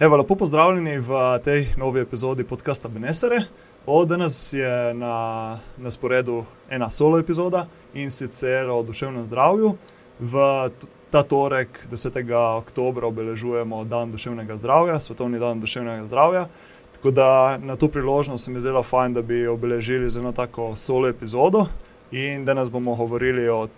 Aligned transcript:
Evo, 0.00 0.16
lepo 0.16 0.34
pozdravljeni 0.34 0.98
v 0.98 1.38
tej 1.44 1.66
novi 1.76 2.00
epizodi 2.00 2.44
podcasta 2.44 2.88
Benesere. 2.88 3.42
O, 3.86 4.04
danes 4.04 4.52
je 4.52 4.94
na, 4.94 5.58
na 5.76 5.90
sporedu 5.90 6.44
ena 6.70 6.90
solo 6.90 7.18
epizoda 7.18 7.66
in 7.94 8.10
sicer 8.10 8.70
o 8.70 8.82
duševnem 8.82 9.26
zdravju. 9.26 9.74
V 10.20 10.40
ta 11.10 11.22
torek, 11.22 11.84
10. 11.90 12.16
oktober, 12.56 13.04
obeležujemo 13.04 13.84
Dan 13.84 14.12
duševnega 14.12 14.56
zdravja, 14.56 15.00
svetovni 15.00 15.38
dan 15.38 15.60
duševnega 15.60 16.06
zdravja. 16.06 16.46
Tako 16.92 17.10
da 17.10 17.58
na 17.58 17.76
to 17.76 17.88
priložnost 17.88 18.44
se 18.44 18.50
mi 18.50 18.60
zdelo 18.60 18.82
fajn, 18.82 19.14
da 19.14 19.22
bi 19.22 19.46
obeležili 19.46 20.10
z 20.10 20.18
eno 20.18 20.32
tako 20.32 20.76
solo 20.76 21.08
epizodo. 21.08 21.66
In 22.10 22.44
danes 22.44 22.70
bomo 22.70 22.94
govorili 22.94 23.48
o 23.48 23.62
uh, 23.62 23.68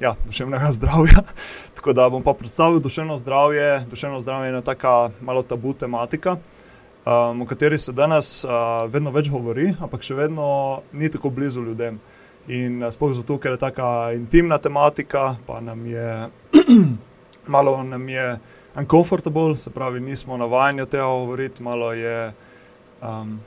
ja, 0.00 0.14
duševnem 0.26 0.72
zdravju. 0.78 1.20
Tako 1.74 1.92
da 1.92 2.08
bom 2.08 2.22
pa 2.22 2.32
predstavil 2.32 2.80
duševno 2.80 3.16
zdravje. 3.16 3.84
Duševno 3.90 4.20
zdravje 4.20 4.46
je 4.46 4.48
ena 4.48 4.60
tako 4.60 5.10
malo 5.20 5.42
tabu 5.42 5.74
tematika, 5.74 6.36
um, 7.06 7.42
o 7.42 7.46
kateri 7.46 7.78
se 7.78 7.92
danes 7.92 8.44
uh, 8.44 8.50
vedno 8.88 9.10
več 9.10 9.28
govori, 9.28 9.74
ampak 9.80 10.02
še 10.02 10.14
vedno 10.14 10.80
ni 10.92 11.10
tako 11.10 11.30
blizu 11.30 11.62
ljudem. 11.62 12.00
In 12.48 12.82
uh, 12.82 12.88
sploh 12.88 13.12
zato, 13.12 13.36
ker 13.36 13.58
je 13.58 13.60
tako 13.60 13.90
intimna 14.16 14.58
tematika, 14.58 15.36
pa 15.46 15.60
nam 15.60 15.84
je 15.86 16.28
malo 17.54 17.82
nam 17.82 18.08
je 18.08 18.38
uncomfortable, 18.76 19.58
se 19.58 19.70
pravi, 19.70 20.00
nismo 20.00 20.36
navajeni 20.36 20.86
tega 20.86 21.04
govoriti, 21.04 21.62
malo 21.62 21.92
je. 21.92 22.32
Um, 23.02 23.38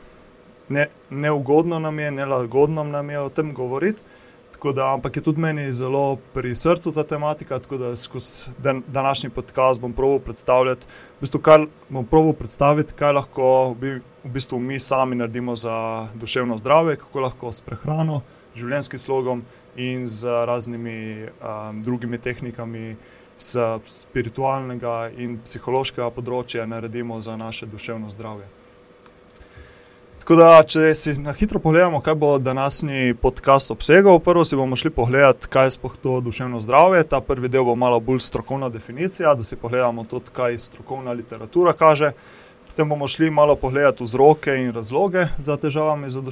ne, 0.71 0.87
neugodno 1.09 1.79
nam 1.79 1.99
je, 1.99 2.11
nelagodno 2.11 2.83
nam 2.83 3.09
je 3.09 3.19
o 3.19 3.29
tem 3.29 3.53
govoriti. 3.53 4.01
Da, 4.75 4.91
ampak 4.93 5.15
je 5.17 5.23
tudi 5.25 5.41
meni 5.41 5.71
zelo 5.73 6.19
pri 6.33 6.51
srcu 6.55 6.91
ta 6.93 7.03
tematika, 7.03 7.57
tako 7.59 7.77
da 7.77 7.95
skozi 7.95 8.51
dan, 8.61 8.83
današnji 8.87 9.29
podcast 9.29 9.81
bom 9.81 9.93
proval 9.93 10.19
predstavljati, 10.19 10.85
v 11.17 11.21
bistvu, 11.25 11.39
kaj, 11.41 11.65
bom 11.89 12.05
proval 12.05 12.33
predstaviti, 12.33 12.93
kaj 12.93 13.11
lahko 13.17 13.47
v 13.81 14.01
bistvu 14.23 14.59
mi 14.59 14.79
sami 14.79 15.15
naredimo 15.15 15.55
za 15.55 16.07
duševno 16.13 16.57
zdravje, 16.57 16.95
kako 16.95 17.25
lahko 17.25 17.51
s 17.51 17.61
prehrano, 17.61 18.21
življenjskim 18.55 18.99
slogom 18.99 19.41
in 19.75 20.07
z 20.07 20.29
raznimi 20.45 21.25
um, 21.25 21.81
drugimi 21.81 22.17
tehnikami 22.21 22.95
z 23.41 23.79
spiritualnega 23.85 25.09
in 25.17 25.39
psihološkega 25.41 26.11
področja 26.13 26.69
naredimo 26.69 27.17
za 27.21 27.33
naše 27.37 27.65
duševno 27.65 28.13
zdravje. 28.13 28.60
Tako 30.31 30.39
da, 30.39 30.63
če 30.63 30.93
si 30.95 31.11
na 31.19 31.33
hitro 31.35 31.59
pogledamo, 31.59 31.99
kaj 31.99 32.15
bo 32.15 32.37
današnji 32.39 33.17
podcast 33.19 33.71
obsegal, 33.71 34.19
prvo 34.23 34.45
si 34.47 34.55
bomo 34.55 34.75
šli 34.79 34.89
pogledati, 34.95 35.47
kaj 35.51 35.65
je 35.65 35.73
sploh 35.75 35.97
to 36.03 36.21
duševno 36.23 36.59
zdravje. 36.63 37.03
Ta 37.03 37.19
prvi 37.21 37.49
del 37.51 37.65
bo 37.67 37.75
malo 37.75 37.99
bolj 37.99 38.21
strokovna 38.23 38.69
definicija, 38.69 39.33
da 39.35 39.43
si 39.43 39.57
pogledamo 39.59 40.05
tudi, 40.07 40.31
kaj 40.31 40.55
strokovna 40.57 41.11
literatura 41.11 41.73
kaže. 41.73 42.13
Potem 42.67 42.89
bomo 42.89 43.07
šli 43.11 43.27
malo 43.31 43.57
pogledati 43.59 44.03
vzroke 44.03 44.55
in 44.55 44.71
razloge 44.71 45.25
za 45.37 45.57
težavami 45.57 46.09
z 46.09 46.23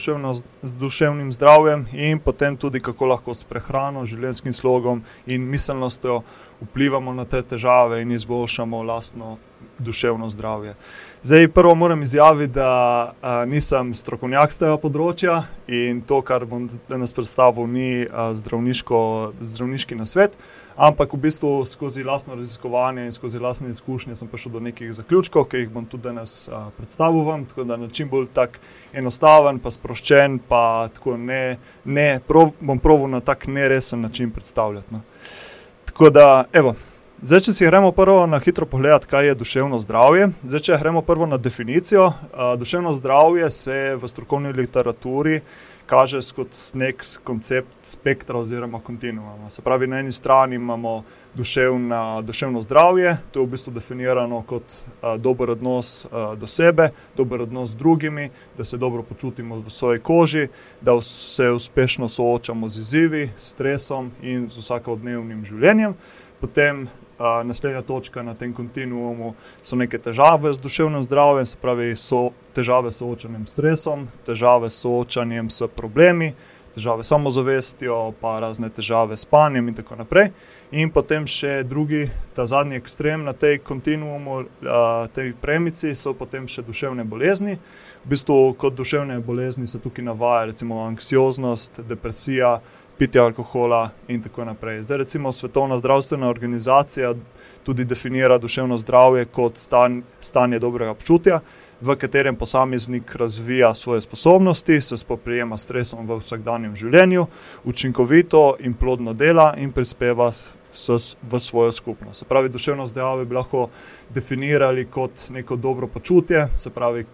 duševnim 0.79 1.31
zdravjem, 1.35 1.85
in 1.91 2.23
potem 2.23 2.57
tudi, 2.57 2.79
kako 2.79 3.11
lahko 3.11 3.35
s 3.35 3.43
prehrano, 3.43 4.05
življenjskim 4.05 4.55
slogom 4.55 5.03
in 5.27 5.43
miselnostjo 5.43 6.21
vplivamo 6.61 7.13
na 7.13 7.27
te 7.27 7.43
težave 7.43 7.99
in 8.01 8.15
izboljšamo 8.15 8.83
lastno 8.83 9.37
duševno 9.79 10.29
zdravje. 10.29 10.75
Zdaj, 11.23 11.47
prvo 11.47 11.75
moram 11.75 12.01
izjaviti, 12.01 12.53
da 12.53 13.13
a, 13.21 13.45
nisem 13.45 13.91
strokovnjak 13.93 14.53
z 14.55 14.61
tega 14.61 14.77
področja 14.79 15.41
in 15.67 15.99
to, 16.07 16.21
kar 16.23 16.45
bom 16.47 16.69
danes 16.87 17.11
predstavil, 17.11 17.67
ni 17.67 18.05
a, 18.07 18.29
zdravniški 18.31 19.97
nasvet, 19.99 20.37
ampak 20.79 21.11
v 21.11 21.19
bistvu 21.25 21.49
skozi 21.67 22.05
lastno 22.07 22.37
raziskovanje 22.39 23.03
in 23.03 23.11
skozi 23.11 23.41
lastne 23.43 23.67
izkušnje 23.73 24.15
sem 24.15 24.29
prišel 24.31 24.53
do 24.53 24.61
nekih 24.63 24.93
zaključkov, 24.95 25.49
ki 25.51 25.65
jih 25.65 25.73
bom 25.73 25.89
tudi 25.91 26.07
danes 26.07 26.45
a, 26.47 26.69
predstavil 26.77 27.27
vam. 27.27 27.43
Tako 27.51 27.67
da 27.67 27.75
na 27.81 27.91
čim 27.91 28.07
bolj 28.07 28.29
tak 28.31 28.55
enostaven, 28.95 29.59
pa 29.59 29.75
sproščen, 29.75 30.39
pa 30.47 30.87
tako 30.95 31.17
ne, 31.19 31.57
ne 31.83 32.07
prov, 32.23 32.55
bom 32.63 32.79
proval 32.79 33.11
na 33.11 33.19
tak 33.19 33.49
neresen 33.51 34.07
način 34.07 34.31
predstavljati. 34.31 34.95
No. 34.95 35.03
Tako 35.91 36.15
da, 36.15 36.29
evo. 36.55 36.77
Zdaj, 37.19 37.41
če 37.43 37.51
si 37.51 37.65
gremo 37.67 37.89
prvo 37.91 38.21
na 38.31 38.37
hitro 38.39 38.63
pogledati, 38.63 39.07
kaj 39.11 39.25
je 39.27 39.33
duševno 39.35 39.75
zdravje. 39.83 40.29
Zdaj, 40.39 40.61
če 40.63 40.77
gremo 40.79 41.01
prvo 41.03 41.25
na 41.27 41.35
definicijo. 41.37 42.13
Duševno 42.57 42.93
zdravje 42.95 43.49
se 43.51 43.79
v 43.99 44.07
strokovni 44.07 44.53
literaturi 44.55 45.41
kaže 45.89 46.21
kot 46.35 46.53
nek 46.79 47.03
koncept 47.23 47.73
spektra 47.83 48.37
oziroma 48.39 48.79
kontinuuma. 48.79 49.49
Se 49.49 49.61
pravi, 49.61 49.87
na 49.87 49.99
eni 49.99 50.11
strani 50.11 50.55
imamo 50.55 51.03
duševna, 51.33 52.21
duševno 52.21 52.61
zdravje, 52.61 53.17
to 53.31 53.39
je 53.39 53.45
v 53.45 53.49
bistvu 53.49 53.73
definirano 53.73 54.39
kot 54.47 54.63
uh, 54.63 55.17
dober 55.17 55.49
odnos 55.57 56.05
uh, 56.05 56.37
do 56.39 56.47
sebe, 56.47 56.91
dober 57.17 57.41
odnos 57.41 57.73
z 57.73 57.81
drugimi, 57.81 58.29
da 58.57 58.63
se 58.63 58.77
dobro 58.77 59.03
počutimo 59.03 59.59
v 59.59 59.69
svoji 59.69 59.99
koži, 59.99 60.47
da 60.81 61.01
se 61.01 61.49
uspešno 61.49 62.09
soočamo 62.09 62.69
z 62.69 62.79
izzivi, 62.79 63.29
stresom 63.37 64.11
in 64.21 64.47
z 64.49 64.61
vsakodnevnim 64.61 65.43
življenjem. 65.45 65.97
Potem 66.39 66.87
naslednja 67.19 67.81
točka 67.81 68.23
na 68.23 68.33
tem 68.33 68.53
kontinuumu 68.53 69.33
so 69.61 69.75
neke 69.75 69.99
težave 69.99 70.53
z 70.53 70.59
duševnim 70.59 71.03
zdravjem, 71.03 71.45
se 71.45 71.57
pravi, 71.61 71.95
so 71.97 72.29
težave 72.55 72.91
s 72.91 73.01
soočanjem 73.03 73.45
s 73.47 73.51
stresom, 73.51 74.07
težave 74.25 74.69
s 74.69 74.81
soočanjem 74.81 75.49
s 75.49 75.67
problemi, 75.75 76.33
težave 76.75 77.03
s 77.03 77.11
samozavestjo, 77.11 78.13
pa 78.21 78.39
razne 78.39 78.69
težave 78.69 79.17
s 79.17 79.27
spanjem 79.27 79.67
in 79.67 79.75
tako 79.75 79.95
naprej. 79.99 80.31
In 80.71 80.91
potem 80.93 81.25
še 81.27 81.63
drugi, 81.65 82.05
ta 82.37 82.45
zadnji 82.45 82.77
ekstrem 82.77 83.23
na 83.25 83.33
tej 83.33 83.57
kontinuumu, 83.65 84.43
tej 85.13 85.33
premici, 85.41 85.95
so 85.95 86.13
potem 86.13 86.47
še 86.47 86.61
duševne 86.61 87.03
bolezni. 87.03 87.57
V 88.05 88.13
bistvu 88.13 88.53
kot 88.57 88.77
duševne 88.77 89.19
bolezni 89.25 89.67
se 89.67 89.81
tukaj 89.81 90.05
navaja 90.05 90.45
recimo 90.53 90.83
anksioznost, 90.85 91.81
depresija, 91.89 92.59
pitja 92.99 93.23
alkohola 93.23 93.89
in 94.07 94.21
tako 94.21 94.45
naprej. 94.45 94.83
Zdaj, 94.83 94.97
recimo, 94.97 95.31
Svetovna 95.31 95.77
zdravstvena 95.77 96.29
organizacija 96.29 97.13
tudi 97.63 97.85
definira 97.85 98.37
duševno 98.37 98.77
zdravje 98.77 99.25
kot 99.25 99.57
stan, 99.57 100.03
stanje 100.19 100.59
dobrega 100.59 100.93
počutja, 100.93 101.39
v 101.81 101.95
katerem 101.95 102.35
posameznik 102.35 103.15
razvija 103.15 103.73
svoje 103.73 104.01
sposobnosti, 104.01 104.81
se 104.81 104.97
spoprijema 104.97 105.57
s 105.57 105.63
stresom 105.63 106.07
v 106.07 106.19
vsakdanjem 106.19 106.75
življenju, 106.75 107.25
učinkovito 107.63 108.57
in 108.59 108.73
plodno 108.73 109.13
dela 109.13 109.53
in 109.57 109.71
prispeva. 109.71 110.31
V 111.21 111.39
svojo 111.39 111.71
skupnost. 111.71 112.19
Se 112.19 112.25
pravi, 112.25 112.49
duševno 112.49 112.85
zdravje 112.85 113.25
bi 113.25 113.35
lahko 113.35 113.69
definirali 114.13 114.85
kot 114.85 115.23
neko 115.33 115.55
dobro 115.55 115.87
počutje, 115.87 116.45
se 116.53 116.69
pravi, 116.69 117.05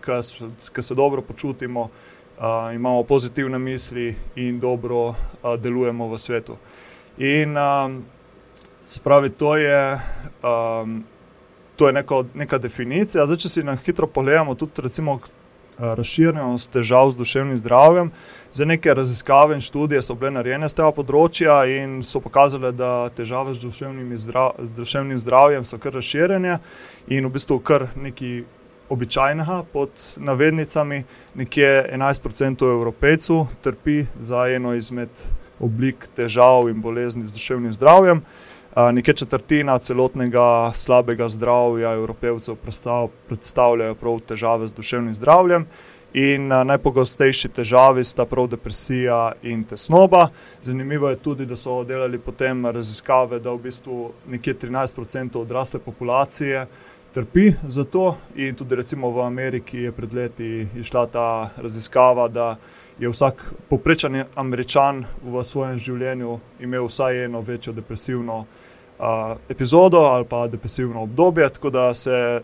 ki 0.75 0.81
se 0.81 0.95
dobro 0.95 1.21
počutimo, 1.21 1.87
uh, 2.37 2.75
imamo 2.75 3.03
pozitivne 3.03 3.59
misli 3.59 4.15
in 4.35 4.59
dobro 4.59 5.07
uh, 5.07 5.15
delujemo 5.59 6.07
v 6.07 6.17
svetu. 6.19 6.57
In 7.17 7.57
um, 7.57 8.03
se 8.85 8.99
pravi, 9.03 9.29
to 9.29 9.57
je, 9.57 9.99
um, 10.43 11.03
to 11.75 11.87
je 11.87 11.93
neko, 11.93 12.25
neka 12.33 12.57
definicija. 12.57 13.25
Zdaj, 13.25 13.37
če 13.37 13.49
si 13.49 13.63
na 13.63 13.75
hitro 13.75 14.07
pogledamo, 14.07 14.55
tudi 14.55 14.81
recimo. 14.81 15.19
Razširjenost 15.75 16.69
težav 16.71 17.09
z 17.11 17.17
duševnim 17.19 17.57
zdravjem. 17.59 18.11
Za 18.51 18.65
neke 18.65 18.93
raziskave 18.93 19.57
in 19.57 19.61
študije 19.61 19.99
so 20.01 20.15
bile 20.15 20.31
narejene 20.31 20.69
z 20.71 20.77
tega 20.77 20.93
področja 20.95 21.57
in 21.67 21.97
so 21.99 22.21
pokazale, 22.23 22.71
da 22.71 23.09
težave 23.11 23.51
z 23.51 23.65
duševnim, 23.67 24.13
zdra, 24.15 24.45
z 24.55 24.71
duševnim 24.71 25.19
zdravjem 25.19 25.67
so 25.67 25.75
kar 25.75 25.91
razširjene 25.99 26.61
in 27.11 27.27
v 27.27 27.33
bistvu 27.35 27.59
kar 27.59 27.89
neki 27.99 28.45
običajnega, 28.89 29.63
pod 29.73 29.89
navednicami, 30.17 31.03
nekje 31.35 31.89
11% 31.93 32.71
evropejcev 32.71 33.45
trpi 33.61 34.05
za 34.19 34.47
eno 34.47 34.73
izmed 34.73 35.09
oblik 35.59 36.07
težav 36.15 36.69
in 36.69 36.81
bolezni 36.81 37.27
z 37.27 37.31
duševnim 37.31 37.73
zdravjem. 37.73 38.21
Nekje 38.75 39.13
četrtina 39.13 39.77
celotnega 39.79 40.71
slabega 40.75 41.29
zdravja 41.29 41.93
evropejcev 41.93 42.55
predstavljajo 43.27 43.95
prav 43.95 44.19
težave 44.19 44.67
z 44.67 44.71
duševnim 44.75 45.13
zdravjem. 45.13 45.65
In 46.15 46.47
najpogostejši 46.47 47.49
težavi 47.55 48.03
sta 48.03 48.25
prav 48.25 48.47
depresija 48.47 49.33
in 49.43 49.63
tesnoba. 49.67 50.27
Zanimivo 50.61 51.09
je 51.09 51.15
tudi, 51.15 51.45
da 51.45 51.55
so 51.55 51.83
delali 51.83 52.19
potem 52.19 52.65
raziskave, 52.65 53.39
da 53.39 53.51
v 53.51 53.59
bistvu 53.67 54.11
nekje 54.27 54.53
13% 54.61 55.39
odrasle 55.41 55.79
populacije 55.79 56.67
trpi 57.15 57.53
za 57.63 57.83
to. 57.83 58.15
In 58.35 58.55
tudi 58.55 58.75
recimo 58.75 59.11
v 59.11 59.21
Ameriki 59.23 59.77
je 59.87 59.91
pred 59.91 60.13
leti 60.13 60.67
išla 60.75 61.05
ta 61.07 61.49
raziskava, 61.57 62.27
da 62.27 62.55
je 62.99 63.09
vsak 63.09 63.39
poprečen 63.69 64.23
američan 64.35 65.05
v 65.23 65.43
svojem 65.43 65.77
življenju 65.77 66.39
imel 66.59 66.89
vsaj 66.91 67.25
eno 67.25 67.41
večjo 67.41 67.73
depresivno 67.73 68.37
uh, 68.43 69.37
epizodo 69.49 70.03
ali 70.11 70.27
pa 70.27 70.47
depresivno 70.47 71.03
obdobje. 71.07 71.49
Tako 71.49 71.69
da 71.69 71.93
se 71.93 72.41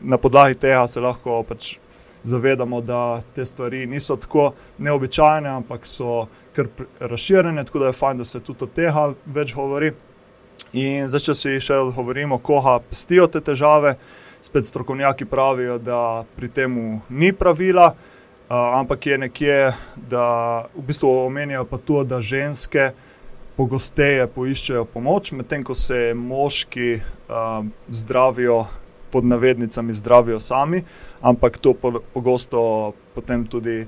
na 0.00 0.18
podlagi 0.18 0.58
tega 0.58 0.86
lahko 0.96 1.42
pač 1.48 1.76
zavedamo, 2.22 2.80
da 2.80 3.20
te 3.34 3.44
stvari 3.44 3.86
niso 3.86 4.16
tako 4.16 4.52
neobičajne, 4.78 5.48
ampak 5.48 5.86
so 5.86 6.26
kar 6.54 6.66
razširjene, 7.00 7.64
tako 7.64 7.78
da 7.78 7.86
je 7.86 7.92
fajn, 7.92 8.18
da 8.18 8.24
se 8.24 8.40
tudi 8.40 8.64
o 8.64 8.66
tega 8.66 9.12
več 9.26 9.54
govori. 9.54 9.92
In 10.72 11.08
zdaj, 11.08 11.20
če 11.26 11.34
si 11.36 11.54
še 11.60 11.78
govorimo, 11.92 12.38
koga 12.40 12.78
pestijo 12.80 13.26
te 13.28 13.42
težave, 13.44 13.96
spet 14.42 14.66
strokovnjaki 14.66 15.28
pravijo, 15.28 15.78
da 15.78 16.24
pri 16.36 16.48
tem 16.48 16.76
ni 17.08 17.32
pravila, 17.36 17.92
uh, 17.92 18.54
ampak 18.80 19.06
je 19.06 19.18
nekje, 19.26 19.58
da 20.10 20.26
v 20.74 20.86
bistvu 20.88 21.10
omenjajo 21.26 21.66
pa 21.68 21.78
to, 21.78 22.04
da 22.04 22.22
ženske 22.24 22.92
pogosteje 23.56 24.26
poiščejo 24.32 24.86
pomoč, 24.88 25.34
medtem 25.36 25.64
ko 25.64 25.76
se 25.76 26.14
moški 26.16 26.94
uh, 26.98 27.60
zdravijo, 27.92 28.64
pod 29.12 29.24
navednicami, 29.28 29.92
zdravijo 29.92 30.40
sami, 30.40 30.80
ampak 31.20 31.58
to 31.60 31.74
pogosto 32.14 32.94
potem 33.14 33.44
tudi 33.46 33.84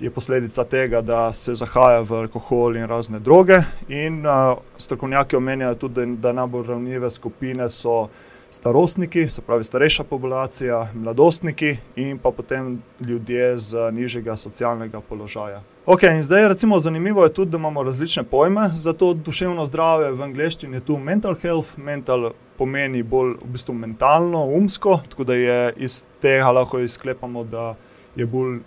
je 0.00 0.10
posledica 0.10 0.64
tega, 0.64 1.00
da 1.00 1.32
se 1.32 1.54
zahaja 1.54 2.00
v 2.00 2.12
alkohol 2.12 2.76
in 2.76 2.86
razne 2.86 3.20
droge. 3.20 3.60
In 3.88 4.26
uh, 4.26 4.58
strokovnjaki 4.76 5.36
omenjajo 5.36 5.74
tudi, 5.74 6.06
da 6.16 6.32
najbolj 6.32 6.66
ranljive 6.66 7.10
skupine 7.10 7.68
so 7.68 8.08
starostniki, 8.50 9.28
se 9.28 9.42
pravi 9.42 9.64
starejša 9.64 10.04
populacija, 10.04 10.88
mladostniki 10.94 11.76
in 11.96 12.18
pa 12.18 12.30
potem 12.30 12.82
ljudje 13.00 13.58
z 13.58 13.90
nižjega 13.92 14.36
socialnega 14.36 15.00
položaja. 15.00 15.62
Ok, 15.86 16.02
in 16.02 16.22
zdaj 16.22 16.48
recimo 16.48 16.78
zanimivo 16.78 17.24
je 17.24 17.32
tudi, 17.32 17.50
da 17.50 17.58
imamo 17.58 17.82
različne 17.82 18.22
pojme 18.22 18.68
za 18.72 18.92
to 18.92 19.14
duševno 19.14 19.64
zdravje. 19.64 20.12
V 20.12 20.22
angleščini 20.22 20.76
je 20.76 20.80
tu 20.80 20.98
mental 20.98 21.34
health, 21.34 21.78
mental 21.78 22.30
pomeni 22.58 23.02
bolj 23.02 23.36
v 23.42 23.50
bistvu 23.52 23.74
mentalno, 23.74 24.44
umsko, 24.46 25.00
tako 25.10 25.24
da 25.24 25.34
je 25.34 25.72
iz 25.76 26.02
tega 26.20 26.50
lahko 26.50 26.80
izklepamo, 26.80 27.44
da 27.44 27.74
je 28.16 28.26
bolj 28.26 28.58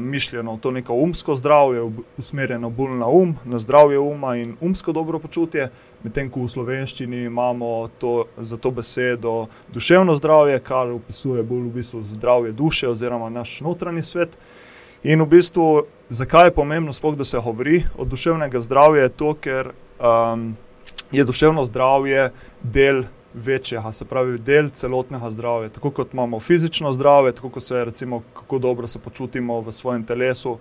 mišljeno 0.00 0.58
to 0.62 0.70
neko 0.70 0.94
umsko 0.94 1.36
zdravje, 1.36 1.82
usmerjeno 2.16 2.70
bolj 2.70 2.90
na 2.98 3.06
um, 3.06 3.36
na 3.44 3.58
zdravje 3.58 3.98
uma 3.98 4.36
in 4.36 4.56
umsko 4.60 4.92
dobro 4.92 5.18
počutje, 5.18 5.70
medtem 6.02 6.30
ko 6.30 6.44
v 6.44 6.48
slovenščini 6.48 7.24
imamo 7.24 7.88
to, 7.98 8.24
za 8.36 8.56
to 8.56 8.70
besedo 8.70 9.46
duševno 9.72 10.14
zdravje, 10.16 10.60
kar 10.60 10.90
opisuje 10.90 11.42
bolj 11.42 11.68
v 11.68 11.72
bistvu 11.78 12.02
zdravje 12.02 12.52
duše 12.52 12.88
oziroma 12.88 13.30
naš 13.30 13.60
notranji 13.60 14.02
svet. 14.02 14.38
In 15.04 15.20
v 15.20 15.26
bistvu, 15.26 15.84
zakaj 16.08 16.46
je 16.46 16.54
pomembno, 16.56 16.92
sploh, 16.92 17.16
da 17.16 17.24
se 17.24 17.38
govori 17.38 17.82
o 17.98 18.04
duševnem 18.04 18.60
zdravju, 18.60 19.02
je 19.02 19.08
to, 19.08 19.34
ker 19.34 19.72
um, 20.00 20.54
je 21.12 21.24
duševno 21.24 21.64
zdravje 21.64 22.30
del 22.62 23.04
večjega, 23.34 23.92
se 23.92 24.04
pravi, 24.04 24.38
del 24.38 24.70
celotnega 24.70 25.30
zdravja. 25.30 25.68
Tako 25.68 25.90
kot 25.90 26.12
imamo 26.14 26.40
fizično 26.40 26.92
zdravje, 26.92 27.32
tako 27.32 27.50
kot 27.50 27.62
se 27.62 27.84
recimo, 27.84 28.22
kako 28.34 28.58
dobro 28.58 28.86
se 28.86 28.98
počutimo 28.98 29.60
v 29.60 29.72
svojem 29.72 30.04
telesu, 30.06 30.58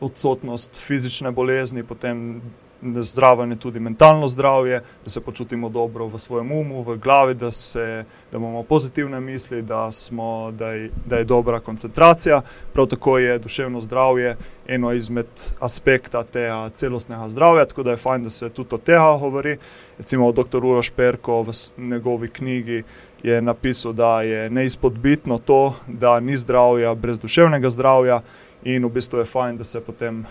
odsotnost 0.00 0.76
fizične 0.86 1.30
bolezni, 1.30 1.84
potem 1.84 2.42
zdravo 2.82 3.44
je 3.44 3.56
tudi 3.56 3.80
mentalno 3.80 4.28
zdravje, 4.28 4.82
da 5.04 5.10
se 5.10 5.20
počutimo 5.20 5.68
dobro 5.68 6.06
v 6.06 6.18
svojem 6.18 6.52
umu, 6.52 6.82
v 6.82 6.96
glavi, 6.96 7.34
da, 7.34 7.50
se, 7.50 8.04
da 8.32 8.38
imamo 8.38 8.62
pozitivne 8.62 9.20
misli, 9.20 9.62
da, 9.62 9.92
smo, 9.92 10.52
da, 10.52 10.72
je, 10.72 10.90
da 11.06 11.16
je 11.16 11.24
dobra 11.24 11.60
koncentracija. 11.60 12.42
Prav 12.72 12.86
tako 12.86 13.18
je 13.18 13.38
duševno 13.38 13.80
zdravje 13.80 14.36
eno 14.66 14.92
izmed 14.92 15.26
aspektov 15.60 16.24
tega 16.24 16.70
celostnega 16.74 17.28
zdravja, 17.28 17.66
tako 17.66 17.82
da 17.82 17.90
je 17.90 17.96
fajn, 17.96 18.22
da 18.22 18.30
se 18.30 18.48
tudi 18.50 18.74
o 18.74 18.78
tega 18.78 19.16
govori. 19.20 19.58
Recimo 19.98 20.32
dr. 20.32 20.64
Uroš 20.64 20.90
Perko 20.90 21.42
v 21.42 21.52
njegovi 21.76 22.28
knjigi. 22.28 22.82
Je 23.22 23.42
napisal, 23.42 23.92
da 23.92 24.22
je 24.22 24.50
neizpodbitno 24.50 25.38
to, 25.38 25.74
da 25.86 26.20
ni 26.20 26.36
zdravja 26.36 26.94
brez 26.94 27.18
duševnega 27.18 27.70
zdravja, 27.70 28.22
in 28.64 28.84
v 28.84 28.90
bistvu 28.92 29.18
je 29.18 29.24
fajn, 29.24 29.56
da 29.56 29.64
se 29.64 29.80
potem 29.80 30.24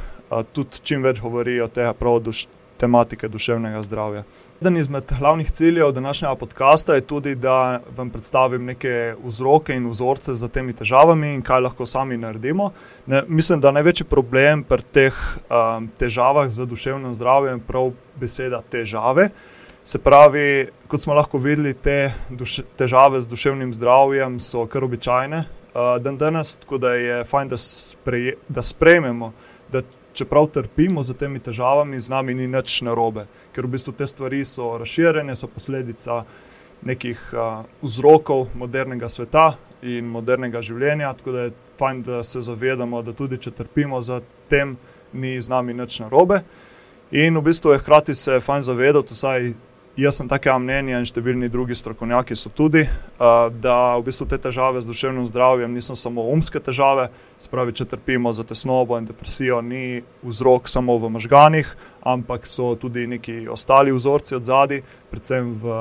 tudi 0.54 0.82
čim 0.84 1.04
več 1.04 1.22
govori 1.22 1.62
o 1.62 1.68
tej 1.68 1.94
duš 2.22 2.48
tematike 2.80 3.28
duševnega 3.28 3.84
zdravja. 3.84 4.24
Eden 4.62 4.78
izmed 4.78 5.12
glavnih 5.20 5.52
ciljev 5.52 5.92
današnjega 5.92 6.36
podcasta 6.36 6.96
je 6.96 7.02
tudi, 7.02 7.36
da 7.36 7.82
vam 7.98 8.10
predstavim 8.10 8.66
neke 8.66 9.16
vzroke 9.24 9.76
in 9.76 9.90
vzorce 9.90 10.34
za 10.34 10.48
temi 10.48 10.74
težavami 10.74 11.34
in 11.34 11.42
kaj 11.42 11.60
lahko 11.60 11.86
sami 11.86 12.18
naredimo. 12.18 12.72
Ne, 13.06 13.24
mislim, 13.28 13.62
da 13.62 13.72
največji 13.72 14.06
problem 14.06 14.64
pri 14.64 14.84
teh 14.94 15.16
um, 15.50 15.90
težavah 16.00 16.50
z 16.50 16.66
duševnim 16.66 17.14
zdravjem 17.16 17.60
je 17.60 17.68
prav 17.68 17.92
beseda 18.20 18.62
težave. 18.72 19.30
Se 19.84 20.00
pravi, 20.00 20.68
kot 20.88 21.02
smo 21.02 21.14
lahko 21.14 21.40
videli, 21.40 21.74
te 21.74 22.12
duše, 22.30 22.64
težave 22.78 23.22
z 23.22 23.28
duševnim 23.28 23.74
zdravjem 23.74 24.40
so 24.40 24.68
kar 24.68 24.84
običajne. 24.84 25.46
Uh, 25.70 25.96
dan 26.04 26.18
danes, 26.18 26.56
tako 26.58 26.78
da 26.78 26.94
je 26.94 27.24
fajn, 27.24 27.48
da, 27.48 27.58
spreje, 27.58 28.36
da 28.50 28.62
sprejmemo, 28.62 29.32
da 29.72 29.82
čeprav 30.20 30.50
trpimo 30.54 31.04
za 31.04 31.14
temi 31.14 31.40
težavami, 31.40 32.00
z 32.00 32.12
nami 32.12 32.36
ni 32.36 32.48
nič 32.48 32.82
narobe, 32.84 33.26
ker 33.56 33.68
v 33.68 33.76
bistvu 33.76 33.94
te 33.96 34.08
stvari 34.08 34.44
so 34.46 34.74
razširjene, 34.82 35.36
so 35.36 35.48
posledica 35.48 36.24
nekih 36.84 37.20
uh, 37.34 37.64
vzrokov 37.84 38.48
modernega 38.56 39.10
sveta 39.10 39.54
in 39.84 40.08
modernega 40.12 40.62
življenja. 40.64 41.14
Tako 41.20 41.36
da 41.36 41.46
je 41.48 41.56
fajn, 41.80 42.02
da 42.04 42.24
se 42.24 42.44
zavedamo, 42.44 43.02
da 43.04 43.16
tudi 43.16 43.40
če 43.40 43.56
trpimo 43.56 44.02
za 44.02 44.20
tem, 44.52 44.76
ni 45.14 45.38
z 45.42 45.52
nami 45.52 45.74
nič 45.74 46.02
narobe. 46.04 46.44
In 47.12 47.40
v 47.40 47.42
bistvu 47.48 47.74
je 47.74 47.82
hkrati 47.82 48.14
se 48.14 48.40
fajn 48.44 48.68
zavedati, 48.68 49.16
vsaj 49.16 49.54
Jaz 50.00 50.16
sem 50.16 50.28
takega 50.32 50.54
mnenja 50.62 51.00
in 51.02 51.08
številni 51.08 51.50
drugi 51.52 51.76
strokovnjaki 51.76 52.36
so 52.38 52.48
tudi, 52.56 52.86
da 53.20 53.74
v 53.98 54.06
bistvu 54.06 54.30
te 54.32 54.38
težave 54.40 54.80
z 54.80 54.88
duševnim 54.88 55.26
zdravjem 55.28 55.74
niso 55.76 55.96
samo 55.98 56.24
umske 56.32 56.62
težave, 56.64 57.10
se 57.36 57.52
pravi, 57.52 57.74
če 57.76 57.90
trpimo 57.92 58.32
za 58.32 58.46
tesnobo 58.48 58.96
in 58.96 59.10
depresijo, 59.10 59.60
ni 59.60 60.00
vzrok 60.24 60.72
samo 60.72 60.96
v 61.04 61.10
možganih, 61.18 61.74
ampak 62.08 62.48
so 62.48 62.70
tudi 62.80 63.10
neki 63.12 63.42
ostali 63.52 63.92
vzorci 63.92 64.40
od 64.40 64.48
zadaj, 64.48 64.86
predvsem 65.12 65.52
v, 65.60 65.76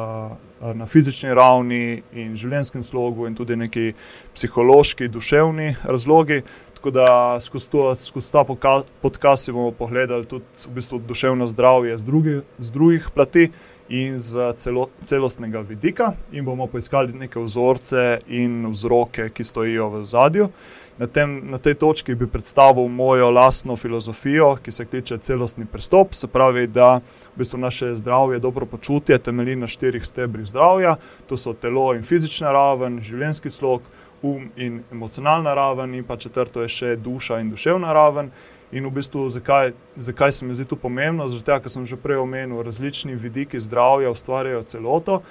na 0.75 0.91
fizični 0.91 1.31
ravni 1.39 2.03
in 2.11 2.35
življenjskem 2.35 2.83
slogu, 2.83 3.29
in 3.31 3.39
tudi 3.39 3.55
neki 3.55 3.93
psihološki, 4.35 5.13
duševni 5.15 5.77
razlogi. 5.87 6.43
Tako 6.79 6.91
da 6.95 7.09
skozi, 7.43 7.71
to, 7.71 7.87
skozi 7.99 8.35
ta 8.35 8.43
podcast 8.47 9.47
si 9.47 9.55
bomo 9.55 9.71
pogledali 9.75 10.27
tudi 10.31 10.47
v 10.67 10.75
bistvu 10.75 11.03
duševno 11.07 11.47
zdravje 11.51 11.97
z, 11.99 12.07
drugi, 12.07 12.39
z 12.59 12.75
drugih 12.75 13.11
plati 13.15 13.51
in 13.89 14.19
z 14.21 14.53
celo, 14.57 14.89
celostnega 15.03 15.61
vidika, 15.61 16.13
in 16.33 16.45
bomo 16.45 16.67
poiskali 16.67 17.13
neke 17.13 17.41
vzorce 17.41 18.21
in 18.27 18.67
vzroke, 18.71 19.31
ki 19.31 19.45
stojijo 19.45 19.89
v 19.91 20.05
zadju. 20.05 20.51
Na, 20.99 21.07
tem, 21.07 21.51
na 21.51 21.59
tej 21.63 21.77
točki 21.79 22.15
bi 22.19 22.27
predstavil 22.27 22.89
mojo 22.91 23.31
lastno 23.31 23.77
filozofijo, 23.77 24.57
ki 24.63 24.73
se 24.73 24.83
imenuje 24.83 25.19
celostni 25.19 25.67
pristop. 25.67 26.15
Se 26.15 26.27
pravi, 26.27 26.67
da 26.67 26.97
v 27.35 27.39
bistvu 27.39 27.59
naše 27.59 27.95
zdravje, 27.95 28.39
dobro 28.39 28.67
počutje 28.67 29.19
temelji 29.19 29.57
na 29.57 29.67
štirih 29.67 30.05
stebrih 30.05 30.47
zdravja: 30.47 30.97
to 31.27 31.37
so 31.37 31.53
telo 31.53 31.95
in 31.95 32.03
fizična 32.03 32.53
raven, 32.53 32.99
življenjski 33.03 33.51
slog, 33.51 33.83
um 34.23 34.51
in 34.57 34.83
emocionalna 34.93 35.55
raven, 35.55 35.95
in 35.95 36.05
pa 36.05 36.17
četrto 36.17 36.63
je 36.63 36.69
še 36.69 36.97
duša 36.97 37.39
in 37.41 37.51
duševna 37.51 37.93
raven. 37.93 38.31
In 38.73 38.85
v 38.85 38.91
bistvu, 38.93 39.31
zakaj, 39.31 39.73
zakaj 39.97 40.33
se 40.33 40.45
mi 40.45 40.55
zdi 40.55 40.67
to 40.69 40.77
pomembno? 40.77 41.29
Zato, 41.29 41.57
ker 41.57 41.73
sem 41.73 41.87
že 41.89 41.97
prej 41.97 42.21
omenil, 42.21 42.61
različni 42.63 43.17
vidiki 43.17 43.61
zdravja 43.61 44.11
ustvarjajo 44.13 44.63
celoto 44.63 45.23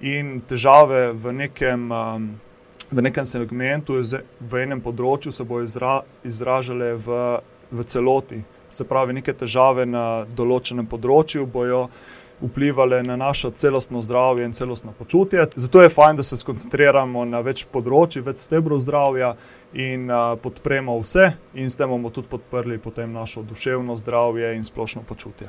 in 0.00 0.40
težave 0.40 1.12
v 1.12 1.32
nekem, 1.32 1.90
um, 1.92 2.30
v 2.90 3.04
nekem 3.04 3.24
segmentu, 3.28 4.00
v 4.40 4.62
enem 4.62 4.80
področju, 4.80 5.32
se 5.32 5.44
bodo 5.44 5.68
izra, 5.68 6.00
izražale 6.24 6.94
v, 6.96 7.20
v 7.70 7.84
celoti. 7.84 8.40
Se 8.72 8.88
pravi, 8.88 9.20
neke 9.20 9.32
težave 9.36 9.84
na 9.84 10.24
določenem 10.24 10.88
področju 10.88 11.44
bojo 11.46 11.90
vplivali 12.40 13.02
na 13.02 13.16
naše 13.16 13.50
celostno 13.50 14.02
zdravje 14.02 14.44
in 14.44 14.52
celostno 14.52 14.92
počutje. 14.92 15.46
Zato 15.54 15.82
je 15.82 15.88
fajn, 15.88 16.16
da 16.16 16.22
se 16.22 16.36
skoncentriramo 16.36 17.24
na 17.24 17.40
več 17.40 17.66
področji, 17.72 18.24
več 18.24 18.44
stebrov 18.44 18.80
zdravja 18.84 19.34
in 19.72 20.10
uh, 20.10 20.34
podpremo 20.40 20.98
vse, 21.00 21.32
in 21.54 21.70
s 21.70 21.76
tem 21.76 21.88
bomo 21.88 22.10
tudi 22.10 22.28
podprli 22.28 22.78
potem 22.78 23.12
našo 23.12 23.42
duševno 23.42 23.96
zdravje 23.96 24.54
in 24.56 24.64
splošno 24.64 25.02
počutje. 25.08 25.48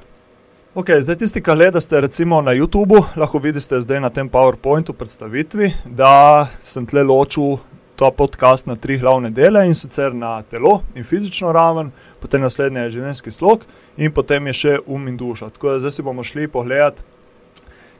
Okay, 0.77 1.01
zdaj, 1.01 1.15
tisti, 1.23 1.41
ki 1.41 1.55
gledate 1.57 2.01
recimo 2.01 2.41
na 2.41 2.53
YouTubu, 2.53 2.99
lahko 3.17 3.39
vidite 3.41 3.79
zdaj 3.81 4.01
na 4.03 4.11
tem 4.13 4.29
PowerPointu 4.29 4.93
predstavitvi, 4.93 5.71
da 5.89 6.45
sem 6.61 6.85
tle 6.85 7.01
ločil 7.03 7.57
ta 7.97 8.11
podcast 8.11 8.67
na 8.69 8.75
tri 8.75 8.97
glavne 8.97 9.29
dele 9.33 9.65
in 9.67 9.75
sicer 9.75 10.13
na 10.13 10.41
telo 10.41 10.81
in 10.95 11.03
fizično 11.03 11.51
raven, 11.51 11.91
potem 12.21 12.41
naslednji 12.41 12.79
je 12.79 12.89
življenjski 12.97 13.31
slog 13.31 13.65
in 13.97 14.13
potem 14.13 14.47
je 14.47 14.53
še 14.53 14.73
um 14.85 15.07
in 15.07 15.17
duša. 15.17 15.49
Tako 15.55 15.73
da 15.73 15.79
zdaj 15.81 15.95
si 15.95 16.05
bomo 16.05 16.23
šli 16.23 16.45
pogledat, 16.47 17.01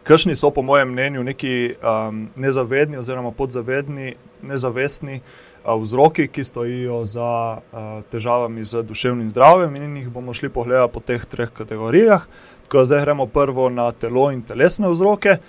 kakšni 0.07 0.35
so 0.37 0.51
po 0.53 0.61
mojem 0.61 0.91
mnenju 0.93 1.23
neki 1.23 1.53
um, 1.81 2.27
nezavedni 2.35 2.97
oziroma 2.97 3.31
podzavedni, 3.31 4.13
nezavestni 4.45 5.19
uh, 5.19 5.73
vzroki, 5.81 6.27
ki 6.27 6.43
stojijo 6.43 7.01
za 7.05 7.31
uh, 7.57 7.87
težavami 8.11 8.63
z 8.63 8.83
duševnim 8.85 9.29
zdravjem 9.33 9.75
in 9.81 9.97
jih 9.97 10.11
bomo 10.13 10.33
šli 10.33 10.49
pogledat 10.53 10.93
po 10.93 11.01
teh 11.01 11.25
treh 11.25 11.49
kategorijah. 11.49 12.27
Tako 12.67 12.77
da 12.77 12.85
zdaj 12.85 13.01
gremo 13.01 13.25
prvo 13.25 13.69
na 13.69 13.91
telo 13.91 14.29
in 14.31 14.45
telesne 14.45 14.91
vzroke. 14.93 15.39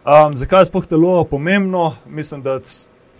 Um, 0.00 0.32
zakaj 0.34 0.64
je 0.64 0.70
sploh 0.72 0.86
telo 0.88 1.24
pomembno? 1.24 1.92
Mislim, 2.08 2.42
da 2.42 2.58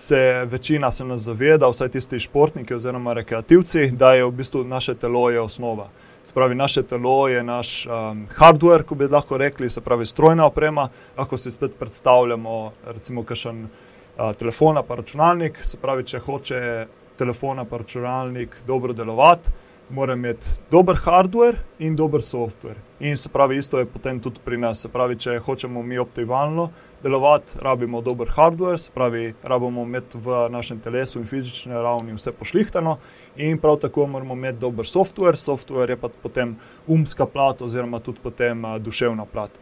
se 0.00 0.44
večina 0.44 0.90
se 0.90 1.04
nas 1.04 1.20
zaveda, 1.20 1.68
vsaj 1.68 1.88
tisti 1.88 2.18
športniki 2.18 2.74
oziroma 2.74 3.12
rekreativci, 3.12 3.90
da 3.90 4.12
je 4.14 4.24
v 4.24 4.30
bistvu 4.30 4.64
naše 4.64 4.94
telo 4.94 5.30
je 5.30 5.40
osnova. 5.40 5.88
Se 6.22 6.34
pravi, 6.34 6.54
naše 6.54 6.82
telo 6.82 7.28
je 7.28 7.42
naš 7.42 7.86
um, 7.86 8.26
hardware, 8.36 8.82
ko 8.82 8.94
bi 8.94 9.08
lahko 9.08 9.38
rekli, 9.38 9.70
se 9.70 9.80
pravi, 9.80 10.06
strojna 10.06 10.46
oprema. 10.46 10.88
Lahko 11.18 11.38
si 11.38 11.50
spet 11.50 11.76
predstavljamo, 11.78 12.72
recimo, 12.86 13.24
kakšen 13.24 13.64
uh, 13.64 14.32
telefon 14.36 14.76
ali 14.76 14.96
računalnik. 15.02 15.60
Se 15.64 15.76
pravi, 15.76 16.04
če 16.04 16.18
hoče 16.18 16.86
telefon 17.16 17.58
ali 17.58 17.78
računalnik 17.78 18.56
dobro 18.66 18.92
delovati 18.92 19.50
mora 19.90 20.12
imeti 20.12 20.46
dober 20.70 20.96
hardware 20.96 21.56
in 21.78 21.96
dober 21.96 22.22
software. 22.22 22.76
In 23.00 23.16
se 23.16 23.28
pravi, 23.28 23.56
isto 23.56 23.78
je 23.78 23.86
potem 23.86 24.20
tudi 24.20 24.40
pri 24.44 24.58
nas. 24.58 24.80
Se 24.80 24.88
pravi, 24.88 25.16
če 25.16 25.38
hočemo 25.38 25.82
mi 25.82 25.98
optimalno 25.98 26.68
delovati, 27.02 27.52
rabimo 27.60 28.00
dober 28.00 28.28
hardware, 28.36 28.78
se 28.78 28.90
pravi, 28.94 29.34
rabimo 29.42 29.82
imeti 29.82 30.18
v 30.18 30.48
našem 30.50 30.80
telesu 30.80 31.18
in 31.18 31.26
fizični 31.26 31.72
ravni 31.72 32.12
vse 32.12 32.32
pošlihtano, 32.32 32.96
in 33.36 33.58
prav 33.58 33.78
tako 33.80 34.06
moramo 34.06 34.34
imeti 34.34 34.60
dober 34.60 34.86
software. 34.86 35.36
Software 35.36 35.90
je 35.90 35.96
pa 35.96 36.08
potem 36.22 36.56
umska 36.86 37.26
plat, 37.26 37.62
oziroma 37.62 37.98
tudi 37.98 38.20
potem 38.22 38.64
uh, 38.64 38.78
duševna 38.78 39.24
plat. 39.24 39.52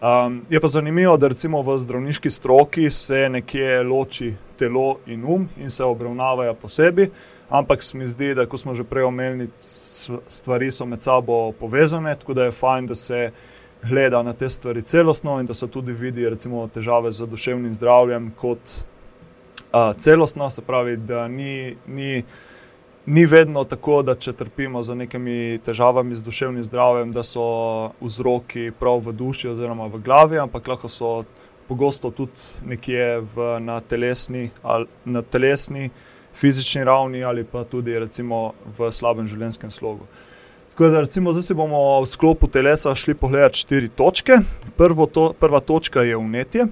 Um, 0.00 0.42
je 0.50 0.60
pa 0.60 0.68
zanimivo, 0.68 1.16
da 1.16 1.28
recimo 1.28 1.62
v 1.62 1.78
zdravniški 1.78 2.30
stroki 2.30 2.90
se 2.90 3.28
nekje 3.28 3.82
loči 3.82 4.34
telo 4.56 4.96
in 5.06 5.24
um 5.24 5.48
in 5.60 5.70
se 5.70 5.84
obravnavajo 5.84 6.54
posebej. 6.54 7.10
Ampak 7.50 7.82
se 7.82 7.98
mi 7.98 8.06
zdi, 8.06 8.34
da 8.34 8.46
ko 8.46 8.56
smo 8.56 8.74
že 8.74 8.84
prej 8.84 9.04
omenili, 9.04 9.48
stvari 9.56 10.70
so 10.70 10.86
med 10.86 11.02
sabo 11.02 11.52
povezane, 11.52 12.14
tako 12.16 12.34
da 12.34 12.44
je 12.44 12.52
fajn, 12.54 12.86
da 12.86 12.94
se 12.94 13.30
gleda 13.82 14.22
na 14.22 14.32
te 14.32 14.48
stvari 14.48 14.82
celostno 14.82 15.40
in 15.40 15.46
da 15.46 15.54
se 15.54 15.68
tudi 15.68 15.92
vidi 15.92 16.28
recimo, 16.30 16.68
težave 16.68 17.10
z 17.12 17.26
duševnim 17.26 17.74
zdravjem 17.74 18.30
kot 18.36 18.84
a, 19.72 19.92
celostno. 19.98 20.50
Se 20.50 20.62
pravi, 20.62 20.96
da 20.96 21.28
ni, 21.28 21.76
ni, 21.86 22.22
ni 23.06 23.26
vedno 23.26 23.64
tako, 23.64 24.02
da 24.02 24.14
če 24.14 24.32
trpimo 24.32 24.82
za 24.82 24.94
nekimi 24.94 25.58
težavami 25.64 26.14
z 26.14 26.22
duševnim 26.22 26.62
zdravjem, 26.64 27.12
da 27.12 27.22
so 27.26 27.90
vzroki 28.00 28.70
prav 28.78 29.02
v 29.08 29.12
duši 29.12 29.48
oziroma 29.48 29.90
v 29.90 29.98
glavi, 30.04 30.38
ampak 30.38 30.68
lahko 30.68 30.88
so 30.88 31.24
pogosto 31.68 32.10
tudi 32.10 32.62
nekje 32.66 33.24
v, 33.34 33.50
na 33.60 33.80
telesni. 33.80 34.50
Na 35.04 35.22
telesni 35.22 35.90
fizični 36.34 36.84
ravni 36.84 37.24
ali 37.24 37.44
pa 37.44 37.64
tudi 37.64 37.98
recimo, 37.98 38.52
v 38.78 38.90
slabem 38.92 39.28
življenjskem 39.28 39.70
slogu. 39.70 40.06
Tako 40.70 40.88
da, 40.88 41.00
recimo, 41.00 41.32
zdaj 41.32 41.56
bomo 41.56 42.00
v 42.00 42.06
sklopu 42.06 42.48
telesa 42.48 42.94
šli 42.94 43.14
pogledati 43.14 43.58
štiri 43.58 43.88
točke. 43.88 44.38
To, 45.12 45.32
prva 45.40 45.60
točka 45.60 46.02
je 46.02 46.16
unetje. 46.16 46.68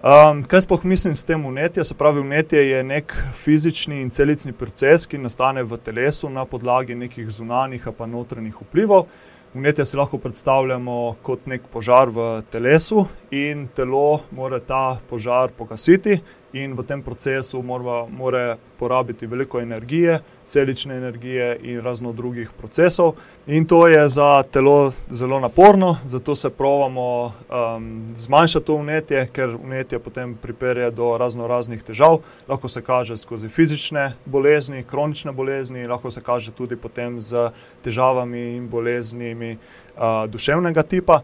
Um, 0.00 0.44
kaj 0.48 0.62
sploh 0.64 0.84
mislim 0.84 1.14
s 1.14 1.26
tem 1.28 1.44
unetje? 1.46 1.84
Se 1.84 1.94
pravi, 1.94 2.20
unetje 2.20 2.62
je 2.70 2.84
nek 2.84 3.12
fizični 3.36 4.00
in 4.00 4.08
celicni 4.10 4.52
proces, 4.52 5.04
ki 5.06 5.18
nastane 5.20 5.60
v 5.62 5.76
telesu 5.76 6.30
na 6.32 6.46
podlagi 6.48 6.94
nekih 6.96 7.28
zunanjih 7.28 7.84
pa 7.98 8.06
notranjih 8.06 8.62
vplivov. 8.62 9.10
Unetje 9.54 9.84
si 9.84 9.96
lahko 10.00 10.18
predstavljamo 10.18 11.16
kot 11.22 11.44
nek 11.46 11.68
požar 11.68 12.08
v 12.08 12.40
telesu, 12.50 13.04
in 13.30 13.66
telo 13.76 14.22
mora 14.32 14.60
ta 14.60 14.96
požar 15.10 15.52
pogasiti, 15.58 16.20
in 16.52 16.74
v 16.74 16.82
tem 16.82 17.02
procesu 17.02 17.62
mora, 17.62 18.06
mora 18.10 18.56
porabiti 18.78 19.26
veliko 19.26 19.60
energije, 19.60 20.20
celične 20.44 20.96
energije 20.96 21.58
in 21.62 21.80
razno 21.80 22.12
drugih 22.12 22.50
procesov. 22.58 23.12
In 23.46 23.66
to 23.66 23.86
je 23.88 24.08
za 24.08 24.42
telo 24.42 24.92
zelo 25.10 25.40
naporno, 25.40 25.96
zato 26.04 26.34
se 26.34 26.50
pravimo 26.50 27.26
um, 27.26 28.06
zmanjšati 28.14 28.66
to 28.66 28.74
unetje, 28.74 29.26
ker 29.32 29.56
unetje 29.64 29.98
potem 29.98 30.34
pripelje 30.34 30.90
do 30.90 31.18
razno 31.18 31.46
raznih 31.46 31.82
težav. 31.82 32.18
Lahko 32.48 32.68
se 32.68 32.82
kaže 32.82 33.16
skozi 33.16 33.48
fizične 33.48 34.12
bolezni, 34.26 34.84
kronične 34.84 35.32
bolezni, 35.32 35.86
lahko 35.86 36.10
se 36.10 36.20
kaže 36.20 36.50
tudi 36.50 36.76
potem 36.76 37.20
z 37.20 37.50
težavami 37.84 38.56
in 38.56 38.68
boleznimi 38.68 39.56
uh, 39.56 40.26
duševnega 40.30 40.82
tipa. 40.82 41.20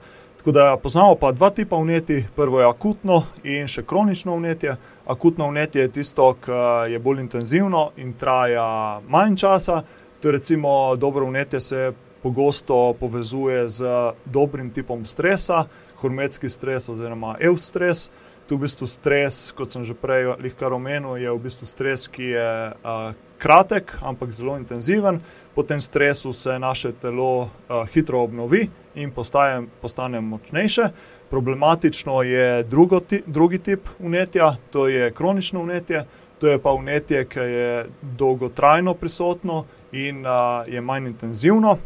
Tako 0.47 0.55
da 0.55 0.77
poznamo 0.83 1.15
pa 1.15 1.33
dva 1.33 1.51
tipa 1.51 1.77
vnetij. 1.77 2.25
Prvo 2.37 2.61
je 2.61 2.69
akutno 2.69 3.23
in 3.43 3.67
še 3.67 3.83
kronično 3.83 4.37
vnetje. 4.37 4.77
Akutno 5.07 5.49
vnetje 5.51 5.83
je 5.83 5.89
tisto, 5.97 6.29
ki 6.39 6.93
je 6.93 7.01
bolj 7.03 7.25
intenzivno 7.25 7.89
in 7.97 8.13
traja 8.15 9.01
manj 9.09 9.35
časa. 9.43 9.81
To 10.21 10.29
je 10.29 10.33
recimo 10.33 10.95
dobro 10.97 11.27
vnetje, 11.27 11.61
se 11.61 11.93
pogosto 12.23 12.95
povezuje 13.01 13.69
z 13.69 13.91
dobrim 14.25 14.71
tipom 14.71 15.05
stresa, 15.05 15.65
hormetski 15.97 16.51
stres 16.51 16.89
oziroma 16.89 17.35
eustres. 17.41 18.07
Tu 18.47 18.55
v 18.55 18.69
bistvu 18.69 18.87
stres, 18.87 19.51
kot 19.51 19.67
sem 19.67 19.83
že 19.85 19.99
prej 19.99 20.31
omenil, 20.71 21.17
je 21.19 21.31
v 21.31 21.43
bistvu 21.43 21.67
stres, 21.67 22.07
ki 22.07 22.23
je 22.23 22.51
uh, 22.71 23.19
kratek, 23.43 23.99
ampak 23.99 24.31
zelo 24.31 24.55
intenziven. 24.57 25.19
Po 25.57 25.63
tem 25.63 25.81
stresu 25.81 26.33
se 26.33 26.59
naše 26.59 26.93
telo 26.93 27.41
uh, 27.41 27.49
hitro 27.89 28.21
obnovi 28.21 28.69
in 28.95 29.11
postaje, 29.11 29.63
postane 29.83 30.21
močnejše. 30.21 30.89
Problematično 31.31 32.23
je 32.23 32.65
ti, 33.09 33.23
drugi 33.27 33.59
tip 33.59 33.89
unetja, 33.99 34.57
to 34.71 34.89
je 34.89 35.11
kronično 35.11 35.61
unetje. 35.61 36.05
To 36.41 36.49
je 36.49 36.59
pa 36.59 36.73
unetje, 36.73 37.25
ki 37.25 37.39
je 37.39 37.87
dolgotrajno 38.03 38.95
prisotno 38.95 39.65
in 39.93 40.27
a, 40.27 40.65
je 40.69 40.81
manj 40.81 41.07
intenzivno. 41.09 41.79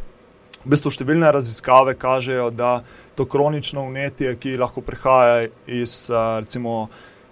V 0.65 0.71
bistvu 0.75 0.91
številne 0.91 1.31
raziskave 1.33 1.95
kažejo, 1.95 2.51
da 2.51 2.83
to 3.15 3.25
kronično 3.31 3.87
unetje, 3.87 4.35
ki 4.35 4.57
lahko 4.59 4.83
prihaja 4.83 5.47
iz, 5.71 6.11
a, 6.11 6.41
recimo, 6.43 6.89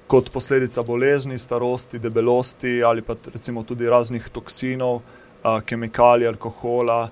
kot 0.07 0.30
posledica 0.30 0.83
bolezni, 0.87 1.38
starosti, 1.38 1.99
debelosti 1.99 2.78
ali 2.87 3.02
pa 3.02 3.18
tudi 3.66 3.90
raznih 3.90 4.30
toksinov, 4.33 5.02
kemikalij, 5.42 6.28
alkohola, 6.28 7.09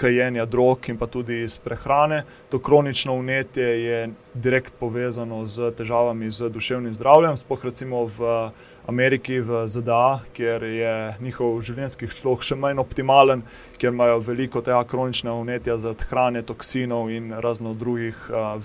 kajenja 0.00 0.46
drog 0.46 0.88
in 0.88 0.98
pa 0.98 1.06
tudi 1.06 1.42
iz 1.42 1.58
prehrane. 1.58 2.22
To 2.48 2.58
kronično 2.58 3.18
vnetje 3.18 3.68
je 3.84 4.10
direkt 4.34 4.72
povezano 4.80 5.46
z 5.46 5.70
težavami 5.76 6.30
z 6.30 6.48
duševnim 6.48 6.94
zdravjem, 6.94 7.36
sploh 7.36 7.64
recimo 7.64 8.04
v 8.06 8.50
Ameriki, 8.86 9.40
v 9.40 9.66
ZDA, 9.68 10.20
kjer 10.32 10.62
je 10.64 10.94
njihov 11.20 11.60
življenjski 11.62 12.08
slog 12.08 12.42
še 12.42 12.56
manj 12.56 12.80
optimalen, 12.80 13.44
kjer 13.78 13.92
imajo 13.92 14.22
veliko 14.24 14.64
tega 14.64 14.80
kroničnega 14.88 15.36
vnetja 15.36 15.76
zaradi 15.78 16.08
hrane, 16.08 16.42
toksinov 16.42 17.10
in 17.12 17.34
razno 17.44 17.74
drugih 17.74 18.16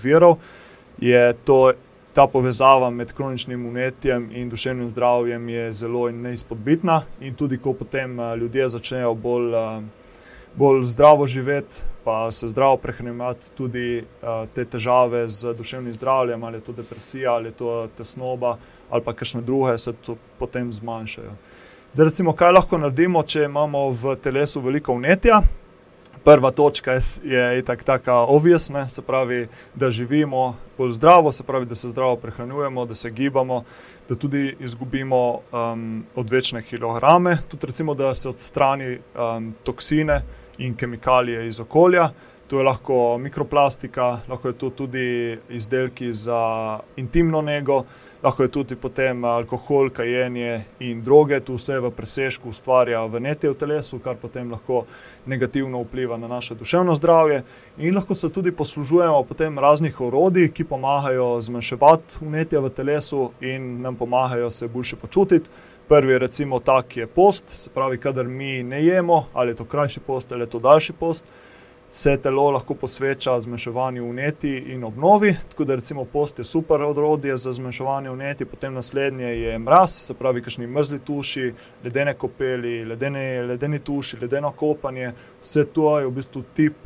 virov. 0.02 0.38
Je 0.98 1.34
to 1.44 1.76
Ta 2.16 2.24
povezava 2.26 2.88
med 2.90 3.10
kroničnim 3.12 3.66
unetjem 3.68 4.30
in 4.32 4.48
duševnim 4.48 4.88
zdravjem 4.88 5.48
je 5.48 5.72
zelo 5.72 6.06
neizpodbitna, 6.10 7.02
in 7.20 7.34
tudi 7.36 7.58
ko 7.60 7.74
potem 7.76 8.16
ljudje 8.40 8.68
začnejo 8.72 9.14
bolj 9.14 9.52
uh, 9.52 9.82
bolj 10.56 10.84
zdravo 10.84 11.26
živeti, 11.26 11.82
pa 12.04 12.30
se 12.32 12.48
zdravo 12.48 12.76
prehranjevati, 12.76 13.50
tudi 13.54 13.98
uh, 14.22 14.48
te 14.54 14.64
težave 14.64 15.28
z 15.28 15.52
duševnim 15.54 15.92
zdravjem, 15.92 16.44
ali 16.44 16.56
je 16.56 16.60
to 16.60 16.72
depresija, 16.72 17.32
ali 17.32 17.48
je 17.48 17.52
to 17.52 17.88
tesnoba, 17.96 18.56
ali 18.90 19.04
pa 19.04 19.12
kakšne 19.12 19.42
druge, 19.42 19.78
se 19.78 19.92
potem 20.38 20.72
zmanjšajo. 20.72 21.36
Zdaj, 21.92 22.04
recimo, 22.04 22.32
kaj 22.32 22.52
lahko 22.52 22.78
naredimo, 22.78 23.22
če 23.22 23.44
imamo 23.44 23.90
v 23.90 24.16
telesu 24.22 24.60
veliko 24.60 24.96
vnetja? 24.96 25.42
Prva 26.26 26.50
točka 26.50 26.98
je 27.24 27.62
tako, 27.62 27.82
tako 27.84 28.26
obvisna, 28.28 28.88
se 28.88 29.02
pravi, 29.02 29.48
da 29.74 29.90
živimo 29.90 30.56
bolj 30.78 30.92
zdravo, 30.92 31.32
se 31.32 31.44
pravi, 31.44 31.66
da 31.66 31.74
se 31.74 31.88
zdravo 31.88 32.16
prehranjujemo, 32.16 32.86
da 32.86 32.94
se 32.94 33.10
gibamo, 33.10 33.62
da 34.08 34.14
tudi 34.14 34.56
izgubimo 34.60 35.40
um, 35.52 36.04
odvečne 36.14 36.62
kilograme, 36.62 37.38
tudi 37.48 37.66
recimo, 37.66 37.94
da 37.94 38.14
se 38.14 38.28
odstrani 38.28 38.98
um, 38.98 39.54
toksine, 39.64 40.22
in 40.58 40.74
kemikalije 40.74 41.46
iz 41.46 41.60
okolja. 41.60 42.10
To 42.46 42.58
je 42.58 42.64
lahko 42.64 43.18
mikroplastika, 43.18 44.20
lahko 44.28 44.48
je 44.48 44.58
to 44.58 44.70
tudi 44.70 45.38
izdelki 45.48 46.12
za 46.12 46.78
intimno 46.96 47.42
nego, 47.42 47.84
lahko 48.26 48.42
je 48.42 48.48
tudi 48.48 48.76
potem 48.76 49.24
alkohol, 49.24 49.88
kajenje 49.94 50.64
in 50.80 51.02
droge. 51.02 51.38
Tu 51.40 51.54
vse 51.54 51.78
v 51.80 51.92
presežku 51.94 52.50
ustvarja 52.50 53.04
vnetje 53.06 53.52
v 53.52 53.58
telesu, 53.58 54.00
kar 54.02 54.16
potem 54.18 54.50
lahko 54.50 54.82
negativno 55.30 55.84
vpliva 55.84 56.18
na 56.18 56.28
naše 56.28 56.56
duševno 56.58 56.94
zdravje. 56.98 57.44
In 57.78 57.94
lahko 57.94 58.14
se 58.14 58.32
tudi 58.32 58.50
poslužujemo 58.52 59.22
potem 59.22 59.58
raznih 59.58 60.00
orodij, 60.00 60.50
ki 60.50 60.66
pomagajo 60.66 61.36
zmanjševati 61.40 62.26
vnetje 62.26 62.60
v 62.60 62.70
telesu 62.74 63.30
in 63.40 63.80
nam 63.82 63.96
pomagajo 63.96 64.50
se 64.50 64.68
boljše 64.68 64.96
počutiti. 64.96 65.50
Prvi 65.88 66.12
je 66.12 66.18
recimo 66.18 66.58
tak, 66.58 66.96
je 66.96 67.06
post, 67.06 67.44
se 67.48 67.70
pravi, 67.70 67.98
kadar 67.98 68.26
mi 68.26 68.62
ne 68.62 68.82
jemo, 68.84 69.26
ali 69.32 69.54
je 69.54 69.62
to 69.62 69.64
krajši 69.64 70.00
post 70.00 70.32
ali 70.32 70.42
je 70.42 70.50
to 70.50 70.58
daljši 70.58 70.92
post, 70.92 71.30
se 71.88 72.16
telo 72.16 72.50
lahko 72.50 72.74
posveča 72.74 73.40
zmanjševanju 73.40 74.10
vneti 74.10 74.56
in 74.56 74.84
obnovi. 74.84 75.36
Tako 75.50 75.64
da 75.64 75.74
recimo 75.74 76.04
post 76.04 76.38
je 76.38 76.44
super 76.44 76.82
orodje 76.82 77.36
za 77.36 77.52
zmanjševanje 77.52 78.10
vneti, 78.10 78.44
potem 78.44 78.74
naslednje 78.74 79.24
je 79.26 79.58
mraz, 79.58 79.90
se 79.90 80.14
pravi, 80.14 80.42
kakšni 80.42 80.66
mrzli 80.66 80.98
tuši, 80.98 81.52
ledene 81.84 82.14
kopeli, 82.14 82.84
ledene, 82.84 83.42
ledeni 83.42 83.78
tuši, 83.78 84.18
ledeno 84.20 84.50
kopanje. 84.50 85.12
Vse 85.42 85.64
to 85.64 85.98
je 85.98 86.06
v 86.06 86.10
bistvu 86.10 86.42
tip, 86.54 86.76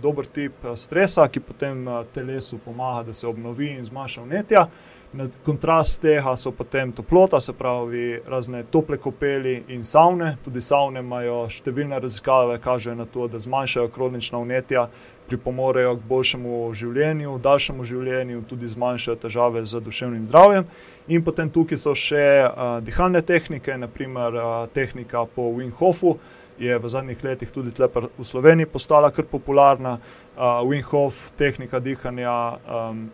dober 0.00 0.26
tip 0.26 0.66
stresa, 0.74 1.28
ki 1.28 1.40
potem 1.40 1.86
telesu 2.14 2.58
pomaga, 2.58 3.02
da 3.02 3.12
se 3.12 3.26
obnovi 3.26 3.74
in 3.74 3.84
zmanjša 3.84 4.22
vnetja. 4.22 4.66
Na 5.14 5.28
kontrast 5.46 6.00
tega 6.02 6.32
so 6.36 6.50
potem 6.50 6.92
toplota, 6.92 7.38
se 7.40 7.52
pravi, 7.52 8.20
razne 8.26 8.64
tople 8.70 8.96
kopeli 8.98 9.62
in 9.68 9.84
savne. 9.86 10.32
Tudi 10.42 10.58
savne 10.60 11.04
imajo 11.04 11.44
številne 11.54 12.00
raziskave, 12.02 12.56
kažejo 12.58 12.96
na 12.98 13.06
to, 13.06 13.28
da 13.30 13.38
zmanjšajo 13.38 13.92
kronična 13.94 14.42
vnetja, 14.42 14.88
pripomorejo 15.30 15.94
k 16.00 16.10
boljšemu 16.10 16.58
življenju, 16.74 17.38
daljšemu 17.46 17.86
življenju, 17.92 18.42
tudi 18.50 18.74
zmanjšajo 18.74 19.16
težave 19.22 19.62
z 19.62 19.84
duševnim 19.86 20.26
zdravjem. 20.26 20.66
In 21.06 21.22
potem 21.22 21.50
tukaj 21.50 21.78
so 21.78 21.94
še 21.94 22.26
uh, 22.50 22.76
dihalne 22.82 23.22
tehnike, 23.22 23.78
naprimer 23.78 24.34
uh, 24.34 24.52
tehnika 24.74 25.28
po 25.30 25.52
Winhofu. 25.54 26.18
Je 26.58 26.74
v 26.74 26.90
zadnjih 26.90 27.22
letih 27.22 27.50
tudi 27.54 27.70
v 27.70 28.24
Sloveniji 28.26 28.66
postala 28.66 29.14
kar 29.14 29.30
popularna. 29.30 30.00
Uh, 30.34 30.64
Winhof, 30.66 31.30
tehnika 31.38 31.78
dihanja. 31.78 32.58
Um, 32.66 33.12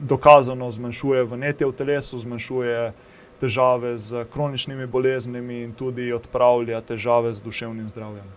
dokazano 0.00 0.70
zmanjšuje 0.70 1.24
vnetje 1.24 1.66
v 1.66 1.72
telesu, 1.72 2.18
zmanjšuje 2.18 2.92
težave 3.40 3.96
z 3.96 4.24
kroničnimi 4.32 4.86
boleznimi 4.86 5.62
in 5.62 5.72
tudi 5.72 6.12
odpravlja 6.12 6.80
težave 6.80 7.32
z 7.32 7.42
duševnim 7.42 7.88
zdravjem. 7.88 8.28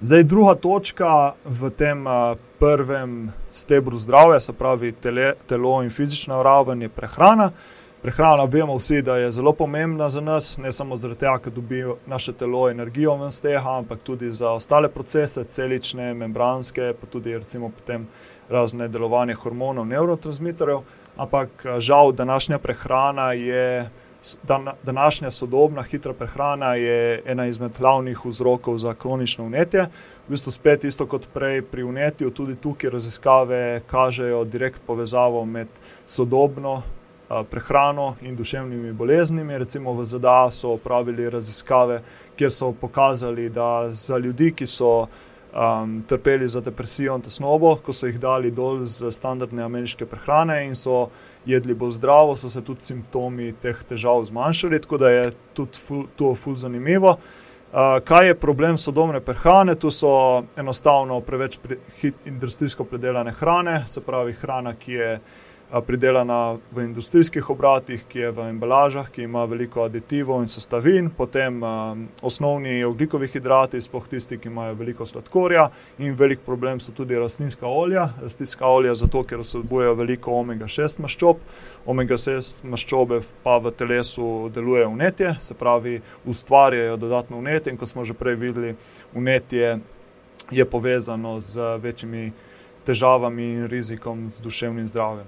Zdaj, 0.00 0.22
druga 0.28 0.54
točka 0.54 1.32
v 1.44 1.70
tem 1.70 2.04
prvem 2.58 3.32
stebru 3.48 3.98
zdravja, 3.98 4.40
se 4.40 4.52
pravi 4.52 4.92
tele, 4.92 5.32
telo 5.48 5.82
in 5.82 5.90
fizična 5.90 6.42
raven, 6.42 6.82
je 6.82 6.88
prehrana. 6.88 7.50
Prehrana, 8.02 8.44
vemo 8.44 8.76
vsi, 8.76 9.00
da 9.02 9.16
je 9.16 9.30
zelo 9.30 9.52
pomembna 9.52 10.08
za 10.08 10.20
nas, 10.20 10.58
ne 10.58 10.72
samo 10.72 10.96
zaradi 10.96 11.20
tega, 11.20 11.38
ker 11.38 11.52
dobi 11.52 11.80
naše 12.06 12.32
telo 12.32 12.68
energijo 12.70 13.16
ven 13.16 13.30
z 13.30 13.40
tega, 13.40 13.62
ampak 13.78 14.02
tudi 14.04 14.28
za 14.32 14.52
ostale 14.52 14.88
procese, 14.88 15.44
celične, 15.44 16.14
membranske, 16.14 16.92
pa 17.00 17.06
tudi 17.06 17.38
recimo 17.38 17.72
potem 17.72 18.06
razne 18.50 18.88
delovanje 18.88 19.34
hormonov, 19.34 19.86
neurotransmiterjev, 19.86 20.80
ampak 21.16 21.66
žal 21.78 22.12
današnja 22.12 22.58
prehrana 22.58 23.32
je. 23.32 23.90
Današnja 24.82 25.30
sodobna 25.30 25.82
hitra 25.82 26.12
prehrana 26.12 26.74
je 26.74 27.22
ena 27.26 27.46
izmed 27.46 27.72
glavnih 27.78 28.24
vzrokov 28.24 28.78
za 28.78 28.94
kronično 28.94 29.44
vnetje. 29.44 29.82
V 30.26 30.30
bistvu 30.30 30.50
spet 30.50 30.84
isto 30.84 31.06
kot 31.06 31.28
prej 31.34 31.62
pri 31.62 31.84
vnetju, 31.84 32.30
tudi 32.30 32.56
tukaj 32.56 32.90
raziskave 32.90 33.80
kažejo 33.86 34.44
direkt 34.44 34.82
povezavo 34.86 35.44
med 35.44 35.68
sodobno 36.04 36.82
prehrano 37.50 38.14
in 38.22 38.36
duševnimi 38.36 38.92
boleznimi. 38.92 39.58
Recimo 39.58 39.92
v 39.92 40.04
ZDA 40.04 40.50
so 40.50 40.74
opravili 40.74 41.30
raziskave, 41.30 42.00
kjer 42.36 42.50
so 42.50 42.72
pokazali, 42.72 43.48
da 43.48 43.90
za 43.90 44.18
ljudi, 44.18 44.52
ki 44.56 44.66
so 44.66 45.06
um, 45.56 46.04
trpeli 46.08 46.48
za 46.48 46.60
depresijo 46.60 47.14
in 47.16 47.22
tesnobo, 47.22 47.76
ko 47.76 47.92
so 47.92 48.06
jih 48.06 48.18
dali 48.20 48.50
dol 48.50 48.84
z 48.84 49.10
standardne 49.10 49.62
ameriške 49.64 50.06
prehrane 50.06 50.66
in 50.66 50.74
so 50.74 51.08
jedli 51.46 51.74
bolj 51.74 51.96
zdravo, 51.96 52.36
so 52.36 52.48
se 52.48 52.62
tudi 52.64 52.84
simptomi 52.84 53.52
teh 53.62 53.82
težav 53.88 54.24
zmanjšali, 54.28 54.80
tako 54.84 54.98
da 54.98 55.10
je 55.10 55.32
tudi 55.54 55.78
ful, 55.86 56.04
to 56.16 56.34
ful 56.34 56.56
zanimivo. 56.56 57.16
Uh, 57.16 57.98
kaj 58.04 58.26
je 58.26 58.38
problem 58.40 58.78
sodobne 58.78 59.20
prehrane? 59.20 59.74
Tu 59.74 59.90
so 59.90 60.44
enostavno 60.56 61.20
preveč 61.20 61.58
pre, 61.62 61.76
hit, 62.00 62.14
industrijsko 62.26 62.84
predelane 62.84 63.32
hrane, 63.32 63.82
se 63.86 64.00
pravi 64.00 64.32
hrana, 64.32 64.74
ki 64.74 64.92
je 64.92 65.12
uh, 65.14 65.45
pridelana 65.86 66.58
v 66.72 66.84
industrijskih 66.84 67.50
obratih, 67.50 68.04
ki 68.08 68.18
je 68.18 68.30
v 68.30 68.48
embalažah, 68.50 69.08
ki 69.10 69.24
ima 69.26 69.44
veliko 69.44 69.82
aditivov 69.82 70.42
in 70.42 70.48
sestavin, 70.48 71.10
potem 71.10 71.62
um, 71.62 72.04
osnovni 72.22 72.84
ogljikovi 72.84 73.28
hidrati, 73.28 73.80
sploh 73.82 74.06
tisti, 74.08 74.38
ki 74.38 74.48
imajo 74.48 74.76
veliko 74.78 75.06
sladkorja, 75.06 75.68
in 75.98 76.14
velik 76.14 76.44
problem 76.46 76.80
so 76.80 76.92
tudi 76.94 77.18
rastlinska 77.18 77.66
olja. 77.66 78.08
Rastlinska 78.22 78.66
olja 78.66 78.94
zato, 78.94 79.24
ker 79.26 79.42
vsebujejo 79.42 79.94
veliko 79.98 80.38
omega-6 80.38 81.00
maščob, 81.02 81.42
omega-6 81.86 82.62
maščobe 82.64 83.20
pa 83.42 83.58
v 83.58 83.74
telesu 83.74 84.48
delujejo 84.54 84.92
vnetje, 84.94 85.34
se 85.40 85.54
pravi, 85.54 85.98
ustvarjajo 86.24 86.96
dodatno 86.96 87.42
vnetje, 87.42 87.72
in 87.72 87.80
kot 87.80 87.90
smo 87.90 88.04
že 88.04 88.14
prej 88.14 88.38
videli, 88.38 88.76
vnetje 89.14 89.78
je 90.50 90.64
povezano 90.70 91.40
z 91.40 91.74
večjimi. 91.82 92.30
Težavami 92.86 93.42
in 93.50 93.64
rizikom 93.66 94.28
z 94.30 94.38
duševnim 94.44 94.86
zdravjem. 94.86 95.26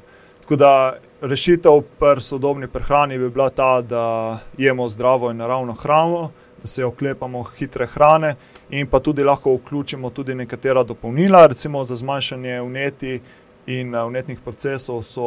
Tako 0.49 0.57
da 0.57 0.97
rešitev 1.21 1.83
pri 1.99 2.21
sodobni 2.21 2.69
prehrani 2.69 3.19
bi 3.19 3.29
bila 3.31 3.51
ta, 3.51 3.83
da 3.83 4.39
jemo 4.59 4.89
zdravo 4.89 5.31
in 5.31 5.37
naravno 5.37 5.73
hrano, 5.73 6.31
da 6.61 6.67
se 6.67 6.85
oklepamo 6.85 7.43
hitre 7.59 7.87
hrane 7.87 8.35
in 8.71 8.87
pa 8.87 9.01
tudi 9.01 9.25
lahko 9.25 9.55
vključimo 9.55 10.11
tudi 10.11 10.35
nekatera 10.35 10.83
dopolnila, 10.83 11.47
recimo 11.47 11.85
za 11.85 11.97
zmanjšanje 11.97 12.63
vneti. 12.63 13.21
In 13.67 13.93
vnetnih 13.93 14.39
procesov 14.45 15.03
so 15.03 15.25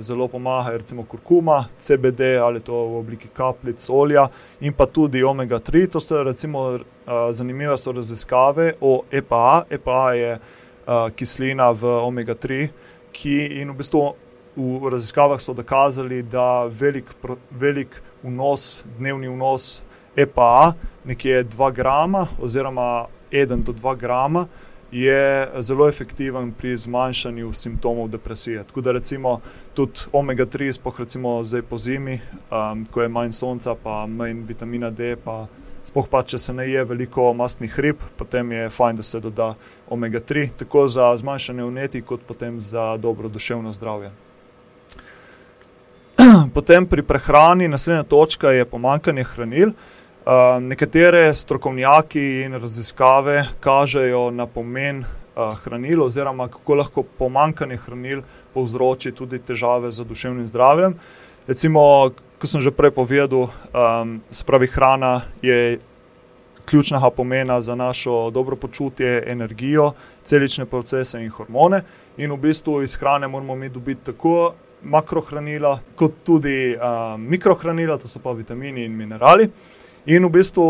zelo 0.00 0.28
pomagajo, 0.28 0.78
recimo 0.78 1.02
kurkuma, 1.02 1.64
CBD 1.78 2.20
ali 2.42 2.60
to 2.60 2.72
v 2.72 2.96
obliki 2.98 3.28
kapljic, 3.28 3.88
olja 3.90 4.28
in 4.60 4.72
pa 4.72 4.86
tudi 4.86 5.22
omega-3. 5.22 5.90
To 5.90 6.00
so 6.00 6.22
recimo 6.22 6.78
zanimive 7.30 7.78
so 7.78 7.92
raziskave 7.92 8.74
o 8.80 9.02
EPA. 9.10 9.64
EPA 9.70 10.12
je 10.14 10.38
kislina 11.16 11.70
v 11.70 11.98
omega-3, 12.06 12.68
ki 13.12 13.46
in 13.60 13.70
v 13.70 13.74
bistvu 13.74 14.14
v 14.56 14.90
raziskavah 14.90 15.40
so 15.40 15.54
dokazali, 15.54 16.22
da 16.22 16.64
velik, 16.64 17.14
velik 17.50 18.02
vnos, 18.22 18.82
dnevni 18.98 19.28
vnos 19.28 19.82
EPA, 20.16 20.72
nekje 21.04 21.44
2 21.44 21.72
grama, 21.72 22.26
oziroma 22.42 23.06
1 23.30 23.62
do 23.62 23.72
2 23.72 23.96
grama, 23.96 24.46
je 24.92 25.48
zelo 25.62 25.88
efektiven 25.88 26.52
pri 26.52 26.76
zmanjšanju 26.76 27.52
simptomov 27.52 28.08
depresije. 28.08 28.64
Tako 28.64 28.80
da 28.80 28.92
recimo 28.92 29.40
tudi 29.74 30.00
omega-3, 30.12 30.72
spoh 30.72 31.00
recimo 31.00 31.44
zdaj 31.44 31.62
po 31.62 31.78
zimi, 31.78 32.20
um, 32.50 32.86
ko 32.90 33.02
je 33.02 33.08
manj 33.08 33.32
sonca, 33.32 33.74
pa 33.74 34.06
manj 34.06 34.42
vitamina 34.46 34.90
D. 34.90 35.16
Pa 35.24 35.46
Sploh 35.80 36.08
pa, 36.12 36.20
če 36.22 36.38
se 36.38 36.52
ne 36.52 36.66
je 36.68 36.82
veliko 36.84 37.30
mastnih 37.34 37.78
rib, 37.80 38.02
potem 38.20 38.52
je 38.52 38.68
fajn, 38.68 38.98
da 39.00 39.02
se 39.02 39.20
doda 39.20 39.54
omega-3, 39.88 40.50
tako 40.60 40.84
za 40.86 41.08
zmanjšanje 41.16 41.64
vnetij, 41.64 42.04
kot 42.04 42.26
potem 42.28 42.60
za 42.60 42.96
dobro 43.00 43.28
duševno 43.32 43.72
zdravje. 43.72 44.12
Potem 46.54 46.86
pri 46.86 47.02
prehrani, 47.02 47.68
naslednja 47.68 48.02
točka 48.02 48.50
je 48.50 48.64
pomankanje 48.64 49.24
hranil. 49.24 49.70
Uh, 50.20 50.58
nekatere 50.62 51.34
strokovnjaki 51.34 52.42
in 52.44 52.54
raziskave 52.54 53.44
kažejo 53.60 54.30
na 54.30 54.46
pomen 54.46 55.00
uh, 55.00 55.54
hranil, 55.64 56.02
oziroma 56.02 56.48
kako 56.48 56.74
lahko 56.74 57.02
pomankanje 57.18 57.76
hranil 57.76 58.22
povzroči 58.54 59.12
tudi 59.12 59.38
težave 59.38 59.90
z 59.90 60.04
duševnim 60.04 60.46
zdravjem. 60.46 60.94
Recimo, 61.46 62.10
kot 62.38 62.50
sem 62.50 62.60
že 62.60 62.70
prej 62.70 62.90
povedal, 62.90 63.48
um, 63.48 64.18
spravi 64.30 64.66
hrana 64.66 65.20
je 65.42 65.78
ključnega 66.70 67.10
pomena 67.10 67.60
za 67.60 67.74
našo 67.74 68.30
dobro 68.30 68.56
počutje, 68.56 69.24
energijo, 69.26 69.92
celične 70.24 70.66
procese 70.66 71.22
in 71.22 71.30
hormone. 71.30 71.82
In 72.16 72.32
v 72.32 72.36
bistvu 72.36 72.82
iz 72.82 72.96
hrane 72.96 73.28
moramo 73.28 73.54
mi 73.54 73.68
dobiti 73.68 74.12
tako 74.12 74.54
makrohranila, 74.82 75.78
kot 75.94 76.22
tudi 76.24 76.74
uh, 76.76 77.18
mikrohranila, 77.18 77.98
to 77.98 78.08
so 78.08 78.20
pa 78.22 78.32
vitamini 78.32 78.84
in 78.84 78.96
minerali. 78.96 79.50
In 80.06 80.24
v 80.24 80.32
bistvu, 80.32 80.66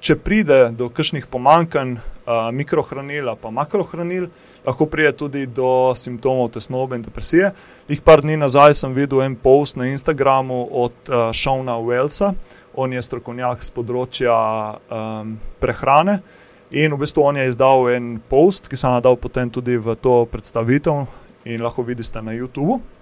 če 0.00 0.14
pride 0.22 0.58
do 0.78 0.88
kakšnih 0.94 1.26
pomankanj 1.30 1.96
uh, 1.98 2.48
mikrohranila, 2.54 3.34
pa 3.36 3.50
makrohranil, 3.54 4.28
lahko 4.66 4.86
pride 4.90 5.12
tudi 5.18 5.46
do 5.46 5.92
simptomov 5.98 6.52
tesnobe 6.54 6.96
in 6.96 7.04
depresije. 7.04 7.52
Lih 7.90 8.02
par 8.04 8.22
dni 8.24 8.38
nazaj 8.38 8.78
sem 8.78 8.94
videl 8.96 9.24
en 9.26 9.36
post 9.36 9.76
na 9.76 9.90
Instagramu 9.90 10.66
od 10.70 11.10
uh, 11.10 11.30
Šona 11.32 11.78
Wellsa, 11.82 12.32
on 12.78 12.92
je 12.94 13.02
strokovnjak 13.02 13.64
z 13.64 13.74
področja 13.74 14.36
um, 14.78 15.34
prehrane. 15.58 16.20
In 16.70 16.92
v 16.92 17.00
bistvu 17.00 17.24
on 17.24 17.38
je 17.40 17.48
izdal 17.48 17.88
en 17.90 18.18
post, 18.30 18.68
ki 18.68 18.76
sem 18.76 18.92
ga 18.92 19.00
dal 19.02 19.16
potem 19.18 19.50
tudi 19.50 19.80
v 19.80 19.96
to 19.98 20.20
predstavitev, 20.30 21.08
in 21.48 21.64
lahko 21.64 21.82
vidite 21.82 22.20
na 22.22 22.36
YouTubu 22.36 22.97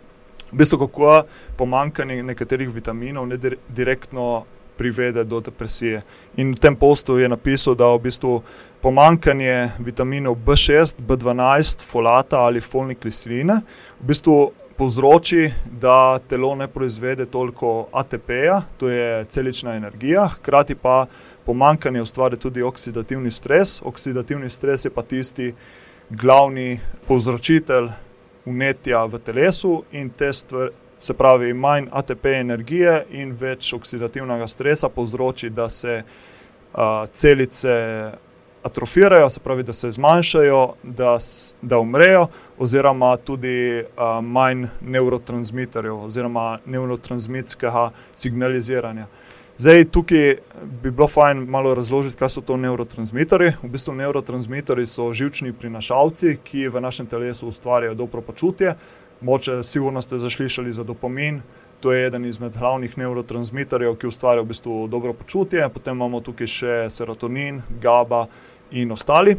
v 0.52 0.56
bistvu 0.56 0.78
kako 0.78 1.22
pomankanje 1.56 2.22
nekaterih 2.22 2.68
vitaminov 2.74 3.26
ne 3.26 3.38
direktno 3.68 4.44
privede 4.76 5.24
do 5.24 5.40
depresije. 5.40 6.02
In 6.36 6.52
v 6.52 6.60
tem 6.60 6.76
postu 6.76 7.18
je 7.18 7.28
napisal, 7.28 7.74
da 7.74 7.88
v 7.94 8.02
bistvu 8.06 8.42
pomankanje 8.82 9.70
vitaminov 9.78 10.36
B6, 10.36 11.00
B12, 11.00 11.84
folata 11.84 12.44
ali 12.44 12.60
folne 12.60 12.94
kisline 12.94 13.60
v 14.00 14.06
bistvu 14.12 14.52
povzroči, 14.76 15.50
da 15.80 16.18
telo 16.28 16.54
ne 16.54 16.68
proizvede 16.68 17.26
toliko 17.26 17.88
ATP-ja, 17.92 18.60
to 18.76 18.88
je 18.88 19.24
celična 19.24 19.74
energija, 19.74 20.28
hkrati 20.28 20.74
pa 20.74 21.06
pomankanje 21.46 22.02
ustvari 22.02 22.36
tudi 22.36 22.62
oksidativni 22.62 23.30
stres. 23.30 23.80
Oksidativni 23.82 24.50
stres 24.50 24.84
je 24.84 24.90
pa 24.90 25.02
tisti 25.02 25.54
glavni 26.10 26.80
povzročitelj 27.08 27.88
vnetja 28.46 29.04
v 29.10 29.18
telesu 29.18 29.82
in 29.92 30.10
te 30.10 30.32
stvari, 30.32 30.72
se 30.98 31.14
pravi, 31.14 31.54
manj 31.54 31.88
ATP 31.92 32.26
energije 32.26 33.04
in 33.10 33.34
več 33.36 33.72
oksidativnega 33.76 34.46
stresa 34.48 34.88
povzroči, 34.88 35.50
da 35.50 35.68
se 35.68 35.98
uh, 36.02 37.04
celice 37.12 37.74
atrofirajo, 38.66 39.28
se 39.30 39.40
pravi, 39.40 39.62
da 39.62 39.72
se 39.72 39.90
zmanjšajo, 39.90 40.62
da, 40.82 41.18
da 41.62 41.78
umrejo, 41.78 42.26
oziroma 42.58 43.16
tudi 43.16 43.82
uh, 43.82 44.18
manj 44.22 44.66
neurotransmiterjev 44.80 46.00
oziroma 46.08 46.58
neurotransmitskega 46.66 47.90
signaliziranja. 48.14 49.06
Zdaj, 49.58 49.84
tukaj 49.84 50.36
bi 50.82 50.90
bilo 50.90 51.08
fajn 51.08 51.38
malo 51.48 51.74
razložiti, 51.74 52.16
kaj 52.16 52.28
so 52.28 52.40
to 52.40 52.56
neurotransmiterji. 52.56 53.52
V 53.62 53.68
bistvu 53.72 53.94
neurotransmiterji 53.96 54.86
so 54.86 55.06
živčni 55.16 55.54
prinašalci, 55.56 56.34
ki 56.44 56.68
v 56.68 56.80
našem 56.80 57.06
telesu 57.06 57.48
ustvarjajo 57.48 57.94
dobro 57.94 58.20
počutje. 58.20 58.74
Moče, 59.20 59.62
sigurno 59.62 60.02
ste 60.02 60.18
zaslišali 60.18 60.72
za 60.72 60.84
dopamin, 60.84 61.40
to 61.80 61.92
je 61.92 62.06
eden 62.06 62.24
izmed 62.24 62.58
glavnih 62.58 62.98
neurotransmiterjev, 62.98 63.96
ki 63.96 64.12
ustvarja 64.12 64.44
v 64.44 64.52
bistvu 64.52 64.88
dobro 64.92 65.16
počutje. 65.16 65.68
Potem 65.72 65.96
imamo 65.96 66.20
tukaj 66.20 66.52
še 66.52 66.76
serotonin, 66.92 67.62
GABA 67.80 68.26
in 68.76 68.92
ostali. 68.92 69.38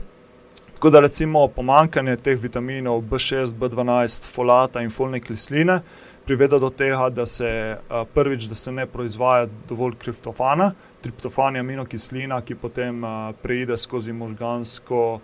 Tako 0.73 0.89
da 0.89 0.99
recimo 1.05 1.47
pomankanje 1.47 2.17
teh 2.17 2.41
vitaminov 2.41 3.03
B6, 3.05 3.53
B12, 3.53 4.33
folata 4.33 4.81
in 4.81 4.89
folne 4.89 5.21
kisline 5.21 5.81
privede 6.27 6.59
do 6.59 6.69
tega, 6.69 7.09
da 7.09 7.25
se 7.25 7.77
prvič, 8.13 8.43
da 8.51 8.55
se 8.55 8.71
ne 8.71 8.85
proizvaja 8.85 9.47
dovolj 9.69 9.95
kriptofana. 9.95 10.71
Triptofan 11.01 11.55
je 11.55 11.59
aminokislina, 11.63 12.41
ki 12.41 12.55
potem 12.55 13.01
preide 13.41 13.77
skozi 13.77 14.13
možgansko 14.13 15.19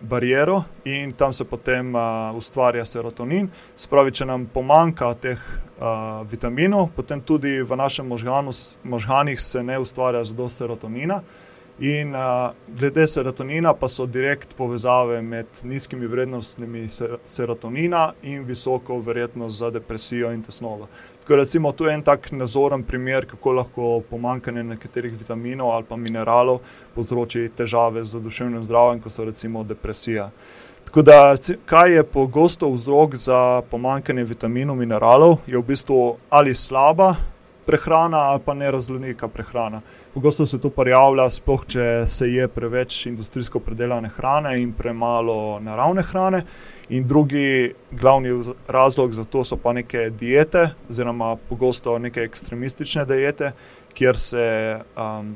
bariero 0.00 0.62
in 0.84 1.12
tam 1.12 1.32
se 1.32 1.44
potem 1.44 1.92
ustvarja 2.34 2.84
serotonin. 2.86 3.50
Spravi, 3.76 4.14
če 4.14 4.24
nam 4.30 4.46
pomanka 4.46 5.10
teh 5.20 5.42
vitaminov, 6.30 6.94
potem 6.96 7.20
tudi 7.20 7.58
v 7.62 7.76
našem 7.76 8.08
možganu, 8.08 8.54
možganih 8.84 9.40
se 9.40 9.62
ne 9.62 9.78
ustvarja 9.78 10.24
zadovolj 10.24 10.54
serotonina. 10.54 11.20
In 11.80 12.14
uh, 12.14 12.50
glede 12.66 13.06
serotonina, 13.06 13.72
pa 13.74 13.88
so 13.88 14.06
direkt 14.06 14.56
povezave 14.56 15.20
med 15.22 15.46
nizkimi 15.62 16.06
vrednostmi 16.06 16.86
serotonina 17.24 18.12
in 18.22 18.42
visoko 18.44 18.98
verjetnost 19.00 19.58
za 19.58 19.70
depresijo 19.70 20.32
in 20.32 20.42
tesnobo. 20.42 20.88
Tako 21.20 21.36
recimo, 21.36 21.72
tu 21.72 21.84
je 21.84 21.94
en 21.94 22.02
tak 22.02 22.32
nazoren 22.32 22.82
primer, 22.82 23.26
kako 23.26 23.52
lahko 23.52 24.00
pomankanje 24.10 24.62
nekaterih 24.64 25.12
vitaminov 25.18 25.70
ali 25.70 25.84
pa 25.88 25.96
mineralov 25.96 26.58
povzroči 26.94 27.50
težave 27.56 28.04
z 28.04 28.20
duševnim 28.20 28.64
zdravjem, 28.64 29.00
kot 29.00 29.12
so 29.12 29.24
recimo 29.24 29.64
depresija. 29.64 30.30
Tako 30.84 31.02
da, 31.02 31.36
kaj 31.66 31.94
je 31.94 32.04
pogosto 32.04 32.70
vzrok 32.72 33.14
za 33.14 33.62
pomankanje 33.70 34.24
vitaminov 34.24 34.74
in 34.74 34.88
mineralov, 34.88 35.38
je 35.46 35.58
v 35.58 35.62
bistvu 35.62 36.16
ali 36.30 36.54
slaba 36.54 37.14
prehrana 37.68 38.18
ali 38.32 38.40
pa 38.44 38.54
neraznoliko 38.54 39.28
prehrana. 39.28 39.82
Pogosto 40.14 40.46
se 40.46 40.60
to 40.60 40.70
pojavlja, 40.72 41.28
sploh 41.30 41.66
če 41.68 41.84
se 42.08 42.30
je 42.32 42.48
preveč 42.48 43.02
industrijsko 43.10 43.60
predelane 43.60 44.08
hrane 44.08 44.54
in 44.62 44.72
premalo 44.72 45.58
naravne 45.60 46.02
hrane. 46.02 46.42
In 46.88 47.04
drugi 47.04 47.74
glavni 47.92 48.32
razlog 48.68 49.12
za 49.12 49.24
to 49.24 49.44
so 49.44 49.58
pa 49.60 49.74
neke 49.76 50.08
diete, 50.10 50.70
oziroma 50.88 51.34
pogosto 51.48 51.98
neke 52.00 52.24
ekstremistične 52.24 53.04
diete, 53.04 53.52
kjer 53.92 54.16
se 54.16 54.46
um, 54.96 55.34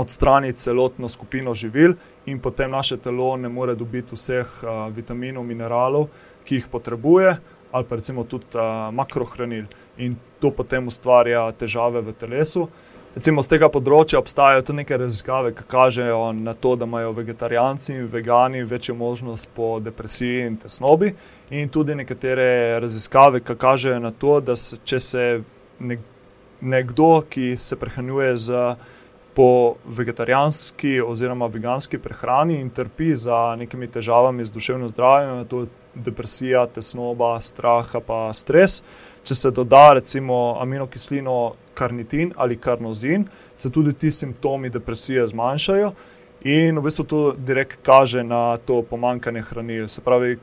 odstrani 0.00 0.52
celotno 0.52 1.08
skupino 1.08 1.54
živil, 1.54 1.98
in 2.26 2.40
potem 2.40 2.70
naše 2.70 2.96
telo 2.96 3.36
ne 3.36 3.48
more 3.48 3.74
dobiti 3.74 4.16
vseh 4.16 4.56
uh, 4.62 4.88
vitaminov, 4.94 5.44
mineralov, 5.44 6.08
ki 6.48 6.62
jih 6.62 6.72
potrebuje, 6.72 7.36
ali 7.72 7.84
pa 7.84 8.00
recimo 8.00 8.24
tudi 8.24 8.56
uh, 8.56 8.88
makrohranil 8.94 9.68
in 9.98 10.16
to 10.40 10.50
potem 10.50 10.86
ustvarja 10.86 11.50
težave 11.58 12.00
v 12.00 12.14
telesu. 12.14 12.68
Recimo 13.18 13.42
z 13.42 13.50
tega 13.50 13.66
področja 13.72 14.20
obstajajo 14.20 14.62
tudi 14.68 14.82
neke 14.82 14.96
raziskave, 15.00 15.50
ki 15.56 15.64
kažejo 15.66 16.18
na 16.38 16.52
to, 16.54 16.74
da 16.78 16.86
imajo 16.86 17.14
vegetarijanci 17.16 17.96
in 17.96 18.10
vegani 18.12 18.60
večjo 18.62 18.94
možnost 18.94 19.48
po 19.56 19.78
depresiji 19.82 20.44
in 20.46 20.58
tesnobi. 20.62 21.14
In 21.50 21.72
tudi 21.72 21.96
nekatere 21.98 22.78
raziskave, 22.84 23.40
ki 23.40 23.56
kažejo 23.58 23.98
na 24.04 24.12
to, 24.12 24.36
da 24.44 24.54
se, 24.56 24.78
če 24.84 25.00
se 25.00 25.24
nekdo, 26.60 27.10
ki 27.30 27.56
se 27.56 27.80
prehranjuje 27.80 28.36
z. 28.36 28.62
Po 29.38 29.76
vegetarijanski 29.86 30.96
oziroma 30.98 31.46
veganski 31.46 32.00
prehrani 32.02 32.56
in 32.58 32.72
trpi 32.74 33.12
za 33.14 33.54
nekimi 33.54 33.86
težavami 33.86 34.42
z 34.42 34.50
duševnim 34.50 34.88
zdravjem, 34.90 35.44
to 35.46 35.60
je 35.60 35.68
depresija, 35.94 36.64
tesnoba, 36.66 37.36
strah, 37.40 37.92
pa 38.06 38.32
stres, 38.34 38.80
Če 39.28 39.34
se 39.36 39.50
doda 39.52 39.90
recimo 39.92 40.56
aminokislino 40.56 41.52
karnitin 41.76 42.30
ali 42.36 42.56
karnozin, 42.56 43.26
se 43.54 43.68
tudi 43.70 43.92
ti 43.92 44.08
simptomi 44.10 44.70
depresije 44.72 45.26
zmanjšajo. 45.28 45.90
In 46.48 46.78
v 46.78 46.84
bistvu 46.86 47.04
to 47.04 47.20
direkt 47.34 47.82
kaže 47.84 48.22
na 48.24 48.56
to 48.56 48.78
pomankanje 48.86 49.42
hranil. 49.50 49.88
Se 49.90 50.00
pravi, 50.00 50.38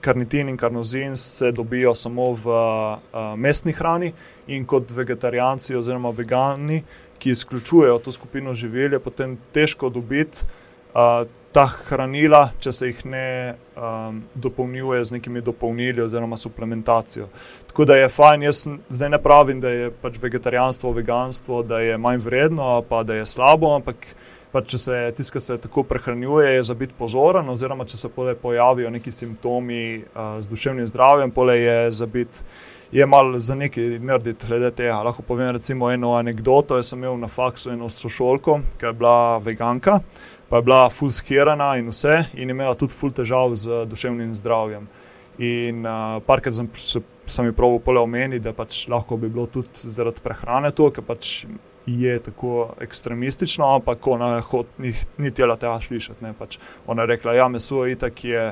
karnitin 0.00 0.48
in 0.48 0.56
karnozin 0.56 1.14
se 1.16 1.52
dobijo 1.52 1.94
samo 1.94 2.32
v 2.32 2.56
uh, 2.56 3.36
mestni 3.36 3.72
hrani, 3.76 4.10
in 4.48 4.66
kot 4.66 4.90
vegetarijanci 4.90 5.76
oziroma 5.76 6.10
vegani, 6.10 6.82
ki 7.18 7.36
izključujejo 7.36 7.98
to 8.02 8.12
skupino 8.12 8.54
živil, 8.54 8.98
je 8.98 9.04
potem 9.04 9.38
težko 9.52 9.92
dobiti 9.94 10.42
uh, 10.42 11.22
ta 11.54 11.66
hranila, 11.68 12.48
če 12.58 12.72
se 12.72 12.88
jih 12.88 13.04
ne 13.06 13.28
um, 13.76 14.24
dopolnjuje 14.34 15.04
z 15.04 15.18
nekimi 15.18 15.44
dopolnili 15.44 16.02
oziroma 16.02 16.36
suplementacijo. 16.40 17.28
Tako 17.74 17.84
da 17.84 17.96
je 17.96 18.08
fajn, 18.08 18.42
jaz 18.42 18.66
zdaj 18.88 19.08
ne 19.10 19.18
pravim, 19.18 19.58
da 19.60 19.68
je 19.68 19.88
pač 19.90 20.18
vegetarijanstvo, 20.22 20.92
veganstvo, 20.94 21.62
da 21.66 21.80
je 21.82 21.96
manj 21.98 22.20
vredno, 22.22 22.84
pa 22.88 23.00
da 23.02 23.16
je 23.18 23.24
slabo, 23.26 23.72
ampak 23.74 24.06
pač 24.52 24.68
če 24.70 24.78
se 24.78 24.98
tiska 25.18 25.42
se 25.42 25.56
tako 25.58 25.82
prehranjuje, 25.82 26.52
je 26.54 26.62
za 26.70 26.76
biti 26.78 26.94
pozoren, 26.98 27.50
oziroma 27.50 27.82
če 27.82 27.98
se 27.98 28.12
pojavijo 28.42 28.94
neki 28.94 29.10
simptomi 29.10 29.80
uh, 29.98 30.38
z 30.38 30.46
duševnim 30.54 30.86
zdravjem, 30.86 31.34
pole 31.34 31.58
je 31.58 31.90
za 31.90 32.06
biti. 32.06 32.46
Je 32.94 33.06
malo 33.10 33.40
za 33.42 33.58
nekaj 33.58 33.98
narediti, 33.98 34.46
glede 34.46 34.70
tega. 34.70 35.02
Lahko 35.02 35.26
povem, 35.26 35.50
recimo, 35.58 35.90
eno 35.90 36.14
anegdoto. 36.14 36.78
Jaz 36.78 36.92
sem 36.92 37.02
imel 37.02 37.18
na 37.18 37.26
faksu 37.26 37.74
eno 37.74 37.90
sošolko, 37.90 38.60
ki 38.78 38.86
je 38.86 38.92
bila 39.02 39.40
veganka, 39.42 39.98
pa 40.46 40.62
je 40.62 40.70
bila 40.70 40.84
fulskirana 40.94 41.74
in 41.82 41.90
vse, 41.90 42.20
in 42.38 42.54
imela 42.54 42.78
tudi 42.78 42.94
ful 42.94 43.10
težav 43.10 43.58
z 43.58 43.82
duševnim 43.90 44.30
zdravjem. 44.38 44.86
In 45.42 45.82
uh, 45.82 46.20
parkrat 46.26 46.54
sem 46.54 46.68
se 46.78 47.00
sem 47.26 47.48
jih 47.48 47.56
pravil 47.56 47.80
pole 47.80 48.00
omeniti, 48.00 48.44
da 48.44 48.52
pač 48.56 48.84
lahko 48.92 49.16
bi 49.20 49.30
bilo 49.32 49.46
tudi 49.50 49.88
zaradi 49.88 50.22
prehrane 50.24 50.70
to, 50.76 50.90
ker 50.92 51.04
pač 51.06 51.44
je 51.86 52.14
tako 52.24 52.70
ekstremistično, 52.84 53.66
ampak 53.78 54.06
ona 54.08 54.38
ni, 54.80 54.94
ni 55.20 55.32
htela 55.32 55.56
tega 55.60 55.76
slišati. 55.84 56.32
Pač 56.38 56.58
ona 56.86 57.04
je 57.04 57.14
rekla, 57.14 57.32
da 57.32 57.38
ja, 57.42 57.48
meso 57.48 57.84
itak 57.88 58.24
je, 58.24 58.46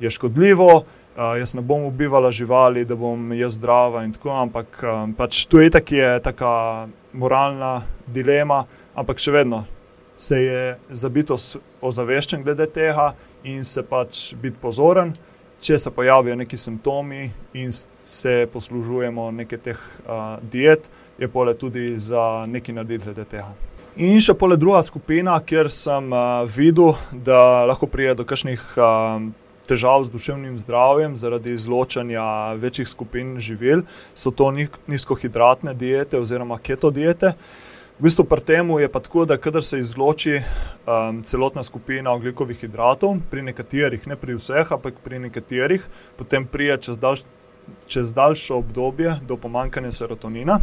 je 0.00 0.10
škodljivo. 0.10 0.70
Uh, 1.10 1.34
jaz 1.40 1.56
ne 1.56 1.62
bom 1.66 1.84
ubivala 1.88 2.30
živali, 2.32 2.84
da 2.88 2.96
bom 2.96 3.32
jaz 3.36 3.58
zdrava 3.58 4.04
in 4.06 4.14
tako, 4.14 4.30
ampak 4.44 4.78
um, 4.84 5.16
pač 5.16 5.44
tu 5.50 5.60
je 5.60 5.72
tako, 5.74 5.96
je 5.98 6.12
taka 6.24 6.52
moralna 7.12 7.80
dilema, 8.06 8.62
ampak 8.94 9.18
še 9.20 9.34
vedno 9.34 9.64
se 10.20 10.36
je 10.38 10.62
zabito 10.92 11.36
ozaveščen 11.80 12.44
glede 12.44 12.66
tega 12.70 13.10
in 13.48 13.64
se 13.64 13.82
pač 13.82 14.30
biti 14.36 14.60
pozoren 14.60 15.14
če 15.60 15.78
se 15.78 15.90
pojavijo 15.90 16.36
neki 16.36 16.56
simptomi 16.56 17.30
in 17.54 17.72
se 17.98 18.48
poslužujemo 18.52 19.30
nekaj 19.30 19.58
teh 19.58 19.76
uh, 20.06 20.38
diet, 20.52 20.88
je 21.18 21.28
pole 21.28 21.54
tudi 21.54 21.98
za 21.98 22.46
nekaj 22.48 22.74
narediti 22.74 23.04
glede 23.04 23.24
tega. 23.28 23.52
In 24.00 24.20
še 24.22 24.34
pole 24.38 24.56
druga 24.56 24.80
skupina, 24.86 25.36
kjer 25.44 25.68
sem 25.72 26.12
uh, 26.14 26.42
videl, 26.48 26.94
da 27.12 27.66
lahko 27.68 27.90
pride 27.90 28.16
do 28.22 28.24
kakšnih 28.24 28.62
uh, 28.78 29.20
težav 29.68 30.06
z 30.06 30.14
duševnim 30.14 30.56
zdravjem 30.58 31.16
zaradi 31.16 31.52
izločanja 31.54 32.54
večjih 32.58 32.88
skupin 32.88 33.36
živil, 33.38 33.84
so 34.14 34.32
to 34.32 34.48
nizkohidratne 34.88 35.74
diete 35.74 36.18
oziroma 36.18 36.58
keto 36.58 36.90
diete. 36.94 37.34
Uh, 37.34 37.69
V 38.00 38.08
bistvu 38.08 38.24
pri 38.24 38.40
tem 38.40 38.64
je 38.80 38.88
pa 38.88 39.00
tako, 39.04 39.26
da 39.28 39.36
kadar 39.36 39.60
se 39.60 39.76
izloči 39.78 40.38
um, 40.40 41.20
celotna 41.22 41.60
skupina 41.62 42.14
oglikovih 42.16 42.56
hidratov, 42.56 43.18
pri 43.30 43.42
nekaterih, 43.44 44.06
ne 44.08 44.16
pri 44.16 44.38
vseh, 44.38 44.72
ampak 44.72 45.02
pri 45.04 45.18
nekaterih, 45.20 45.84
potem 46.16 46.46
prije 46.48 46.78
čez, 46.80 46.96
daljš, 46.96 47.26
čez 47.84 48.12
daljše 48.16 48.54
obdobje 48.56 49.18
do 49.28 49.36
pomankanja 49.36 49.90
serotonina. 49.92 50.62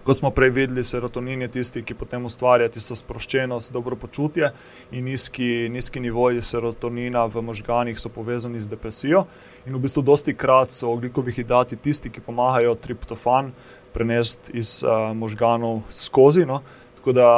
Kot 0.00 0.16
smo 0.16 0.30
prej 0.32 0.50
videli, 0.50 0.80
serotonin 0.84 1.42
je 1.44 1.48
tisti, 1.52 1.82
ki 1.84 1.94
potem 1.94 2.24
ustvarja 2.24 2.70
tisto 2.72 2.96
sproščenost, 2.96 3.72
dobro 3.72 3.98
počutje 4.00 4.48
in 4.96 5.04
nizki, 5.04 5.68
nizki 5.68 6.00
nivoji 6.00 6.40
serotonina 6.40 7.26
v 7.28 7.42
možganjih 7.44 8.00
so 8.00 8.08
povezani 8.08 8.60
z 8.64 8.72
depresijo. 8.72 9.26
In 9.68 9.76
v 9.76 9.82
bistvu 9.84 10.00
dosti 10.00 10.32
krat 10.32 10.72
so 10.72 10.88
oglikovi 10.88 11.36
hidrati 11.36 11.76
tisti, 11.76 12.08
ki 12.08 12.24
pomagajo 12.24 12.72
triptofan 12.80 13.52
prenesti 13.92 14.58
iz 14.58 14.82
uh, 14.84 15.10
možganov 15.16 15.82
skozi. 15.88 16.46
No? 16.46 16.62
Tako 16.96 17.12
da 17.12 17.28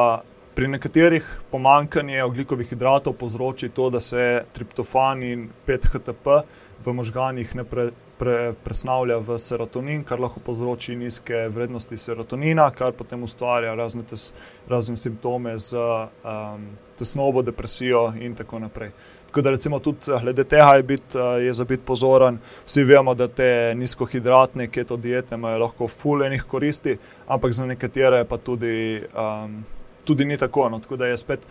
pri 0.55 0.69
nekaterih 0.69 1.25
pomankanje 1.51 2.23
oglikovih 2.23 2.69
hidratov 2.69 3.13
povzroči 3.13 3.69
to, 3.69 3.91
da 3.91 4.01
se 4.01 4.45
triptofan 4.53 5.23
in 5.23 5.49
5-HTP 5.67 6.43
v 6.85 6.93
možganjih 6.93 7.55
ne 7.57 7.65
pre, 7.65 7.91
pre, 8.19 8.53
presnavlja 8.65 9.17
v 9.19 9.39
serotonin, 9.39 10.05
kar 10.05 10.21
lahko 10.21 10.41
povzroči 10.45 10.97
nizke 10.97 11.47
vrednosti 11.49 11.97
serotonina, 11.97 12.69
kar 12.71 12.93
potem 12.93 13.23
ustvarja 13.23 13.75
razne, 13.75 14.05
tes, 14.07 14.33
razne 14.69 14.97
simptome 14.97 15.57
z 15.59 15.79
um, 15.79 16.69
tesnobo, 16.99 17.43
depresijo 17.43 18.11
in 18.21 18.37
tako 18.37 18.61
naprej. 18.67 18.93
Tako 19.33 19.43
da, 19.43 19.51
recimo, 19.51 19.79
tudi 19.81 20.13
glede 20.21 20.45
tega 20.45 20.75
je, 20.77 20.83
bit, 20.85 21.15
je 21.41 21.53
za 21.57 21.65
biti 21.65 21.83
pozoren. 21.89 22.37
Vsi 22.67 22.85
vemo, 22.85 23.15
da 23.17 23.29
te 23.29 23.73
nizkohidratne 23.77 24.69
keto 24.69 24.97
diete 25.01 25.35
imajo 25.35 25.63
lahko 25.65 25.89
fulejnih 25.89 26.45
koristi, 26.45 26.99
ampak 27.27 27.57
za 27.57 27.67
nekatere 27.67 28.25
pa 28.29 28.37
tudi, 28.37 29.01
um, 29.17 29.63
tudi 30.05 30.29
ni 30.29 30.37
tako. 30.37 30.69
No. 30.69 30.81
Tako 30.85 30.97
da 31.01 31.09
je 31.09 31.17
spet 31.17 31.47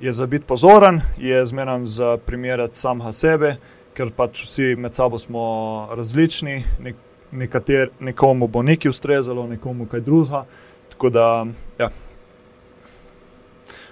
je 0.00 0.12
za 0.12 0.26
biti 0.26 0.44
pozoren, 0.48 1.00
je 1.18 1.44
zmeraj 1.46 1.84
za 1.84 2.16
primerjati 2.16 2.78
samega 2.78 3.12
sebe 3.12 3.56
ker 3.96 4.12
pač 4.12 4.44
vsi 4.44 4.74
med 4.76 4.94
sabo 4.94 5.18
smo 5.18 5.44
različni, 5.96 6.58
nek, 6.84 6.98
nekater, 7.32 7.90
nekomu 8.04 8.48
bo 8.52 8.62
nekaj 8.66 8.92
ustrezalo, 8.92 9.46
nekomu 9.48 9.88
kaj 9.88 10.04
drugega. 10.04 10.44
Ja. 11.80 11.88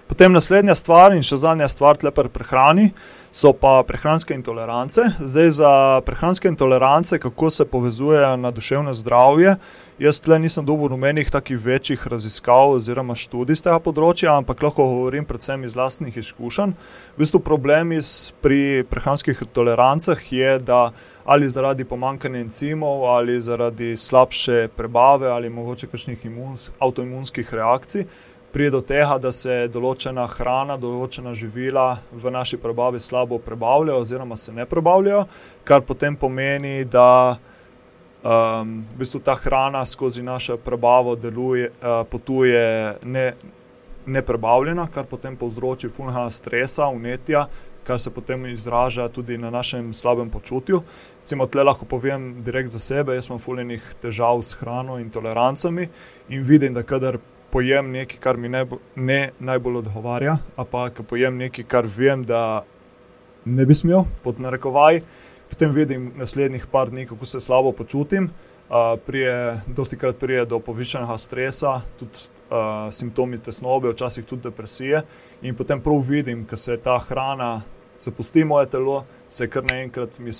Potem 0.09 0.33
naslednja 0.33 0.77
stvar 0.77 1.17
in 1.17 1.25
še 1.25 1.41
zadnja 1.41 1.69
stvar, 1.73 1.99
tle 2.01 2.13
pri 2.15 2.31
prehrani, 2.33 2.91
so 3.35 3.51
pa 3.53 3.83
prehranske 3.83 4.35
intolerance. 4.35 5.01
Zdaj 5.19 5.51
za 5.51 6.01
prehranske 6.07 6.49
intolerance, 6.49 7.19
kako 7.19 7.51
se 7.51 7.65
povezujejo 7.65 8.37
na 8.37 8.51
duševno 8.51 8.95
zdravje. 8.95 9.57
Jaz 9.99 10.21
tle 10.21 10.39
nisem 10.39 10.67
dobil 10.67 10.89
nobenih 10.89 11.31
takih 11.31 11.59
večjih 11.59 12.07
raziskav 12.07 12.77
oziroma 12.77 13.15
študij 13.19 13.59
z 13.59 13.67
tega 13.67 13.81
področja, 13.83 14.37
ampak 14.39 14.63
lahko 14.63 14.87
govorim 14.87 15.27
predvsem 15.27 15.65
iz 15.67 15.75
vlastnih 15.75 16.17
izkušenj. 16.17 16.77
V 17.17 17.23
bistvu 17.23 17.41
problem 17.43 17.91
pri 18.43 18.85
prehranskih 18.91 19.43
intolerancah 19.43 20.23
je, 20.33 20.59
da 20.59 20.93
ali 21.25 21.49
zaradi 21.49 21.85
pomankanja 21.85 22.39
encimov, 22.39 23.03
ali 23.17 23.41
zaradi 23.41 23.97
slabše 23.97 24.69
prebave, 24.77 25.27
ali 25.31 25.51
mogoče 25.51 25.91
kakšnih 25.91 26.27
imuns, 26.31 26.71
avtoimunskih 26.79 27.55
reakcij 27.55 28.07
pride 28.55 28.71
do 28.71 28.81
tega, 28.87 29.17
da 29.19 29.33
se 29.35 29.65
določena 29.67 30.29
hrana, 30.31 30.77
določena 30.79 31.33
živila 31.35 31.89
v 32.15 32.31
naši 32.31 32.61
prebavi 32.63 33.01
slabo 33.03 33.41
prebavljajo, 33.43 34.05
oziroma 34.05 34.39
se 34.39 34.55
ne 34.55 34.63
prebavljajo, 34.71 35.25
kar 35.67 35.83
potem 35.83 36.15
pomeni, 36.15 36.85
da 36.87 37.35
um, 37.35 38.77
v 38.87 39.01
bistvu 39.03 39.25
ta 39.27 39.35
hrana 39.43 39.83
skozi 39.83 40.23
našo 40.23 40.61
prebavo 40.63 41.17
deluje, 41.19 41.73
uh, 41.83 42.05
potuje 42.07 42.63
ne, 43.03 43.27
neprebavljena, 44.07 44.87
kar 44.87 45.11
potem 45.11 45.35
povzroči 45.37 45.91
fulha 45.91 46.29
stresa, 46.31 46.87
unetja. 46.95 47.49
Kar 47.85 47.99
se 48.01 48.09
potem 48.09 48.47
izraža 48.49 49.11
tudi 49.13 49.37
na 49.37 49.51
našem 49.53 49.91
slabem 49.93 50.31
počutju. 50.33 50.79
Recimo, 51.21 51.45
tle 51.45 51.67
lahko 51.69 51.85
povem 51.85 52.31
direkt 52.41 52.73
za 52.73 52.81
sebe, 52.81 53.13
jaz 53.13 53.29
imam 53.29 53.43
fuljenih 53.43 53.91
težav 54.01 54.41
s 54.41 54.57
hrano 54.57 54.97
in 55.03 55.11
tolerancami 55.13 55.85
in 56.33 56.47
vidim, 56.49 56.73
da 56.73 56.81
kadar 56.83 57.19
pojem 57.55 57.91
nekaj, 57.95 58.19
kar 58.19 58.37
mi 58.37 58.49
ne, 58.51 58.65
ne 58.97 59.19
najbolj 59.39 59.85
odgovarja, 59.85 60.39
a 60.59 60.65
pa 60.67 60.89
če 60.91 61.05
pojem 61.07 61.37
nekaj, 61.39 61.69
kar 61.71 61.87
vem, 61.87 62.25
da 62.27 62.65
ne 63.47 63.67
bi 63.69 63.77
smel, 63.79 64.09
pod 64.25 64.41
narekovaj, 64.43 64.99
potem 65.53 65.71
vidim 65.77 66.09
naslednjih 66.19 66.67
par 66.73 66.91
dni, 66.91 67.07
kako 67.07 67.29
se 67.31 67.41
slabo 67.41 67.73
počutim. 67.73 68.33
Uh, 68.65 68.95
prije, 69.07 69.61
dosti 69.77 69.99
krat 70.01 70.17
prije 70.19 70.47
do 70.49 70.59
povišenega 70.59 71.19
stresa, 71.21 71.75
tudi 72.01 72.25
uh, 72.49 72.89
simptomi 72.91 73.39
tesnobe, 73.39 73.93
včasih 73.93 74.25
tudi 74.25 74.49
depresije. 74.49 75.03
In 75.43 75.55
potem 75.55 75.83
prav 75.85 76.01
vidim, 76.09 76.47
da 76.51 76.57
se 76.57 76.79
ta 76.83 76.97
hrana 76.99 77.61
zapusti 78.01 78.45
moje 78.45 78.71
telo, 78.73 79.05
se 79.29 79.51
kar 79.53 79.69
naenkrat 79.69 80.19
mi 80.19 80.33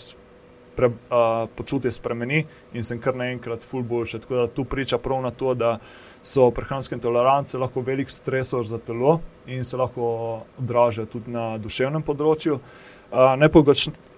pre, 0.75 0.89
uh, 0.89 1.45
počutje 1.57 1.93
spremeni 1.93 2.43
in 2.73 2.83
sem 2.83 2.99
kar 2.99 3.15
naenkrat 3.15 3.69
full 3.69 3.85
boljši. 3.85 4.25
Tako 4.25 4.41
da 4.41 4.47
tu 4.49 4.65
priča 4.65 4.99
prav 4.99 5.23
na 5.23 5.31
to, 5.31 5.55
da 5.55 5.79
so 6.25 6.49
prehranske 6.51 6.97
intolerance 6.97 7.59
lahko 7.61 7.83
velik 7.85 8.11
stresor 8.11 8.65
za 8.67 8.79
telo 8.79 9.21
in 9.47 9.65
se 9.65 9.77
lahko 9.77 10.41
odražajo 10.59 11.07
tudi 11.07 11.31
na 11.31 11.59
duševnem 11.61 12.03
področju. 12.03 12.59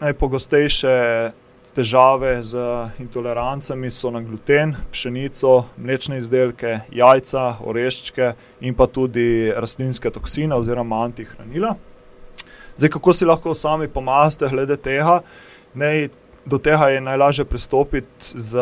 Najpogostejše 0.01 0.95
težave 1.77 2.31
z 2.43 2.63
intolerancami 3.03 3.91
so 3.93 4.11
na 4.15 4.23
gluten, 4.25 4.73
pšenico, 4.93 5.67
mlečne 5.77 6.17
izdelke, 6.23 6.79
jajca, 6.95 7.45
oreščke 7.67 8.31
in 8.65 8.79
pa 8.79 8.87
tudi 8.87 9.53
rastlinske 9.53 10.11
toksine 10.15 10.57
oziroma 10.57 11.03
antihranila. 11.05 11.75
Zdaj, 12.79 12.93
kako 12.97 13.13
si 13.13 13.29
lahko 13.29 13.53
sami 13.55 13.91
pomagate 13.93 14.49
glede 14.53 14.79
tega? 14.81 15.21
Nej, 15.77 16.09
do 16.47 16.59
tega 16.59 16.89
je 16.89 17.01
najlažje 17.01 17.45
pristopiti 17.45 18.39
z 18.39 18.59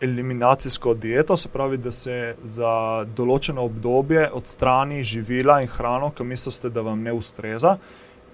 eliminacijsko 0.00 0.94
dieto, 0.94 1.36
se 1.36 1.48
pravi, 1.48 1.76
da 1.76 1.90
se 1.90 2.36
za 2.42 3.04
določeno 3.16 3.66
obdobje 3.68 4.30
odstrani 4.32 5.02
živila 5.04 5.60
in 5.60 5.68
hrano, 5.68 6.08
ki 6.10 6.24
mislite, 6.24 6.72
da 6.72 6.80
vam 6.80 7.02
ne 7.04 7.12
ustreza. 7.12 7.76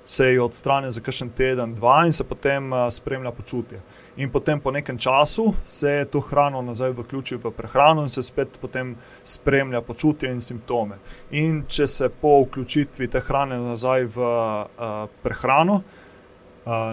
Se 0.06 0.28
jo 0.34 0.44
odstrani 0.46 0.92
za 0.92 1.00
kakšen 1.00 1.30
teden, 1.34 1.74
dva, 1.74 2.04
in 2.06 2.12
se 2.12 2.26
potem 2.28 2.70
uh, 2.72 2.86
spremlja 2.92 3.32
počutje. 3.32 3.80
In 4.20 4.30
potem 4.30 4.60
po 4.60 4.70
nekem 4.70 4.98
času 4.98 5.54
se 5.64 6.04
to 6.12 6.20
hrano 6.20 6.62
nazaj 6.62 6.92
vključi 6.94 7.40
v 7.42 7.50
prehrano 7.50 8.04
in 8.04 8.12
se 8.12 8.22
spet 8.22 8.58
potem 8.60 8.94
spremlja 9.24 9.80
počutje 9.80 10.30
in 10.30 10.40
simptome. 10.44 11.00
In 11.32 11.64
če 11.66 11.86
se 11.86 12.08
po 12.08 12.42
vključitvi 12.44 13.08
te 13.10 13.24
hrane 13.26 13.58
nazaj 13.58 14.04
v 14.12 14.28
uh, 14.28 15.08
prehrano, 15.24 15.80
uh, 15.80 16.03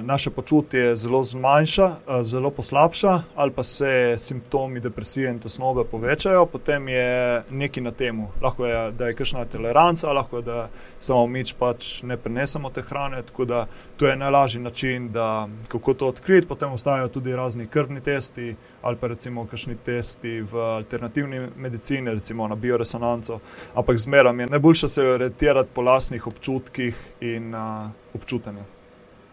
naše 0.04 0.30
počutje 0.30 0.96
zelo 0.96 1.24
zmanjša, 1.24 1.92
zelo 2.24 2.50
poslabša, 2.52 3.22
ali 3.36 3.52
pa 3.52 3.64
se 3.64 4.16
simptomi 4.18 4.80
depresije 4.80 5.30
in 5.30 5.40
tesnobe 5.40 5.84
povečajo, 5.92 6.46
potem 6.46 6.88
je 6.88 7.44
nekaj 7.50 7.84
na 7.84 7.92
tem. 7.92 8.28
Lahko 8.42 8.66
je, 8.66 8.92
da 8.92 9.08
je 9.08 9.14
kakšna 9.14 9.46
toleranca, 9.46 10.12
lahko 10.12 10.38
je, 10.38 10.44
da 10.44 10.70
samo 11.00 11.28
mi 11.28 11.44
pač 11.60 12.04
ne 12.04 12.18
prenesemo 12.18 12.70
te 12.70 12.82
hrane. 12.82 13.22
Tako 13.22 13.46
da 13.46 13.66
to 13.98 14.08
je 14.08 14.18
najlažji 14.18 14.62
način, 14.62 15.12
da, 15.12 15.48
kako 15.68 15.94
to 15.94 16.08
odkriti. 16.08 16.48
Potem 16.48 16.72
ostajajo 16.72 17.08
tudi 17.08 17.36
razni 17.36 17.68
krvni 17.68 18.02
testi 18.02 18.56
ali 18.82 18.98
pa 18.98 19.08
recimo 19.08 19.46
kakšni 19.46 19.76
testi 19.76 20.42
v 20.42 20.58
alternativni 20.58 21.48
medicini, 21.58 22.14
recimo 22.14 22.48
na 22.48 22.56
bioresonanco. 22.56 23.40
Ampak 23.76 23.98
zmeraj 23.98 24.40
je 24.40 24.48
najboljše 24.48 24.88
se 24.88 25.08
orientirati 25.08 25.70
po 25.74 25.82
lastnih 25.82 26.28
občutkih 26.28 26.96
in 27.22 27.56
uh, 27.56 27.90
občutenju. 28.14 28.81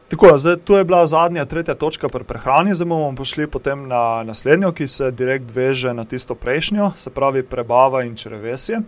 Tako, 0.08 0.38
zdaj, 0.38 0.56
tu 0.64 0.74
je 0.74 0.84
bila 0.84 1.06
zadnja, 1.06 1.44
tretja 1.44 1.74
točka 1.74 2.08
pri 2.08 2.24
prehrani, 2.24 2.74
zdaj 2.74 2.88
bomo 2.88 3.10
pošli 3.16 3.46
potem 3.46 3.88
na 3.88 4.22
naslednjo, 4.24 4.72
ki 4.72 4.86
se 4.86 5.10
direkt 5.10 5.50
veže 5.52 5.92
na 5.94 6.04
tisto 6.04 6.34
prejšnjo, 6.34 6.92
se 6.96 7.10
pravi 7.10 7.42
prebava 7.42 8.02
in 8.08 8.14
črevesje. 8.16 8.80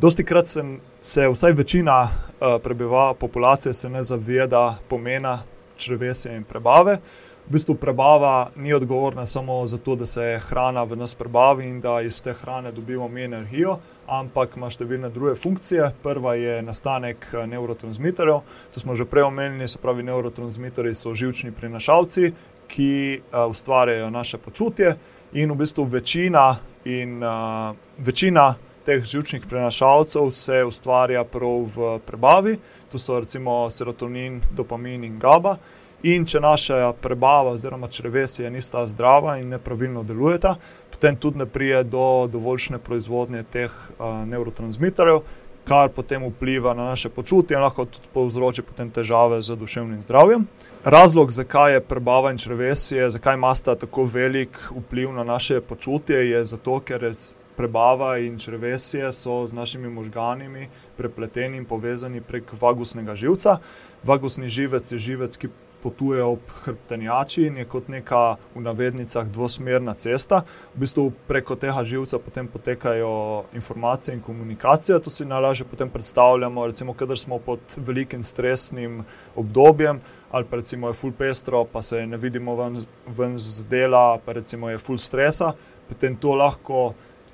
Dosti 0.00 0.24
krat 0.24 0.48
se, 0.48 0.64
se 1.02 1.28
vsaj 1.28 1.52
večina 1.52 2.02
uh, 2.02 2.56
prebivalcev 2.62 3.18
populacije 3.20 3.90
ne 3.90 4.02
zaveda 4.02 4.78
pomena 4.88 5.42
črevesja 5.76 6.32
in 6.32 6.44
prebave. 6.44 6.92
Uh, 6.92 7.29
v 7.50 7.52
bistvu 7.52 7.74
prebava 7.74 8.50
ni 8.56 8.72
odgovorna 8.72 9.26
samo 9.26 9.66
za 9.66 9.78
to, 9.78 9.96
da 9.96 10.06
se 10.06 10.38
hrana 10.48 10.84
v 10.84 10.96
nas 10.96 11.14
prebavi 11.14 11.66
in 11.66 11.80
da 11.80 12.00
iz 12.00 12.22
te 12.22 12.32
hrane 12.32 12.70
dobimo 12.72 13.08
mi 13.08 13.24
energijo, 13.26 13.74
ampak 14.06 14.54
ima 14.56 14.68
številne 14.70 15.10
druge 15.10 15.34
funkcije. 15.34 15.88
Prva 16.02 16.36
je 16.38 16.60
nastanek 16.62 17.26
eh, 17.32 17.48
neurotransmiterjev. 17.50 18.38
To 18.70 18.80
smo 18.80 18.94
že 18.94 19.04
prej 19.04 19.26
omenili, 19.26 19.66
se 19.68 19.82
pravi, 19.82 20.06
neurotransmiterji 20.06 20.94
so 20.94 21.10
živčni 21.14 21.50
prinašalci, 21.50 22.30
ki 22.70 22.92
uh, 23.18 23.50
ustvarjajo 23.50 24.12
naše 24.14 24.38
počutje 24.38 24.94
in 25.34 25.50
v 25.50 25.56
bistvu 25.58 25.88
večina, 25.90 26.54
in, 26.86 27.18
uh, 27.18 27.74
večina 27.98 28.52
teh 28.86 29.02
živčnih 29.02 29.42
prenašalcev 29.50 30.30
se 30.30 30.62
ustvarja 30.64 31.24
prav 31.24 31.66
v 31.74 31.98
prebavi. 32.06 32.58
To 32.94 32.98
so 32.98 33.18
recimo 33.18 33.66
serotonin, 33.70 34.38
dopamin 34.54 35.04
in 35.04 35.18
GABA. 35.18 35.58
In 36.02 36.24
če 36.24 36.40
naša 36.40 36.94
prebava 36.96 37.50
oziroma 37.52 37.88
črvesje 37.92 38.50
nista 38.50 38.86
zdrava 38.88 39.34
in 39.36 39.50
nepravilno 39.52 40.00
delujeta, 40.02 40.54
potem 40.90 41.16
tudi 41.16 41.38
ne 41.38 41.46
prije 41.46 41.82
do 41.84 42.26
dovoljšne 42.32 42.78
proizvodnje 42.78 43.42
teh 43.52 43.74
uh, 43.98 44.24
neurotransmiterjev, 44.28 45.20
kar 45.68 45.92
potem 45.92 46.24
vpliva 46.24 46.72
na 46.74 46.88
naše 46.94 47.10
počutje 47.12 47.56
in 47.56 47.62
lahko 47.62 47.84
tudi 47.84 48.08
povzroči 48.14 48.62
težave 48.94 49.42
z 49.42 49.56
duševnim 49.56 50.00
zdravjem. 50.02 50.46
Razlog, 50.84 51.30
zakaj 51.30 51.74
je 51.74 51.80
prebava 51.80 52.32
in 52.32 52.38
črvesje, 52.38 53.10
zakaj 53.10 53.34
ima 53.34 53.54
sta 53.54 53.74
tako 53.74 54.04
velik 54.04 54.56
vpliv 54.70 55.12
na 55.12 55.24
naše 55.24 55.60
počutje, 55.60 56.30
je 56.30 56.44
zato, 56.44 56.80
ker 56.80 57.02
je 57.02 57.12
prebava 57.56 58.18
in 58.18 58.38
črvesje 58.38 59.12
so 59.12 59.46
z 59.46 59.52
našimi 59.52 59.90
možganimi 59.90 60.68
prepleteni 60.96 61.60
in 61.60 61.64
povezani 61.64 62.20
prek 62.20 62.52
vagusnega 62.60 63.14
živca. 63.14 63.58
Vagusni 64.04 64.48
živec 64.48 64.92
je 64.92 64.98
živec, 64.98 65.36
ki 65.36 65.48
potuje 65.82 66.22
ob 66.22 66.40
hrbtenjači 66.64 67.46
in 67.46 67.56
je 67.56 67.64
kot 67.64 67.88
neka 67.88 68.36
v 68.54 68.62
navednicah 68.64 69.28
dvosmerna 69.28 69.94
cesta. 69.94 70.42
V 70.74 70.84
bistvu 70.84 71.10
preko 71.28 71.56
tega 71.56 71.84
živca 71.84 72.18
potem 72.18 72.48
potekajo 72.48 73.44
informacije 73.54 74.14
in 74.14 74.22
komunikacija. 74.22 74.98
To 74.98 75.10
si 75.10 75.24
najlažje 75.24 75.66
potem 75.66 75.90
predstavljamo, 75.90 76.66
recimo, 76.66 76.94
kadar 76.94 77.18
smo 77.18 77.38
pod 77.38 77.60
velikim 77.76 78.22
stresnim 78.22 79.04
obdobjem 79.36 80.00
ali 80.30 80.44
pa 80.44 80.56
recimo 80.56 80.88
je 80.88 80.94
full 80.94 81.12
pestro, 81.18 81.64
pa 81.64 81.82
se 81.82 82.06
ne 82.06 82.16
vidimo 82.16 82.54
ven, 82.56 82.76
ven 83.06 83.38
z 83.38 83.64
dela, 83.64 84.18
pa 84.24 84.32
recimo 84.32 84.70
je 84.70 84.78
full 84.78 84.98
stresa, 84.98 85.52
potem 85.88 86.16
to 86.16 86.34
lahko 86.34 86.92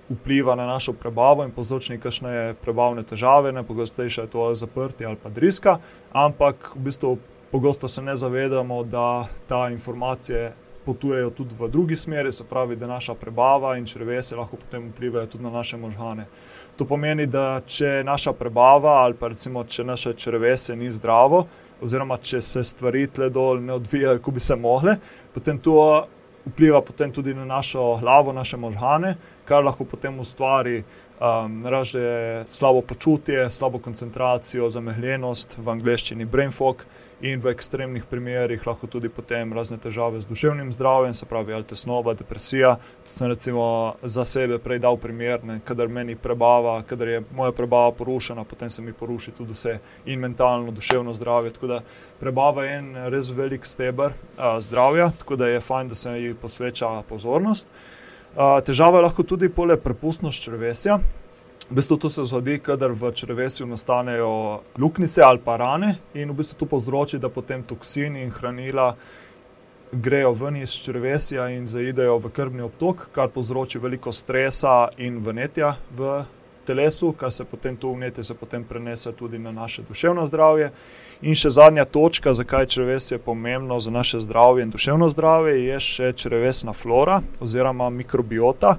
vpliva 0.08 0.54
na 0.54 0.66
našo 0.66 0.92
prebavo 0.92 1.44
in 1.44 1.50
povzroči 1.50 1.98
kakšne 1.98 2.54
prebavne 2.62 3.02
težave, 3.02 3.52
najpogostejše 3.52 4.20
je 4.20 4.30
to 4.30 4.54
zaprtje 4.54 5.06
ali 5.06 5.16
pa 5.22 5.30
driska, 5.30 5.78
ampak 6.12 6.72
v 6.76 6.84
bistvu 6.88 7.18
pogosto 7.56 7.88
se 7.88 8.02
ne 8.02 8.16
zavedamo, 8.16 8.82
da 8.84 9.26
ta 9.46 9.68
informacije 9.68 10.52
potujejo 10.84 11.30
tudi 11.30 11.54
v 11.58 11.68
drugi 11.68 11.96
smeri, 11.96 12.32
se 12.32 12.44
pravi, 12.44 12.76
da 12.76 12.86
naša 12.86 13.14
prebava 13.14 13.78
in 13.78 13.86
črvesje 13.86 14.36
lahko 14.36 14.56
potem 14.56 14.90
vplivajo 14.90 15.26
tudi 15.26 15.44
na 15.44 15.50
naše 15.50 15.76
možgane. 15.76 16.26
To 16.76 16.84
pomeni, 16.84 17.26
da 17.26 17.62
če 17.66 18.02
naša 18.04 18.32
prebava 18.32 18.98
ali 19.04 19.16
pa 19.16 19.32
recimo, 19.32 19.64
če 19.64 19.84
naše 19.84 20.12
črvesje 20.12 20.76
ni 20.76 20.92
zdravo, 20.92 21.46
oziroma 21.80 22.18
če 22.20 22.42
se 22.44 22.64
stvari 22.64 23.06
tle 23.06 23.30
dol 23.30 23.64
ne 23.64 23.72
odvijajo, 23.80 24.20
kot 24.20 24.34
bi 24.34 24.40
se 24.40 24.56
mogle, 24.56 24.98
potem 25.32 25.58
to 25.58 26.04
vpliva 26.46 26.82
potem 26.84 27.12
tudi 27.12 27.34
na 27.34 27.44
našo 27.44 27.96
glavo, 28.00 28.32
naše 28.32 28.56
možgane, 28.56 29.16
kar 29.44 29.64
lahko 29.64 29.84
potem 29.84 30.20
ustvari 30.20 30.82
um, 31.20 31.66
raže 31.66 32.44
slabo 32.46 32.80
počutje, 32.80 33.50
slabo 33.50 33.78
koncentracijo, 33.78 34.70
zamehljenost, 34.70 35.58
v 35.58 35.68
angleščini 35.70 36.24
brain 36.24 36.52
fog 36.52 36.84
in 37.20 37.40
v 37.40 37.48
ekstremnih 37.48 38.04
primerih 38.04 38.66
lahko 38.66 38.86
tudi 38.86 39.08
potem 39.08 39.52
razne 39.56 39.78
težave 39.80 40.20
z 40.20 40.28
duševnim 40.28 40.72
zdravjem, 40.72 41.14
se 41.14 41.26
pravi 41.26 41.54
ali 41.56 41.64
tesnoba, 41.64 42.14
depresija. 42.14 42.74
To 42.76 43.10
sem 43.10 43.30
recimo 43.32 43.94
za 44.02 44.24
sebe 44.24 44.58
prej 44.58 44.82
dal 44.84 44.96
primer, 45.00 45.40
kadar 45.64 45.88
meni 45.88 46.16
prebava, 46.16 46.82
kadar 46.82 47.08
je 47.08 47.22
moja 47.32 47.52
prebava 47.52 47.92
porušena, 47.92 48.44
potem 48.44 48.70
se 48.70 48.82
mi 48.82 48.92
poruši 48.92 49.32
tudi 49.32 49.56
vse 49.56 49.78
in 50.04 50.20
mentalno, 50.20 50.70
duševno 50.70 51.14
zdravje. 51.14 51.54
Tako 51.56 51.66
da 51.66 51.80
prebava 52.20 52.64
je 52.64 52.78
en 52.78 52.94
res 53.08 53.32
velik 53.32 53.64
stebr 53.64 54.12
a, 54.36 54.60
zdravja, 54.60 55.10
tako 55.18 55.36
da 55.36 55.48
je 55.48 55.60
fajn, 55.60 55.88
da 55.88 55.94
se 55.94 56.18
ji 56.20 56.34
posveča 56.34 57.02
pozornost. 57.08 57.68
Težava 58.36 58.98
je 58.98 59.02
lahko 59.06 59.22
tudi 59.24 59.48
pole 59.48 59.78
prepustnost 59.80 60.42
črvesja. 60.44 60.98
V 61.70 61.74
bistvu 61.74 61.96
to 61.96 62.08
se 62.12 62.24
zgodi, 62.24 62.58
kadar 62.60 62.92
v 62.92 63.08
črvesju 63.12 63.66
nastanejo 63.66 64.60
luknjice 64.78 65.22
ali 65.24 65.40
pa 65.44 65.56
rane, 65.56 65.96
in 66.14 66.30
v 66.30 66.36
bistvu 66.36 66.58
to 66.60 66.68
povzroči, 66.68 67.18
da 67.18 67.32
potem 67.32 67.64
toksini 67.64 68.22
in 68.22 68.30
hranila 68.30 68.92
grejo 69.92 70.34
ven 70.36 70.60
iz 70.60 70.76
črvesja 70.84 71.48
in 71.56 71.66
zaidejo 71.66 72.18
v 72.18 72.30
krvni 72.30 72.62
obtok, 72.62 73.08
kar 73.12 73.32
povzroči 73.32 73.80
veliko 73.80 74.12
stresa 74.12 74.90
in 74.98 75.16
vnetja 75.24 75.72
v 75.96 76.20
telesu, 76.66 77.14
kar 77.16 77.32
se 77.32 77.44
potem 77.44 77.76
to 77.76 77.94
vnetje 77.94 78.22
se 78.22 78.34
potem 78.34 78.64
prenese 78.64 79.12
tudi 79.12 79.38
na 79.38 79.52
naše 79.52 79.82
duševno 79.88 80.26
zdravje. 80.26 80.70
In 81.24 81.32
še 81.32 81.48
zadnja 81.48 81.86
točka, 81.88 82.34
zakaj 82.36 82.66
črvesje 82.66 83.14
je 83.14 83.22
pomembno 83.24 83.78
za 83.80 83.90
naše 83.90 84.20
zdravje 84.20 84.66
in 84.66 84.70
duševno 84.70 85.08
zdravje, 85.08 85.54
je 85.64 85.78
še 85.80 86.10
črvesna 86.12 86.74
flora 86.76 87.22
oziroma 87.40 87.88
mikrobiota. 87.90 88.74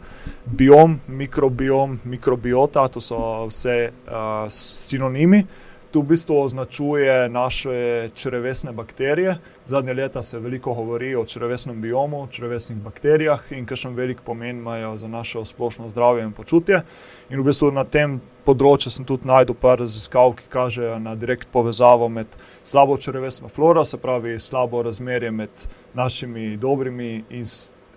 Biom, 0.46 1.00
mikrobiom, 1.08 2.00
mikrobiota, 2.06 2.86
to 2.94 3.02
so 3.02 3.48
vse 3.50 3.78
uh, 3.90 4.46
sinonimi 4.54 5.48
to 5.92 6.00
v 6.00 6.04
bistvu 6.04 6.40
označuje 6.42 7.30
naše 7.30 8.10
črevesne 8.16 8.72
bakterije. 8.72 9.38
Zadnje 9.66 9.94
leta 9.94 10.24
se 10.24 10.40
veliko 10.40 10.74
govori 10.74 11.16
o 11.16 11.26
črevesnem 11.26 11.82
biomu, 11.82 12.28
črevesnih 12.28 12.78
bakterijah 12.78 13.52
in 13.52 13.66
kakšen 13.66 13.96
velik 13.96 14.22
pomen 14.22 14.58
imajo 14.58 14.98
za 14.98 15.08
naše 15.08 15.46
splošno 15.46 15.90
zdravje 15.90 16.24
in 16.24 16.34
počutje. 16.34 16.82
In 17.30 17.40
v 17.40 17.48
bistvu 17.48 17.72
na 17.72 17.84
tem 17.84 18.20
področju 18.46 18.92
sem 18.92 19.06
tudi 19.06 19.28
najdel 19.28 19.56
par 19.56 19.80
raziskav, 19.80 20.36
ki 20.36 20.52
kažejo 20.52 21.00
na 21.00 21.16
direkt 21.16 21.48
povezavo 21.52 22.10
med 22.10 22.28
slabo 22.64 22.98
črevesno 22.98 23.48
floro, 23.48 23.86
se 23.86 23.98
pravi 23.98 24.40
slabo 24.40 24.84
razmerje 24.84 25.32
med 25.32 25.68
našimi 25.94 26.58
dobrimi 26.58 27.24
in 27.30 27.46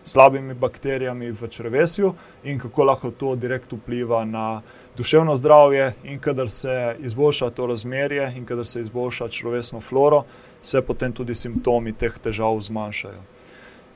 slabimi 0.02 0.54
bakterijami 0.54 1.30
v 1.30 1.48
črvesju 1.48 2.14
in 2.44 2.58
kako 2.58 2.84
lahko 2.84 3.10
to 3.10 3.34
direkt 3.36 3.72
vpliva 3.72 4.24
na 4.24 4.62
duševno 5.00 5.36
zdravje. 5.36 5.92
In 6.04 6.18
kadar 6.18 6.50
se 6.50 6.96
izboljša 6.98 7.50
to 7.50 7.66
razmerje 7.66 8.32
in 8.36 8.44
kadar 8.44 8.66
se 8.66 8.80
izboljša 8.80 9.28
človeško 9.28 9.80
floro, 9.80 10.24
se 10.62 10.82
potem 10.82 11.12
tudi 11.12 11.34
simptomi 11.34 11.92
teh 11.92 12.18
težav 12.18 12.60
zmanjšajo. 12.60 13.22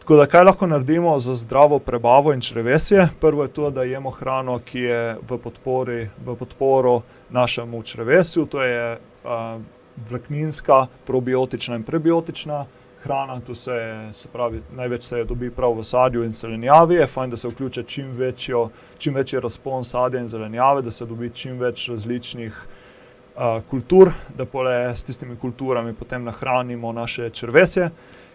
Tako 0.00 0.16
da, 0.16 0.26
kaj 0.26 0.44
lahko 0.44 0.66
naredimo 0.66 1.18
za 1.18 1.34
zdravo 1.34 1.78
prebavo 1.78 2.32
in 2.32 2.40
črvesje? 2.40 3.08
Prvo 3.20 3.42
je 3.42 3.52
to, 3.52 3.70
da 3.70 3.84
jemo 3.84 4.10
hrano, 4.10 4.58
ki 4.64 4.80
je 4.80 5.02
v, 5.28 5.38
podpori, 5.38 6.08
v 6.24 6.36
podporo 6.36 7.02
našemu 7.30 7.82
črvesju, 7.82 8.46
to 8.46 8.62
je 8.62 8.96
uh, 8.96 9.60
vlakninska, 10.10 10.86
probiotična 11.06 11.76
in 11.76 11.84
prebiotična 11.84 12.64
hrana, 13.04 13.40
tu 13.40 13.54
se, 13.54 14.08
se 14.12 14.28
pravi, 14.32 14.62
največ 14.76 15.02
se 15.02 15.18
je 15.18 15.24
dobi 15.24 15.50
prav 15.50 15.76
v 15.78 15.82
sadju 15.84 16.24
in 16.24 16.32
zelenjavi. 16.32 16.94
Je 16.94 17.06
fajn, 17.06 17.30
da 17.30 17.36
se 17.36 17.48
vključi 17.48 17.84
čim, 17.86 18.10
večjo, 18.16 18.68
čim 18.98 19.14
večji 19.14 19.40
razpon 19.40 19.84
sadja 19.84 20.20
in 20.20 20.28
zelenjave, 20.28 20.82
da 20.82 20.90
se 20.90 21.06
dobi 21.06 21.30
čim 21.30 21.58
več 21.60 21.88
različnih 21.88 22.56
uh, 23.36 23.60
kultur, 23.70 24.12
da 24.36 24.46
pole 24.46 24.94
s 24.94 25.04
tistimi 25.04 25.36
kulturami 25.36 25.94
potem 25.94 26.24
nahranimo 26.24 26.92
naše 26.92 27.30
črvesje. 27.30 27.90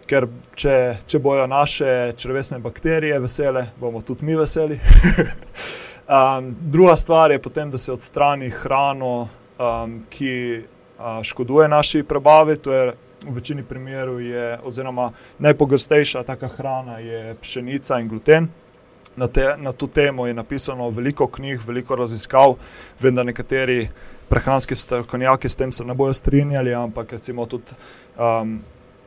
Ker 0.06 0.26
če, 0.54 0.76
če 1.06 1.18
bojo 1.22 1.46
naše 1.46 2.12
črvesne 2.18 2.58
bakterije 2.58 3.18
vesele, 3.22 3.66
bomo 3.80 4.00
tudi 4.02 4.26
mi 4.26 4.34
veseli. 4.34 4.80
um, 6.16 6.54
druga 6.60 6.96
stvar 6.96 7.30
je 7.30 7.42
potem, 7.42 7.70
da 7.70 7.78
se 7.78 7.92
odstrani 7.92 8.50
hrano, 8.50 9.28
um, 9.58 10.00
ki 10.10 10.34
uh, 10.62 11.22
škoduje 11.22 11.68
naši 11.68 12.02
prebavi, 12.02 12.56
to 12.56 12.74
je 12.74 12.92
v 13.26 13.34
večini 13.34 13.62
primerov 13.62 14.20
je, 14.20 14.58
oziroma 14.64 15.10
najpogostejša 15.38 16.22
taka 16.22 16.48
hrana 16.48 16.98
je 16.98 17.34
pšenica 17.40 18.00
in 18.00 18.08
gluten. 18.08 18.48
Na, 19.16 19.26
te, 19.28 19.56
na 19.58 19.72
to 19.72 19.86
temo 19.86 20.26
je 20.26 20.34
napisano 20.34 20.90
veliko 20.90 21.26
knjig, 21.26 21.60
veliko 21.66 21.96
raziskav, 21.96 22.54
vem, 23.00 23.14
da 23.14 23.22
nekateri 23.22 23.88
prehranski 24.28 24.76
strokovnjaki 24.76 25.48
s 25.48 25.56
tem 25.56 25.72
se 25.72 25.84
ne 25.84 25.94
bodo 25.94 26.12
strinjali, 26.12 26.74
ampak 26.74 27.12
recimo 27.12 27.46
tudi 27.46 27.74
um, 28.16 28.60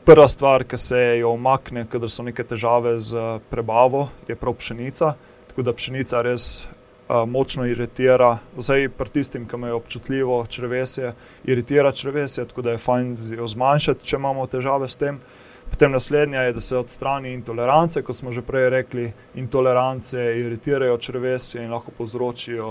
prva 0.05 0.27
stvar, 0.27 0.63
ki 0.67 0.77
se 0.77 0.99
jo 1.19 1.31
omakne, 1.31 1.85
kadar 1.89 2.11
so 2.11 2.23
neke 2.23 2.43
težave 2.43 2.97
z 2.99 3.39
prebavo, 3.49 4.09
je 4.27 4.35
prav 4.35 4.57
pšenica. 4.59 5.13
Tako 5.47 5.63
da 5.63 5.73
pšenica 5.73 6.21
res 6.21 6.67
močno 7.27 7.65
iritira, 7.65 8.37
vsaj 8.57 8.89
pri 8.97 9.09
tistim, 9.09 9.47
ki 9.47 9.55
imajo 9.55 9.77
občutljivo 9.77 10.45
črvesje, 10.45 11.13
iritira 11.43 11.91
črvesje, 11.91 12.45
tako 12.47 12.61
da 12.61 12.71
je 12.71 12.77
fajn 12.77 13.17
jo 13.37 13.47
zmanjšati, 13.47 14.05
če 14.05 14.15
imamo 14.15 14.47
težave 14.47 14.89
s 14.89 14.97
tem. 14.97 15.19
Potem 15.73 15.91
naslednja 15.91 16.41
je, 16.41 16.53
da 16.53 16.61
se 16.61 16.77
odstrani 16.77 17.31
intolerance, 17.33 18.01
kot 18.03 18.15
smo 18.15 18.31
že 18.31 18.41
prej 18.45 18.69
rekli, 18.69 19.07
intolerance 19.35 20.21
iritirajo 20.39 20.97
črvesje 20.97 21.63
in 21.63 21.71
lahko 21.71 21.91
povzročijo 21.97 22.67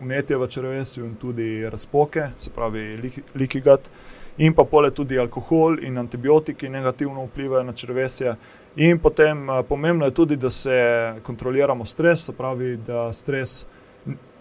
vnetje 0.00 0.36
v 0.36 0.48
črvesju 0.48 1.04
in 1.06 1.14
tudi 1.14 1.70
razpoke, 1.70 2.30
se 2.38 2.50
pravi 2.50 3.12
likigat. 3.34 3.90
In 4.38 4.54
pa 4.54 4.64
pole 4.64 4.90
tudi 4.90 5.18
alkohol 5.18 5.84
in 5.84 5.98
antibiotiki 5.98 6.68
negativno 6.68 7.24
vplivajo 7.28 7.62
na 7.62 7.72
črvesje. 7.72 8.34
In 8.76 8.98
potem 8.98 9.48
uh, 9.48 9.64
pomembno 9.68 10.04
je 10.04 10.14
tudi, 10.14 10.36
da 10.36 10.50
se 10.50 11.14
kontroliramo 11.22 11.84
stres, 11.84 12.26
se 12.26 12.32
pravi, 12.32 12.76
da 12.76 13.12
stres 13.12 13.66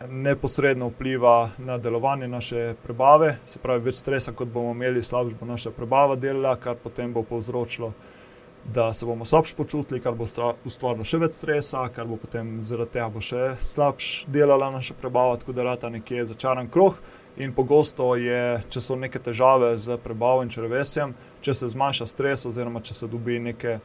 neposredno 0.10 0.88
vpliva 0.88 1.50
na 1.58 1.78
delovanje 1.78 2.28
naše 2.28 2.76
prebave. 2.84 3.38
Se 3.46 3.60
pravi, 3.60 3.84
več 3.90 3.96
stresa, 3.96 4.32
kot 4.32 4.48
bomo 4.54 4.72
imeli, 4.72 5.04
slabša 5.04 5.36
bo 5.40 5.50
naša 5.50 5.72
prebava 5.72 6.16
delala, 6.16 6.56
kar 6.56 6.78
potem 6.78 7.14
bo 7.14 7.24
povzročilo, 7.24 7.92
da 8.74 8.94
se 8.94 9.06
bomo 9.06 9.26
slabše 9.26 9.56
počutili, 9.56 10.00
kar 10.00 10.14
bo 10.14 10.28
ustvarilo 10.66 11.04
še 11.04 11.20
več 11.26 11.40
stresa, 11.40 11.88
kar 11.96 12.06
bo 12.08 12.20
potem 12.22 12.60
zaradi 12.64 13.00
tega 13.00 13.10
bo 13.10 13.24
še 13.24 13.56
slabše 13.58 14.30
delala 14.30 14.70
naša 14.72 14.94
prebava, 15.02 15.40
tako 15.42 15.58
da 15.58 15.66
rata 15.72 15.90
nekje 15.90 16.28
začaran 16.30 16.70
kruh. 16.70 16.96
In 17.40 17.54
pogosto 17.56 18.14
je, 18.20 18.60
če 18.70 18.82
so 18.84 18.96
neke 19.00 19.20
težave 19.24 19.72
z 19.80 19.98
prebavo 20.04 20.44
in 20.44 20.50
črvesjem, 20.52 21.16
če 21.42 21.54
se 21.56 21.70
zmanjša 21.72 22.08
stres, 22.12 22.46
oziroma 22.46 22.82
če 22.84 22.94
se 22.94 23.08
dobi 23.08 23.40
neke 23.40 23.80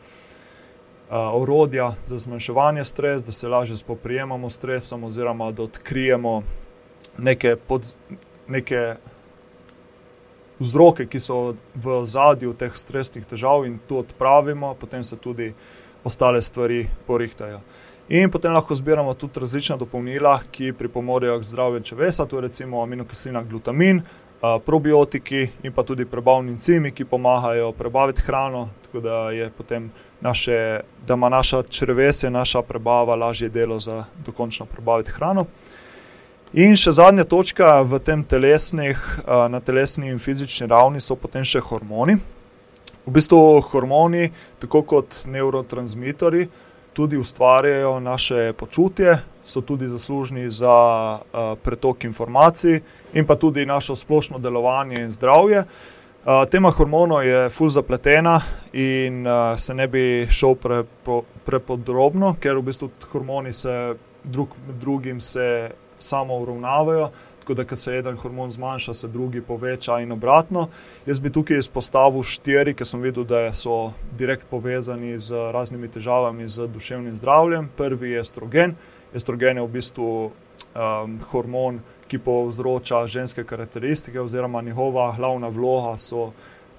orodja 1.11 1.95
za 2.01 2.19
zmanjševanje 2.19 2.85
stresa, 2.85 3.25
da 3.25 3.33
se 3.33 3.49
lažje 3.49 3.77
spoprijemamo 3.77 4.51
s 4.51 4.55
stresom, 4.55 5.05
oziroma 5.05 5.53
da 5.53 5.63
odkrijemo 5.63 6.43
neke, 7.19 7.57
pod, 7.57 7.97
neke 8.49 8.95
vzroke, 10.59 11.07
ki 11.07 11.19
so 11.19 11.55
v 11.75 12.05
zadju 12.05 12.55
teh 12.55 12.73
stresnih 12.75 13.27
težav, 13.27 13.67
in 13.67 13.79
to 13.89 14.01
odpravimo, 14.05 14.75
potem 14.75 15.03
se 15.03 15.17
tudi 15.17 15.53
ostale 16.05 16.43
stvari 16.43 16.87
porihtajajo. 17.07 17.61
In 18.09 18.31
potem 18.31 18.53
lahko 18.53 18.75
zbiramo 18.75 19.15
tudi 19.15 19.41
različna 19.41 19.77
dopolnila, 19.81 20.39
ki 20.53 20.75
pripomorejo 20.77 21.39
k 21.41 21.49
zdravju 21.49 21.81
čevesa, 21.81 22.27
to 22.27 22.37
je 22.37 22.43
recimo 22.43 22.83
aminokislina 22.83 23.43
glutamin, 23.43 24.03
probiotiki 24.65 25.49
in 25.63 25.73
pa 25.73 25.83
tudi 25.83 26.05
prebavni 26.05 26.53
encimi, 26.53 26.91
ki 26.91 27.05
pomagajo 27.05 27.73
prebaviti 27.73 28.23
hrano, 28.23 28.69
tako 28.87 29.01
da, 29.01 29.31
naše, 30.21 30.81
da 31.07 31.15
ima 31.15 31.29
naša 31.29 31.63
črevesje, 31.63 32.31
naša 32.31 32.63
prebava 32.63 33.15
lažje 33.15 33.49
delo 33.49 33.79
za 33.79 34.05
dokončno 34.27 34.67
prebaviti 34.67 35.11
hrano. 35.11 35.47
In 36.55 36.77
še 36.79 36.93
zadnja 36.95 37.25
točka 37.27 37.81
v 37.83 37.99
tem 37.99 38.21
telesnih, 38.25 38.99
na 39.27 39.59
telesni 39.61 40.13
in 40.13 40.21
fizični 40.23 40.69
ravni 40.71 41.01
so 41.03 41.17
potem 41.19 41.43
še 41.43 41.59
hormoni. 41.59 42.15
V 43.05 43.13
bistvu 43.13 43.61
hormoni, 43.73 44.29
tako 44.63 44.85
kot 44.87 45.25
nevrotransmiterji, 45.29 46.47
tudi 46.95 47.17
ustvarjajo 47.17 48.01
naše 48.01 48.53
počutje, 48.53 49.19
so 49.43 49.61
tudi 49.61 49.89
zaslužni 49.89 50.51
za 50.51 51.19
pretok 51.63 52.05
informacij 52.05 52.81
in 53.13 53.27
pa 53.27 53.35
tudi 53.37 53.67
naše 53.67 53.97
splošno 53.97 54.39
delovanje 54.39 55.03
in 55.03 55.11
zdravje. 55.13 55.65
tema 56.51 56.71
hormonov 56.71 57.27
je 57.27 57.49
ful 57.51 57.69
zapletena 57.69 58.41
in 58.73 59.27
se 59.57 59.75
ne 59.75 59.89
bi 59.89 60.27
šel 60.31 60.55
prepodrobno, 61.45 62.37
ker 62.41 62.57
v 62.57 62.63
bistvu 62.63 62.89
hormoni 63.13 63.53
se 63.53 63.95
drug 64.25 64.49
med 64.67 64.77
drugim 64.77 65.21
se 65.21 65.71
samouravnavajo, 65.99 67.11
tako 67.45 67.55
da 67.55 67.65
ko 67.65 67.77
se 67.77 67.99
en 67.99 68.17
hormon 68.17 68.51
zmanjša, 68.51 68.95
se 68.95 69.09
drugi 69.09 69.43
poveča 69.43 69.99
in 70.01 70.13
obratno. 70.13 70.69
Jaz 71.07 71.21
bi 71.21 71.33
tukaj 71.33 71.59
izpostavil 71.59 72.23
štiri, 72.23 72.73
ke 72.75 72.85
sem 72.89 73.03
videl, 73.05 73.25
da 73.25 73.53
so 73.53 73.93
direkt 74.17 74.47
povezani 74.51 75.19
z 75.19 75.53
raznimi 75.53 75.89
težavami 75.89 76.49
z 76.49 76.67
duševnim 76.73 77.17
zdravjem. 77.17 77.69
Prvi 77.77 78.11
je 78.11 78.21
estrogen. 78.21 78.75
Estrogen 79.15 79.61
je 79.61 79.67
v 79.67 79.73
bistvu, 79.77 80.09
hormon, 81.31 81.83
ki 82.09 82.19
povzroča 82.19 83.05
ženske 83.07 83.45
karakteristike 83.45 84.21
oziroma 84.21 84.63
njegova 84.63 85.13
glavna 85.17 85.49
vloga 85.49 85.99
so, 85.99 86.31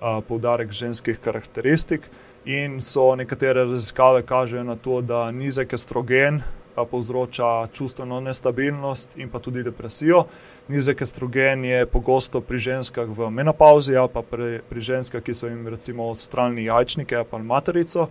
poudarek 0.02 0.72
ženskih 0.72 1.22
karakteristik. 1.22 2.10
In 2.46 2.82
so 2.82 3.16
nekatere 3.16 3.70
raziskave 3.70 4.26
kažejo 4.26 4.64
na 4.64 4.76
to, 4.76 5.02
da 5.02 5.32
nizek 5.32 5.74
estrogen, 5.74 6.42
povzroča 6.84 7.68
čustveno 7.72 8.20
nestabilnost 8.20 9.16
in 9.16 9.30
pa 9.30 9.40
tudi 9.40 9.64
depresijo. 9.64 10.26
Nizek 10.68 11.02
estrogen 11.02 11.66
je 11.66 11.86
pogosto 11.86 12.42
pri 12.42 12.60
ženskah 12.60 13.08
v 13.08 13.30
menopavzi 13.32 13.96
ali 13.96 14.10
pa 14.14 14.22
pri, 14.22 14.60
pri 14.70 14.82
ženskah, 14.82 15.24
ki 15.24 15.34
so 15.34 15.48
jim 15.48 15.68
recimo 15.68 16.10
odstranili 16.12 16.68
jajčnike 16.68 17.24
ali 17.32 17.44
materico, 17.44 18.10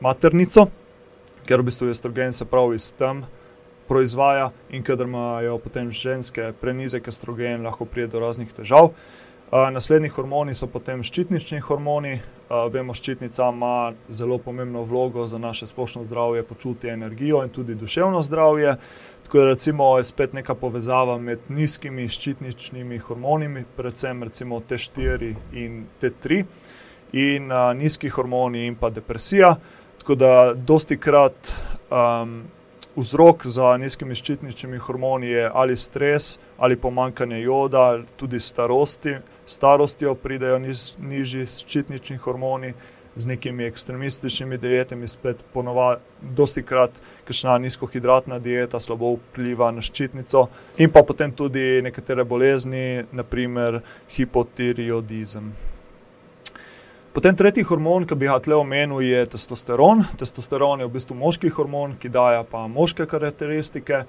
maternico. 0.00 0.66
Ker 1.46 1.60
v 1.60 1.70
bistvu 1.70 1.90
estrogen 1.90 2.32
se 2.32 2.44
prav 2.44 2.74
iz 2.74 2.92
tam 2.92 3.22
proizvaja, 3.90 4.50
in 4.70 4.82
kadar 4.82 5.06
imajo 5.06 5.58
potem 5.58 5.90
ženske 5.90 6.52
prenizek 6.60 7.08
estrogen, 7.08 7.64
lahko 7.66 7.84
pride 7.84 8.12
do 8.12 8.20
raznih 8.22 8.52
težav. 8.54 8.92
Naslednji 9.50 10.08
hormoni 10.08 10.54
so 10.54 10.66
potem 10.70 11.02
ščitnični 11.02 11.58
hormoni. 11.60 12.20
vemo, 12.72 12.94
ščitnica 12.94 13.48
ima 13.52 13.92
zelo 14.08 14.38
pomembno 14.38 14.82
vlogo 14.82 15.26
za 15.26 15.38
naše 15.38 15.66
splošno 15.66 16.04
zdravje, 16.04 16.42
počutje, 16.42 16.92
energijo 16.92 17.44
in 17.44 17.50
tudi 17.50 17.74
duševno 17.74 18.22
zdravje. 18.22 18.76
Tako 19.22 19.38
da 19.38 19.44
recimo 19.44 19.98
je 19.98 20.04
spet 20.04 20.32
neka 20.32 20.54
povezava 20.54 21.18
med 21.18 21.38
nizkimi 21.48 22.08
ščitničnimi 22.08 22.98
hormoni, 22.98 23.64
predvsem 23.76 24.22
recimo 24.22 24.60
Tštiri 24.60 25.34
in 25.52 25.84
Ttri. 25.98 26.44
In, 27.12 27.50
nizki 27.74 28.08
hormoni 28.08 28.66
in 28.66 28.74
pa 28.74 28.90
depresija. 28.90 29.56
Tako 29.98 30.14
da 30.14 30.54
dostikrat, 30.54 31.54
vzrok 32.96 33.46
za 33.46 33.76
nizkimi 33.76 34.14
ščitničnimi 34.14 34.78
hormoni 34.78 35.26
je 35.26 35.50
ali 35.54 35.76
stres 35.76 36.38
ali 36.58 36.76
pomanjkanje 36.76 37.42
joda, 37.42 38.00
tudi 38.16 38.38
starosti, 38.38 39.16
starostjo 39.50 40.14
pridejo 40.14 40.58
nižji 40.58 41.46
ščitnični 41.46 42.18
hormoni. 42.22 42.74
Z 43.16 43.26
nekimi 43.26 43.64
ekstremističnimi 43.66 44.54
dietami 44.62 45.08
spet 45.10 45.42
dostikrat 46.22 47.00
kakšna 47.26 47.56
nizkohidratna 47.58 48.38
dieta 48.38 48.78
slabo 48.80 49.16
vpliva 49.16 49.72
na 49.74 49.82
ščitnico. 49.82 50.46
In 50.78 50.94
pa 50.94 51.02
potem 51.02 51.34
tudi 51.34 51.82
nekatere 51.82 52.24
bolezni, 52.24 53.02
na 53.12 53.26
primer 53.26 53.80
hipotiroidizem. 54.14 55.50
Potem 57.12 57.34
tretji 57.34 57.64
hormon, 57.66 58.06
ke 58.06 58.14
bi 58.14 58.28
ga 58.30 58.38
tule 58.38 58.54
omenil, 58.54 59.02
je 59.02 59.26
testosteron. 59.32 60.04
Testosteron 60.16 60.80
je 60.80 60.86
v 60.86 60.94
bistvu 60.94 61.16
moški 61.18 61.50
hormon, 61.50 61.96
ki 61.98 62.08
daje 62.14 62.44
pa 62.46 62.68
moške 62.70 63.08
karakteristike. 63.10 64.04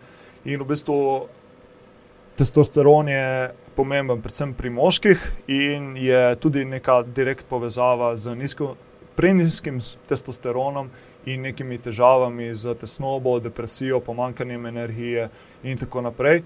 In 0.45 0.61
v 0.61 0.67
bistvu 0.69 0.97
testosteron 2.41 3.09
je 3.09 3.51
pomemben 3.75 4.21
predvsem 4.21 4.53
pri 4.57 4.69
moških 4.73 5.25
in 5.47 5.91
je 5.97 6.21
tudi 6.41 6.63
neka 6.65 7.03
direkt 7.05 7.45
povezava 7.49 8.15
z 8.17 8.33
nizko, 8.35 8.73
prenizkim 9.15 9.77
testosteronom 10.09 10.89
in 11.29 11.43
nekimi 11.45 11.77
težavami 11.77 12.49
s 12.55 12.65
tesnobo, 12.81 13.35
depresijo, 13.39 13.99
pomanjkanjem 14.01 14.65
energije 14.65 15.29
in 15.63 15.77
tako 15.77 16.01
naprej. 16.01 16.41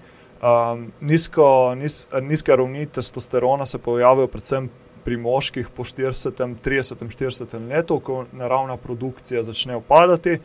nizko, 1.00 1.74
nizke 2.20 2.56
ravni 2.56 2.86
testosterona 2.86 3.66
se 3.66 3.78
pojavijo 3.78 4.26
predvsem 4.28 4.68
pri 5.04 5.16
moških 5.16 5.68
po 5.76 5.84
štiridesetem, 5.84 6.58
tridesetem, 6.60 7.10
štiridesetem 7.10 7.68
letu, 7.72 8.00
ko 8.00 8.24
naravna 8.32 8.76
produkcija 8.76 9.42
začne 9.42 9.76
upadati. 9.76 10.40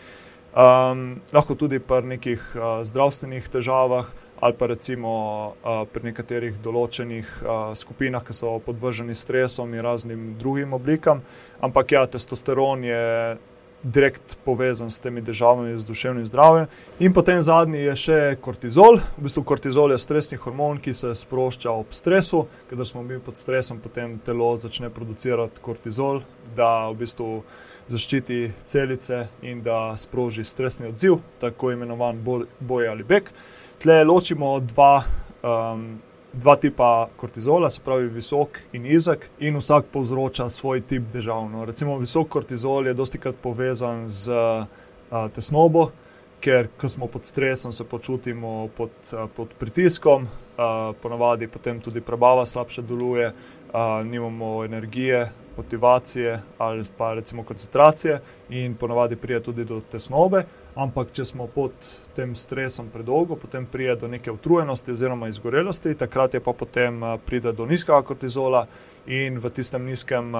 lahko 1.34 1.56
tudi 1.56 1.80
pri 1.80 2.04
nekih, 2.04 2.41
zdravstvenih 2.84 3.47
težavah 3.49 4.06
ali 4.42 4.58
pa 4.58 4.68
recimo, 4.72 5.12
pri 5.94 6.10
nekaterih 6.10 6.58
določenih, 6.66 7.30
skupinah, 7.78 8.26
ke 8.26 8.34
so 8.34 8.56
podvrženi 8.66 9.14
stresom 9.16 9.76
in 9.78 9.86
raznim 9.86 10.34
drugim 10.42 10.74
oblikam. 10.74 11.22
Ampak 11.62 11.94
ja, 11.94 12.08
testosteron 12.10 12.84
je 12.84 13.02
direkt 13.84 14.36
povezan 14.46 14.89
s 14.89 15.00
temi 15.02 15.22
težavami 15.26 15.78
z 15.78 15.86
duševnim 15.86 16.26
zdravjem. 16.26 16.68
In 17.02 17.14
potem 17.14 17.42
zadnji 17.42 17.80
je 17.86 17.96
še 17.98 18.18
kortizol. 18.42 19.00
V 19.18 19.26
bistvu 19.26 19.46
kortizol 19.46 19.94
je 19.94 20.02
stresni 20.02 20.38
hormon, 20.42 20.82
ki 20.82 20.94
se 20.94 21.14
sprošča 21.18 21.74
ob 21.74 21.94
stresu. 21.94 22.44
Kadar 22.70 22.89
smo 22.89 23.02
mi 23.06 23.18
pod 23.22 23.38
stresom, 23.42 23.82
potem 23.82 24.20
telo 24.26 24.52
začne 24.58 24.89
producirati 24.94 25.62
kortizol, 25.66 26.22
da 26.58 26.89
v 26.89 27.00
bistvu 27.02 27.32
zaščiti 27.89 28.52
celice 28.66 29.24
in 29.42 29.62
da 29.66 29.96
sproži 29.98 30.46
stresni 30.46 30.89
odziv, 30.89 31.18
tako 31.42 31.74
imenovan 31.74 32.22
boj 32.26 32.89
ali 32.89 33.06
beg. 33.06 33.34
Tule 33.82 34.04
ločimo 34.04 34.60
dva, 34.60 35.04
dva 36.34 36.56
tipa 36.56 37.08
kortizola, 37.18 37.70
se 37.70 37.82
pravi 37.82 38.10
visok 38.14 38.60
in 38.78 38.84
nizek, 38.86 39.26
in 39.40 39.58
vsak 39.58 39.88
povzroča 39.90 40.46
svoj 40.54 40.84
tip 40.86 41.08
težav, 41.12 41.48
no. 41.50 41.66
Recimo 41.66 41.98
visok 41.98 42.30
kortizol 42.30 42.88
je 42.88 42.94
dostikrat 42.94 43.40
povezan 43.42 44.06
s, 44.06 44.30
tesnobo, 45.34 45.88
ker 46.46 46.70
ko 46.78 46.90
smo 46.90 47.10
pod 47.10 47.26
stresom, 47.26 47.74
se 47.74 47.84
počutimo 47.84 48.70
pod, 48.78 48.94
pod 49.36 49.58
pritiskom, 49.58 50.30
ponavadi 51.02 51.50
potem 51.50 51.82
tudi 51.82 52.06
prebava 52.06 52.46
slabše 52.46 52.86
deluje, 52.86 53.32
nimamo 54.06 54.64
energije, 54.66 55.32
motivacije 55.58 56.40
ali 56.58 56.86
pa 56.98 57.14
recimo 57.14 57.44
koncentracije 57.44 58.22
in 58.50 58.76
ponavadi 58.76 59.16
pride 59.16 59.42
tudi 59.44 59.66
do 59.66 59.82
tesnobe. 59.82 60.46
Ampak 60.76 61.10
če 61.12 61.26
smo 61.28 61.50
pod 61.52 61.74
tem 62.16 62.32
stresom 62.36 62.88
predolgo, 62.94 63.36
potem 63.36 63.66
pride 63.68 63.98
do 64.00 64.08
neke 64.08 64.32
utrujenosti 64.32 64.94
oziroma 64.94 65.28
izgorelosti, 65.28 65.98
takrat 66.00 66.34
je 66.34 66.40
pa 66.40 66.54
potem, 66.56 67.02
pride 67.28 67.52
do 67.52 67.66
nizkega 67.68 68.00
kortizola 68.08 68.68
in 69.06 69.40
v 69.44 69.52
tistem 69.52 69.84
nizkem, 69.86 70.32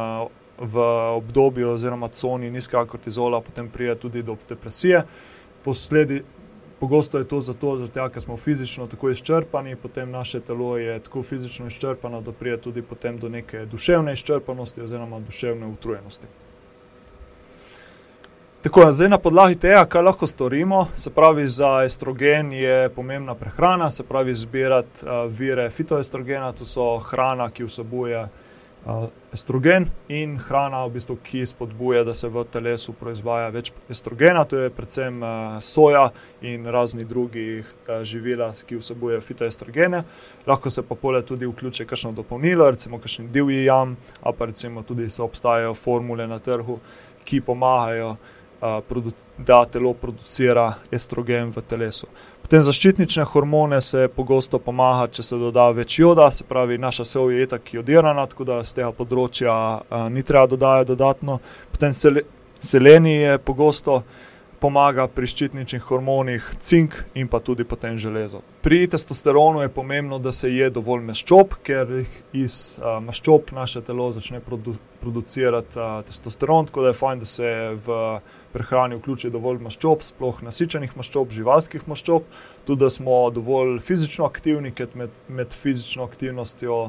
v 0.62 0.86
obdobju 1.18 1.74
oziroma 1.74 2.08
coni 2.08 2.52
nizkega 2.52 2.86
kortizola 2.88 3.42
potem 3.42 3.68
pride 3.70 3.96
tudi 3.96 4.24
do 4.24 4.38
depresije. 4.50 5.04
pogosto 6.80 7.18
je 7.18 7.28
to 7.28 7.40
zato, 7.40 7.76
tega, 7.88 8.08
ker 8.10 8.22
smo 8.22 8.38
fizično 8.38 8.88
tako 8.88 9.10
izčrpani, 9.12 9.76
potem 9.76 10.12
naše 10.12 10.40
telo 10.40 10.78
je 10.78 11.00
tako 11.00 11.24
fizično 11.24 11.68
izčrpano, 11.68 12.22
da 12.22 12.32
pride 12.32 12.58
tudi 12.58 12.84
do 13.20 13.30
neke 13.30 13.66
duševne 13.66 14.14
izčrpanosti 14.14 14.82
oziroma 14.82 15.20
duševne 15.20 15.68
utrujenosti. 15.68 16.28
Tako, 18.62 18.92
zdaj 18.92 19.10
na 19.10 19.18
podlagi 19.18 19.56
tega, 19.58 19.86
kaj 19.90 20.04
lahko 20.06 20.28
storimo, 20.28 20.84
se 20.96 21.10
pravi, 21.10 21.48
za 21.48 21.82
estrogen 21.86 22.52
je 22.54 22.90
pomembna 22.94 23.34
prehrana, 23.36 23.90
se 23.92 24.04
pravi, 24.04 24.36
zbirati, 24.36 25.02
vire 25.30 25.70
fitoestrogena, 25.70 26.52
to 26.52 26.66
so 26.66 27.00
hrana, 27.00 27.48
ki 27.50 27.64
vsebuje, 27.66 28.20
estrogen, 29.34 29.88
in 30.14 30.36
hrana 30.38 30.84
v 30.86 30.92
bistvu, 30.94 31.16
ki 31.24 31.42
spodbuja, 31.50 32.04
da 32.06 32.14
se 32.14 32.30
v 32.30 32.44
telesu 32.54 32.94
proizvaja 32.94 33.50
več 33.50 33.72
estrogena, 33.90 34.44
to 34.46 34.60
je 34.62 34.70
predvsem, 34.70 35.18
soja 35.66 36.12
in 36.46 36.68
razna 36.70 37.02
druga 37.10 38.04
živila, 38.06 38.52
ki 38.68 38.78
vsebujejo 38.78 39.24
fitoestrogene. 39.26 40.04
Lahko 40.46 40.70
se 40.70 40.84
pa 40.86 40.96
poleg 40.96 41.26
tudi 41.26 41.50
vključi 41.50 41.88
kakšno 41.90 42.14
dopolnilo, 42.14 42.70
recimo 42.78 43.02
kakšen 43.02 43.34
divji 43.34 43.64
jam 43.64 43.98
pa 44.22 44.46
recimo 44.46 44.84
tudi 44.84 45.10
so 45.10 45.26
obstajajo 45.26 45.74
formule 45.74 46.28
na 46.28 46.38
trgu, 46.40 46.78
ki 47.26 47.42
pomagajo, 47.42 48.16
da 49.38 49.66
telo 49.66 49.94
producira 49.94 50.74
estrogen 50.92 51.50
v 51.56 51.64
telesu. 51.68 52.08
Potem 52.42 52.62
zaščitnične 52.68 53.24
hormone 53.32 53.78
se 53.82 54.10
pogosto 54.12 54.60
pomaga, 54.60 55.06
če 55.08 55.24
se 55.24 55.38
doda 55.40 55.70
več 55.72 56.00
joda, 56.02 56.26
se 56.36 56.44
pravi, 56.44 56.76
naša 56.78 57.06
sev 57.08 57.30
je 57.32 57.46
itak 57.46 57.74
jodirana, 57.74 58.26
tako 58.28 58.44
da 58.50 58.58
z 58.64 58.82
tega 58.82 58.92
področja 58.92 59.54
a, 59.54 60.02
ni 60.12 60.20
treba 60.24 60.50
dodajati 60.52 60.92
dodatno. 60.92 61.40
Potem 61.72 61.96
sele, 61.96 62.26
seleni 62.60 63.16
je 63.22 63.38
pogosto 63.40 64.02
pomaga 64.62 65.08
pri 65.10 65.30
ščitničnih 65.32 65.88
hormonih, 65.88 66.52
cink 66.62 67.00
in 67.18 67.32
pa 67.32 67.40
tudi 67.42 67.64
potem 67.66 67.96
železo. 67.98 68.44
Pri 68.62 68.84
testosteronu 68.92 69.64
je 69.64 69.72
pomembno, 69.74 70.20
da 70.22 70.32
se 70.36 70.52
je 70.52 70.70
dovolj 70.70 71.08
maščob, 71.08 71.56
ker 71.66 72.02
iz 72.38 72.58
uh, 72.78 73.00
maščob 73.02 73.56
naše 73.58 73.82
telo 73.88 74.12
začne 74.14 74.44
produ 74.44 74.76
producirati 75.02 75.80
uh, 75.80 76.04
testosteron, 76.06 76.68
tako 76.68 76.84
da 76.84 76.92
je 76.92 77.00
fajn, 77.00 77.24
da 77.24 77.32
se 77.32 77.54
v 77.88 77.96
prehrani 78.54 79.00
vključi 79.00 79.32
dovolj 79.34 79.62
maščob, 79.66 80.04
sploh 80.06 80.42
nasičenih 80.46 80.94
maščob, 80.98 81.32
živalskih 81.32 81.88
maščob, 81.88 82.28
tudi 82.68 82.86
da 82.86 82.90
smo 82.94 83.24
dovolj 83.34 83.80
fizično 83.86 84.28
aktivni, 84.28 84.74
ker 84.76 84.92
med, 84.96 85.18
med 85.28 85.56
fizično 85.56 86.06
aktivnostjo 86.10 86.84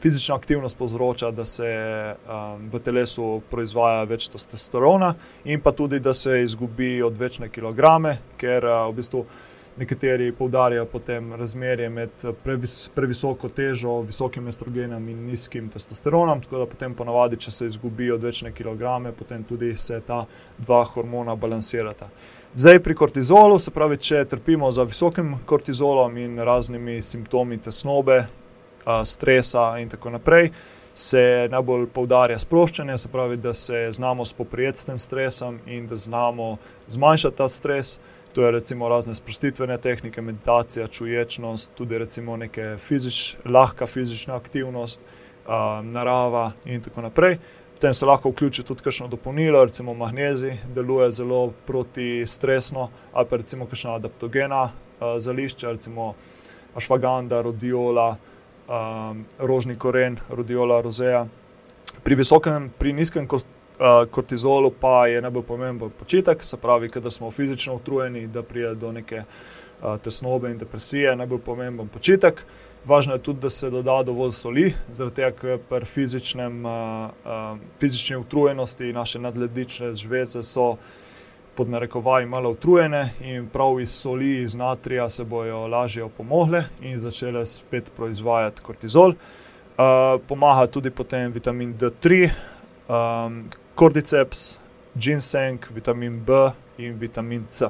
fizična 0.00 0.34
aktivnost 0.34 0.78
povzroča, 0.78 1.30
da 1.30 1.44
se 1.44 1.68
um, 1.68 2.70
v 2.72 2.80
telesu 2.80 3.42
proizvaja 3.50 4.04
več 4.08 4.28
testosterona, 4.32 5.14
in 5.44 5.60
pa 5.60 5.72
tudi, 5.72 6.00
da 6.00 6.14
se 6.14 6.42
izgubi 6.42 7.02
odvečne 7.02 7.50
kilograme, 7.52 8.16
ker 8.40 8.64
uh, 8.64 8.86
v 8.88 8.96
bistvu 8.96 9.24
nekateri 9.78 10.32
poudarjajo 10.32 10.86
potem 10.86 11.32
razmerje 11.34 11.88
med 11.88 12.24
previs, 12.44 12.88
previsoko 12.94 13.48
težo, 13.48 14.00
visokim 14.02 14.48
estrogenom 14.48 15.08
in 15.08 15.26
nizkim 15.26 15.68
testosteronom. 15.68 16.40
Tako 16.42 16.58
da 16.58 16.66
potem 16.66 16.94
ponavadi, 16.94 17.36
če 17.36 17.50
se 17.50 17.66
izgubi 17.66 18.10
odvečne 18.10 18.52
kilograme, 18.52 19.12
potem 19.12 19.44
tudi 19.44 19.76
se 19.76 20.00
ta 20.00 20.24
dva 20.58 20.82
hormona 20.84 21.36
balansirata. 21.36 22.08
Zdaj 22.54 22.80
pri 22.82 22.94
kortizolu, 22.94 23.58
se 23.58 23.70
pravi, 23.70 23.96
če 23.96 24.24
trpimo 24.24 24.70
za 24.70 24.82
visokim 24.82 25.36
kortizolom 25.46 26.16
in 26.16 26.38
raznimi 26.38 27.02
simptomi 27.02 27.58
tesnobe, 27.62 28.24
stresa 29.04 29.74
in 29.78 29.88
tako 29.88 30.10
naprej, 30.10 30.50
se 30.98 31.46
najbolj 31.52 31.86
poudarja 31.94 32.38
sproščanje, 32.40 32.96
se 32.98 33.08
pravi, 33.12 33.36
da 33.36 33.52
se 33.54 33.88
znamo 33.92 34.24
spoprijeti 34.24 34.80
s 34.80 34.88
tem 34.88 34.98
stresom 34.98 35.60
in 35.66 35.86
da 35.86 35.96
znamo 35.96 36.56
zmanjšati 36.88 37.36
ta 37.36 37.48
stres. 37.48 37.98
To 38.32 38.44
je 38.44 38.50
recimo 38.52 38.88
razne 38.88 39.14
sprostitvene 39.14 39.78
tehnike, 39.78 40.22
meditacija, 40.22 40.86
čuječnost, 40.86 41.72
tudi 41.74 41.98
recimo 41.98 42.36
neke 42.36 42.76
fizič, 42.78 43.36
lahka 43.44 43.86
fizična 43.86 44.36
aktivnost, 44.36 45.00
uh, 45.00 45.52
narava 45.84 46.52
in 46.64 46.82
tako 46.82 47.02
naprej. 47.02 47.38
Potem 47.74 47.94
se 47.94 48.06
lahko 48.06 48.30
vključi 48.30 48.62
tudi 48.62 48.82
kakšno 48.82 49.08
dopolnilo, 49.08 49.64
recimo 49.64 49.94
magnezij, 49.94 50.56
deluje 50.74 51.10
zelo 51.12 51.52
protistresno, 51.66 52.90
ali 53.12 53.26
pa 53.30 53.36
recimo 53.36 53.66
kakšna 53.66 53.94
adaptogena 53.94 54.62
uh, 54.64 55.16
zališča, 55.18 55.70
recimo 55.72 56.14
ašvaganda, 56.74 57.42
rodiola, 57.42 58.16
um, 58.68 59.24
rožni 59.38 59.76
koren, 59.76 60.18
rodiola, 60.28 60.80
rozeja. 60.82 61.26
Pri 62.04 62.14
visokem, 62.14 62.70
pri 62.78 62.92
nizkem 62.92 63.26
kortizolu 64.10 64.70
pa 64.80 65.06
je 65.06 65.22
najbolj 65.22 65.42
pomemben 65.42 65.90
počitek, 65.90 66.42
se 66.44 66.56
pravi, 66.56 66.88
da 66.88 67.10
smo 67.10 67.30
fizično 67.30 67.74
utrujeni, 67.74 68.26
da 68.26 68.42
pride 68.42 68.74
do 68.74 68.92
neke 68.92 69.22
uh, 69.22 69.96
tesnobe 70.02 70.50
in 70.50 70.58
depresije, 70.58 71.16
najbolj 71.16 71.38
pomemben 71.38 71.88
počitek. 71.88 72.44
Važno 72.84 73.12
je 73.12 73.22
tudi, 73.22 73.40
da 73.40 73.50
se 73.50 73.70
doda 73.70 74.02
dovolj 74.02 74.32
soli, 74.32 74.72
zaradi 74.90 75.16
tega, 75.16 75.30
ker 75.36 75.58
pri 75.68 75.84
fizičnem, 75.84 76.64
uh, 76.64 77.58
fizični 77.80 78.16
utrujenosti 78.16 78.92
naše 78.92 79.18
nadlednične 79.18 79.94
žvece 79.94 80.42
so 80.42 80.76
pod 81.54 81.68
narekovaji 81.68 82.26
malo 82.26 82.50
utrujene 82.50 83.14
in 83.20 83.48
prav 83.48 83.80
iz 83.80 83.90
soli, 83.90 84.42
iz 84.42 84.54
natrija 84.54 85.10
se 85.10 85.24
bojo 85.24 85.66
lažje 85.66 86.04
opomogle 86.04 86.64
in 86.80 87.00
začele 87.00 87.44
spet 87.46 87.90
proizvajati 87.96 88.62
kortizol. 88.62 89.10
Uh, 89.10 90.20
pomaga 90.28 90.66
tudi 90.66 90.90
potem 90.90 91.32
vitamin 91.32 91.74
D3, 91.78 92.30
um, 92.88 93.44
kordiceps, 93.78 94.58
ginseng, 94.94 95.62
vitamin 95.74 96.24
B 96.26 96.32
in 96.78 96.98
vitamin 96.98 97.44
C. 97.48 97.68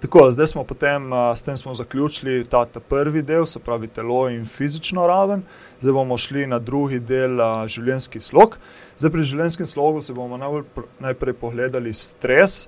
Tako, 0.00 0.30
zdaj 0.30 0.46
smo 0.46 0.64
potem, 0.64 1.10
s 1.34 1.42
tem 1.42 1.56
smo 1.56 1.74
zaključili 1.74 2.44
ta, 2.44 2.64
ta 2.64 2.80
prvi 2.80 3.22
del, 3.22 3.46
se 3.46 3.58
pravi 3.58 3.88
telo 3.88 4.28
in 4.30 4.46
fizično 4.46 5.06
raven. 5.06 5.42
Zdaj 5.80 5.92
bomo 5.92 6.16
šli 6.16 6.46
na 6.46 6.58
drugi 6.58 7.00
del, 7.00 7.36
življenjski 7.68 8.20
slog. 8.20 8.56
Zdaj 8.96 9.12
pri 9.12 9.26
življenjskem 9.28 9.66
slogu 9.66 10.00
se 10.00 10.16
bomo 10.16 10.38
najbolj, 10.40 10.64
najprej 11.04 11.36
pogledali 11.36 11.92
stres. 11.92 12.62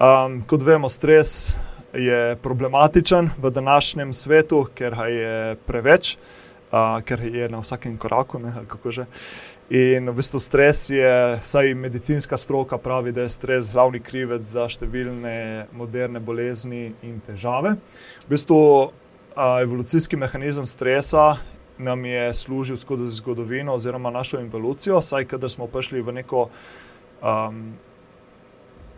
Um, 0.00 0.40
kot 0.48 0.64
vemo, 0.64 0.88
stres 0.88 1.56
je 1.92 2.38
problematičen 2.40 3.28
v 3.36 3.50
današnjem 3.50 4.14
svetu, 4.16 4.62
ker 4.74 4.96
je 5.12 5.56
preveč, 5.68 6.14
uh, 6.70 7.02
ker 7.04 7.20
je 7.20 7.52
na 7.52 7.60
vsakem 7.60 7.98
koraku. 8.00 8.40
Ne, 8.40 8.54
In 9.70 10.10
v 10.10 10.16
bistvu 10.18 10.40
stres 10.42 10.90
je, 10.90 11.38
vsaj 11.46 11.74
medicinska 11.78 12.34
stroka 12.36 12.74
pravi, 12.78 13.12
da 13.12 13.22
je 13.22 13.30
stres 13.30 13.68
glavni 13.70 14.00
krivec 14.02 14.42
za 14.42 14.64
številne 14.66 15.68
moderne 15.78 16.18
bolezni 16.18 16.88
in 17.06 17.20
težave. 17.22 17.76
V 18.24 18.32
bistvu 18.32 18.58
a, 19.38 19.62
evolucijski 19.62 20.18
mehanizem 20.18 20.66
stresa 20.66 21.36
nam 21.78 22.02
je 22.02 22.24
služil 22.34 22.80
skozi 22.82 23.06
zgodovino 23.20 23.78
oziroma 23.78 24.10
našo 24.10 24.42
evolucijo, 24.42 24.98
saj 25.06 25.28
kadar 25.30 25.54
smo 25.54 25.70
prišli 25.70 26.02
v 26.02 26.18
neko 26.18 26.48
um, 27.22 27.62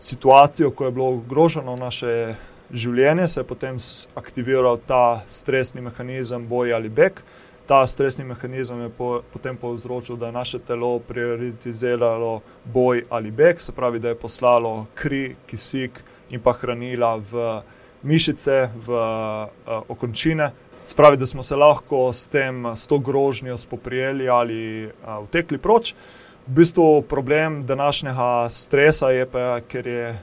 situacijo, 0.00 0.72
ko 0.72 0.88
je 0.88 0.96
bilo 0.96 1.12
ogroženo 1.20 1.76
naše 1.76 2.32
življenje, 2.72 3.28
se 3.28 3.44
je 3.44 3.50
potem 3.52 3.76
aktiviral 4.16 4.80
ta 4.88 5.20
stresni 5.28 5.84
mehanizem 5.84 6.48
boj 6.48 6.72
ali 6.80 6.88
beg 6.88 7.20
ta 7.66 7.86
stresni 7.86 8.24
mehanizem 8.24 8.80
je 8.80 8.88
po, 8.88 9.22
potem 9.32 9.56
povzročil, 9.56 10.16
da 10.16 10.26
je 10.26 10.32
naše 10.32 10.58
telo 10.58 10.98
prioritiziralo 10.98 12.40
boj 12.64 13.04
ali 13.10 13.30
beg, 13.30 13.60
se 13.60 13.72
pravi, 13.72 13.98
da 13.98 14.08
je 14.08 14.18
poslalo 14.18 14.86
kri, 14.94 15.36
kisik 15.46 16.02
in 16.30 16.40
pa 16.40 16.52
hranila 16.52 17.16
v 17.16 17.62
mišice, 18.02 18.68
v 18.86 18.88
uh, 18.90 19.82
okončine. 19.88 20.50
Spravi, 20.84 21.16
da 21.16 21.26
smo 21.26 21.42
se 21.42 21.56
lahko 21.56 22.12
s 22.12 22.26
tem, 22.26 22.66
s 22.76 22.86
to 22.86 22.98
grožnjo 22.98 23.56
spoprijeli 23.56 24.28
ali 24.28 24.86
uh, 24.86 25.22
utekli 25.22 25.58
proč. 25.58 25.94
V 26.46 26.50
bistvu 26.50 27.02
problem 27.02 27.66
današnjega 27.66 28.50
stresa 28.50 29.10
je, 29.10 29.26
pa, 29.26 29.60
ker, 29.68 29.86
je 29.86 30.18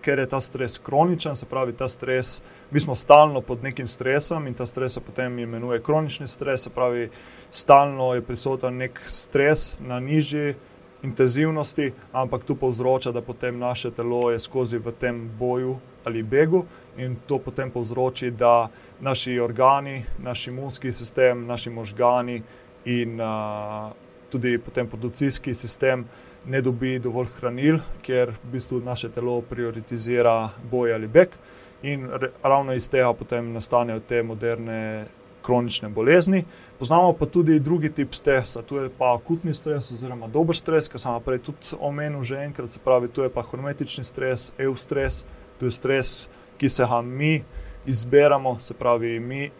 ker 0.00 0.18
je 0.18 0.26
ta 0.28 0.40
stres 0.40 0.78
kroničen, 0.78 1.34
se 1.34 1.46
pravi, 1.46 1.72
ta 1.72 1.88
stres, 1.88 2.42
mi 2.70 2.80
smo 2.80 2.94
stalno 2.94 3.40
pod 3.40 3.62
nekim 3.62 3.86
stresom 3.86 4.46
in 4.46 4.54
ta 4.54 4.66
stres 4.66 4.94
se 4.94 5.00
potem 5.00 5.38
imenuje 5.38 5.82
kronični 5.82 6.26
stres, 6.26 6.62
se 6.62 6.70
pravi, 6.70 7.10
stalno 7.50 8.14
je 8.14 8.22
prisoten 8.22 8.76
nek 8.76 9.00
stres 9.06 9.78
na 9.80 10.00
nižji 10.00 10.54
intenzivnosti, 11.02 11.92
ampak 12.12 12.44
tu 12.44 12.56
povzroča, 12.56 13.12
da 13.12 13.22
potem 13.22 13.58
naše 13.58 13.90
telo 13.90 14.30
je 14.30 14.38
skozi 14.38 14.78
v 14.78 14.92
tem 14.92 15.30
boju 15.38 15.76
ali 16.04 16.22
begu 16.22 16.64
in 16.96 17.16
to 17.26 17.38
potem 17.38 17.70
povzroči, 17.70 18.30
da 18.30 18.68
naši 19.00 19.40
organi, 19.40 20.04
naš 20.18 20.46
imunski 20.46 20.92
sistem, 20.92 21.46
naši 21.46 21.70
možgani 21.70 22.42
in 22.84 23.20
uh, 23.20 23.92
tudi 24.30 24.58
potem 24.58 24.88
produkcijski 24.88 25.54
sistem 25.54 26.06
ne 26.46 26.60
dobi 26.62 26.98
dovolj 26.98 27.26
hranil, 27.40 27.78
ker 28.02 28.30
v 28.30 28.52
bistvu 28.52 28.80
naše 28.84 29.10
telo 29.10 29.40
prioritizira 29.42 30.50
boj 30.70 30.94
ali 30.94 31.08
beg. 31.08 31.34
In 31.82 32.08
ravno 32.42 32.72
iz 32.72 32.88
tega 32.88 33.12
potem 33.14 33.52
nastanejo 33.52 34.00
te 34.00 34.22
moderne 34.22 35.06
kronične 35.46 35.88
bolezni. 35.88 36.44
Poznamo 36.78 37.12
pa 37.12 37.26
tudi 37.26 37.60
drugi 37.60 37.92
tip 37.94 38.14
stresa, 38.14 38.62
tu 38.62 38.76
je 38.76 38.90
pa 38.98 39.14
akutni 39.14 39.54
stres 39.54 39.92
oziroma 39.92 40.26
dober 40.26 40.56
stres, 40.56 40.88
ki 40.88 40.98
sem 40.98 41.14
ga 41.14 41.20
prej 41.22 41.44
tudi 41.46 41.78
omenil 41.78 42.24
že 42.26 42.40
enkrat, 42.48 42.70
se 42.70 42.82
pravi, 42.84 43.08
tu 43.08 43.22
je 43.22 43.30
pa 43.30 43.44
hormetični 43.46 44.04
stres, 44.04 44.50
EU 44.58 44.74
stres, 44.76 45.22
tu 45.60 45.70
je 45.70 45.76
stres, 45.78 46.16
ki 46.58 46.68
se 46.68 46.88
ga 46.90 47.00
mi 47.02 47.44
izberemo, 47.86 48.56
se 48.60 48.74
pravi, 48.74 49.20
mi 49.20 49.50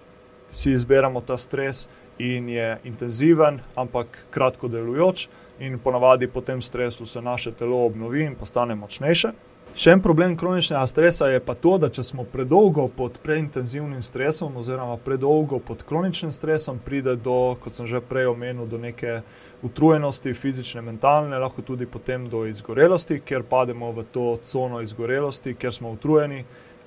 si 0.51 0.73
izberemo 0.73 1.21
ta 1.21 1.37
stres 1.39 1.87
in 2.19 2.49
je 2.49 2.79
intenziven, 2.85 3.61
ampak 3.77 4.27
kratko 4.31 4.69
delujoč, 4.69 5.29
in 5.61 5.79
ponavadi 5.79 6.29
po 6.29 6.41
tem 6.41 6.61
stresu 6.62 7.07
se 7.07 7.23
naše 7.23 7.53
telo 7.53 7.85
obnovi 7.87 8.25
in 8.25 8.35
postane 8.35 8.75
močnejše. 8.75 9.33
Še 9.77 9.93
en 9.93 10.01
problem 10.01 10.37
kroničnega 10.41 10.87
stresa 10.89 11.27
je 11.29 11.41
pa 11.45 11.53
to, 11.55 11.75
da 11.77 11.91
če 11.93 12.03
smo 12.07 12.25
predolgo 12.33 12.87
pod 12.89 13.19
preintenzivnim 13.25 14.01
stresom, 14.01 14.55
oziroma 14.57 14.97
predolgo 15.05 15.59
pod 15.61 15.83
kroničnim 15.89 16.33
stresom, 16.33 16.79
pride 16.85 17.17
do, 17.21 17.57
kot 17.61 17.77
sem 17.77 17.89
že 17.91 18.01
prej 18.01 18.31
omenil, 18.31 18.64
do 18.71 18.81
neke 18.81 19.19
utrujenosti, 19.67 20.33
fizične, 20.33 20.81
mentalne, 20.87 21.37
lahko 21.37 21.61
tudi 21.61 21.85
potem 21.85 22.25
do 22.33 22.47
izgorelosti, 22.49 23.21
ker 23.21 23.45
pademo 23.45 23.93
v 23.93 24.07
to 24.14 24.27
cono 24.41 24.81
izgorelosti, 24.81 25.53
ker 25.61 25.75
smo 25.77 25.93
utrujeni, 25.93 26.47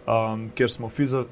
um, 0.10 0.50
ker 0.56 0.72
smo 0.72 0.90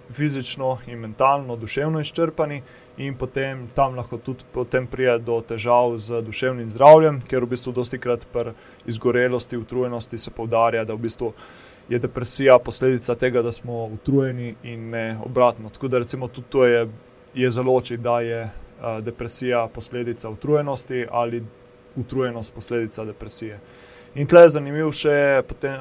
fizično 0.10 0.78
in 0.88 1.00
mentalno, 1.00 1.56
duševno 1.56 2.00
izčrpani, 2.00 2.62
in 2.98 3.16
potem 3.18 3.68
tam 3.74 3.96
lahko 3.96 4.18
tudi 4.18 4.46
pride 4.92 5.18
do 5.20 5.40
težav 5.42 5.98
z 5.98 6.22
duševnim 6.22 6.70
zdravjem, 6.70 7.22
ker 7.28 7.44
v 7.44 7.54
bistvu 7.56 7.74
dosti 7.74 8.00
krat 8.00 8.28
pri 8.34 8.54
izgorelosti, 8.86 9.58
utrujenosti 9.58 10.18
se 10.18 10.32
poudarja, 10.32 10.86
da 10.86 10.94
v 10.94 11.08
bistvu 11.08 11.34
je 11.90 12.00
depresija 12.00 12.60
posledica 12.60 13.16
tega, 13.16 13.42
da 13.42 13.52
smo 13.52 13.86
utrujeni 13.86 14.56
in 14.64 14.90
ne 14.90 15.18
obratno. 15.26 15.70
Tako 15.70 15.88
da 15.88 16.04
recimo 16.04 16.28
tudi 16.28 16.48
to 16.50 16.66
je, 16.66 16.88
je 17.34 17.52
zelo 17.52 17.76
oči, 17.76 17.98
da 17.98 18.20
je 18.22 18.44
uh, 18.44 19.00
depresija 19.04 19.68
posledica 19.74 20.30
utrujenosti 20.30 21.06
ali 21.12 21.44
utrujenost 21.96 22.54
posledica 22.54 23.06
depresije. 23.06 23.60
In 24.18 24.26
tle 24.26 24.42
je 24.48 24.50
zanimiv 24.56 24.88
še 24.98 25.12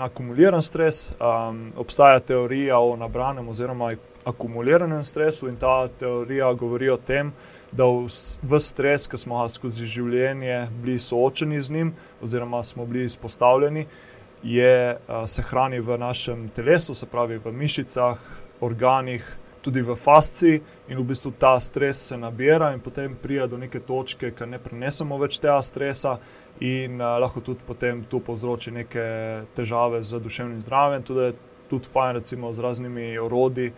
akumuliran 0.04 0.60
stres. 0.60 1.14
Um, 1.16 1.70
obstaja 1.80 2.20
teorija 2.20 2.76
o 2.84 2.90
nabranem 3.00 3.46
oziroma 3.48 3.94
akumuliranem 4.28 5.00
stresu 5.08 5.48
in 5.48 5.56
ta 5.56 5.86
teorija 5.88 6.50
govori 6.52 6.90
o 6.92 6.98
tem, 7.00 7.30
da 7.72 7.86
v 7.88 8.60
stres, 8.60 9.06
ki 9.08 9.16
smo 9.16 9.40
ga 9.40 9.48
skozi 9.54 9.88
življenje 9.88 10.58
bili 10.82 10.98
soočeni 11.00 11.62
z 11.64 11.72
njim, 11.78 11.94
oziroma 12.20 12.60
smo 12.60 12.84
bili 12.84 13.06
izpostavljeni, 13.08 13.86
je, 14.44 14.76
se 15.26 15.46
hrani 15.48 15.80
v 15.80 15.96
našem 16.04 16.44
telesu, 16.52 16.92
se 16.92 17.08
pravi 17.08 17.40
v 17.40 17.54
mišicah, 17.56 18.20
organih, 18.60 19.24
tudi 19.66 19.82
v 19.82 19.96
fasciji, 19.98 20.60
in 20.88 20.98
v 20.98 21.04
bistvu 21.10 21.32
ta 21.38 21.56
stres 21.60 21.98
se 22.08 22.16
nabira, 22.16 22.70
in 22.72 22.80
potem 22.80 23.16
pride 23.22 23.48
do 23.50 23.58
neke 23.58 23.80
točke, 23.82 24.30
ki 24.30 24.46
ne 24.46 24.60
prenesemo 24.62 25.18
več 25.18 25.40
tega 25.42 25.58
stresa, 25.62 26.16
in 26.62 27.00
uh, 27.00 27.16
lahko 27.20 27.42
tudi 27.42 27.66
potem 27.66 28.04
to 28.06 28.22
povzroči 28.22 28.70
neke 28.72 29.06
težave 29.58 30.02
z 30.06 30.22
duševnim 30.22 30.60
zdravjem. 30.62 31.02
Tudi, 31.02 31.30
tudi 31.66 31.90
fajn, 31.90 32.20
recimo, 32.20 32.52
z 32.54 32.62
raznimi 32.62 33.08
orodji 33.18 33.72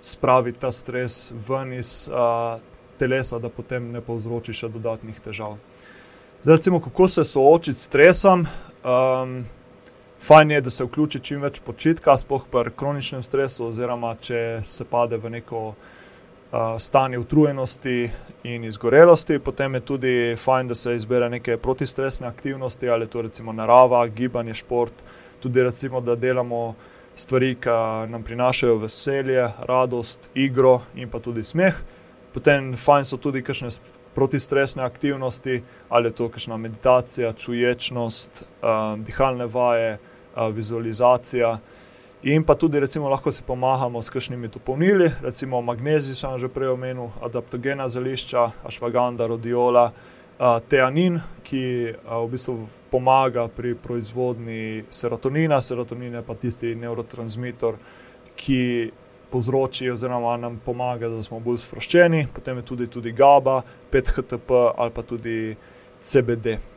spraviti 0.00 0.60
ta 0.60 0.72
stres 0.72 1.32
ven 1.48 1.76
iz 1.76 2.08
uh, 2.08 2.60
telesa, 2.98 3.38
da 3.38 3.52
potem 3.52 3.92
ne 3.92 4.00
povzroči 4.04 4.56
še 4.56 4.72
dodatnih 4.72 5.20
težav. 5.20 5.58
Zdaj, 6.44 6.56
recimo, 6.56 6.80
kako 6.80 7.08
se 7.08 7.24
soočiti 7.24 7.80
s 7.80 7.88
stresom. 7.88 8.48
Um, 8.84 9.44
Fajn 10.24 10.50
je, 10.50 10.60
da 10.60 10.70
se 10.70 10.84
vključi 10.84 11.18
čim 11.20 11.42
več 11.44 11.58
počitka, 11.60 12.14
sploh 12.16 12.46
pri 12.48 12.70
kroničnem 12.72 13.20
stresu, 13.22 13.66
oziroma 13.66 14.14
če 14.16 14.38
se 14.64 14.84
pade 14.88 15.18
v 15.20 15.30
neko 15.34 15.58
uh, 15.68 15.74
stanje 16.80 17.18
utrujenosti 17.20 18.08
in 18.48 18.64
izgorelosti. 18.64 19.36
Potem 19.38 19.74
je 19.76 19.80
tudi 19.80 20.12
fajn, 20.40 20.70
da 20.72 20.74
se 20.80 20.94
izbere 20.96 21.28
neke 21.28 21.58
protistresne 21.60 22.26
aktivnosti, 22.26 22.88
ali 22.88 23.06
to 23.06 23.22
recimo 23.26 23.52
narava, 23.52 24.06
gibanje, 24.08 24.54
šport. 24.62 25.04
Tudi 25.44 25.62
recimo, 25.62 26.00
da 26.00 26.16
delamo 26.16 26.62
stvari, 27.14 27.52
ki 27.60 27.76
nam 28.08 28.24
prinašajo 28.24 28.78
veselje, 28.86 29.44
radost, 29.68 30.30
igro 30.34 30.78
in 30.94 31.12
pa 31.12 31.20
tudi 31.20 31.44
smeh. 31.44 31.84
Potem 32.32 32.72
fajn 32.72 33.10
so 33.10 33.20
tudi 33.20 33.44
kakšne 33.44 33.74
protistresne 34.14 34.88
aktivnosti, 34.88 35.60
ali 35.88 36.08
je 36.08 36.16
to 36.16 36.32
kakšna 36.32 36.56
meditacija, 36.56 37.36
čuječnost, 37.36 38.44
um, 38.62 39.04
dihalne 39.04 39.52
vaje 39.52 39.98
vizualizacija. 40.52 41.58
In 42.24 42.44
pa 42.44 42.54
tudi, 42.54 42.80
recimo, 42.80 43.08
lahko 43.08 43.28
si 43.32 43.42
pomagamo 43.42 44.02
s 44.02 44.08
kakšnimi 44.08 44.48
dopolnili, 44.48 45.10
recimo 45.22 45.60
magnezij, 45.60 46.16
sem 46.16 46.38
že 46.38 46.48
prej 46.48 46.72
omenil, 46.72 47.10
adaptogena 47.20 47.88
zelišča, 47.88 48.64
ašvaganda, 48.64 49.26
rodiola, 49.28 49.90
teanin, 50.68 51.20
ki 51.44 51.92
v 52.00 52.26
bistvu 52.32 52.56
pomaga 52.90 53.48
pri 53.48 53.74
proizvodnji 53.74 54.84
serotonina. 54.90 55.60
Serotonin 55.62 56.14
je 56.14 56.22
pa 56.22 56.34
tisti 56.34 56.74
neurotransmitor, 56.74 57.76
ki 58.36 58.90
povzroči 59.30 59.90
oziroma 59.90 60.36
nam 60.36 60.60
pomaga, 60.64 61.08
da 61.08 61.22
smo 61.22 61.40
bolj 61.40 61.60
sproščeni. 61.66 62.26
Potem 62.34 62.56
je 62.56 62.62
tudi, 62.62 62.86
tudi 62.86 63.12
GABA, 63.12 63.62
5-HTP 63.92 64.60
ali 64.76 64.90
pa 64.94 65.02
tudi 65.02 65.56
CBD. 66.00 66.73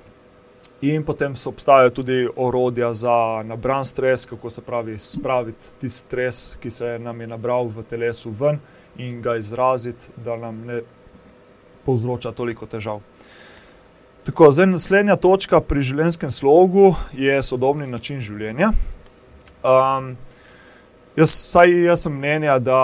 In 0.82 1.04
potem 1.04 1.36
so 1.36 1.50
obstajajo 1.50 1.90
tudi 1.90 2.28
orodja 2.36 2.94
za 2.94 3.44
nabran 3.46 3.86
stres, 3.86 4.26
kako 4.26 4.50
se 4.50 4.62
pravi 4.62 4.98
spraviti 5.00 5.66
ti 5.80 5.90
stres, 5.90 6.56
ki 6.60 6.70
se 6.70 7.00
nam 7.00 7.22
je 7.22 7.28
nabral 7.28 7.66
v 7.68 7.84
telesu 7.84 8.30
ven 8.30 8.60
in 8.98 9.22
ga 9.22 9.36
izraziti, 9.38 10.12
da 10.18 10.36
nam 10.38 10.66
ne 10.66 10.82
povzroča 11.86 12.32
toliko 12.32 12.66
težav. 12.66 13.02
Tako, 14.24 14.52
zdaj, 14.52 14.68
naslednja 14.68 15.16
točka 15.16 15.62
pri 15.64 15.82
življenjskem 15.82 16.32
slogu 16.32 16.92
je 17.16 17.42
sodobni 17.44 17.88
način 17.88 18.20
življenja. 18.22 18.74
Um, 19.64 20.18
jaz, 21.16 21.32
saj, 21.32 21.72
jaz 21.88 22.04
sem 22.06 22.14
mnenja, 22.14 22.60
da 22.60 22.80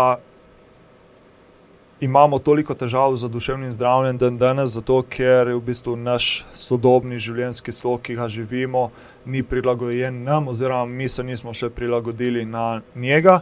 imamo 2.03 2.39
toliko 2.39 2.73
težav 2.73 3.15
z 3.15 3.29
duševnim 3.29 3.71
zdravjem 3.71 4.17
dan 4.17 4.37
danes, 4.37 4.73
zato 4.75 5.01
ker 5.09 5.47
je 5.47 5.55
v 5.55 5.61
bistvu 5.63 5.95
naš 5.95 6.43
sodobni 6.53 7.15
življenjski 7.15 7.71
slog, 7.71 8.01
ki 8.03 8.17
ga 8.19 8.27
živimo, 8.27 8.89
ni 9.25 9.43
prilagojen 9.43 10.23
nam, 10.23 10.49
oziroma 10.51 10.85
mi 10.85 11.07
se 11.09 11.23
nismo 11.23 11.53
še 11.55 11.69
prilagodili 11.71 12.43
na 12.45 12.81
njega. 12.95 13.39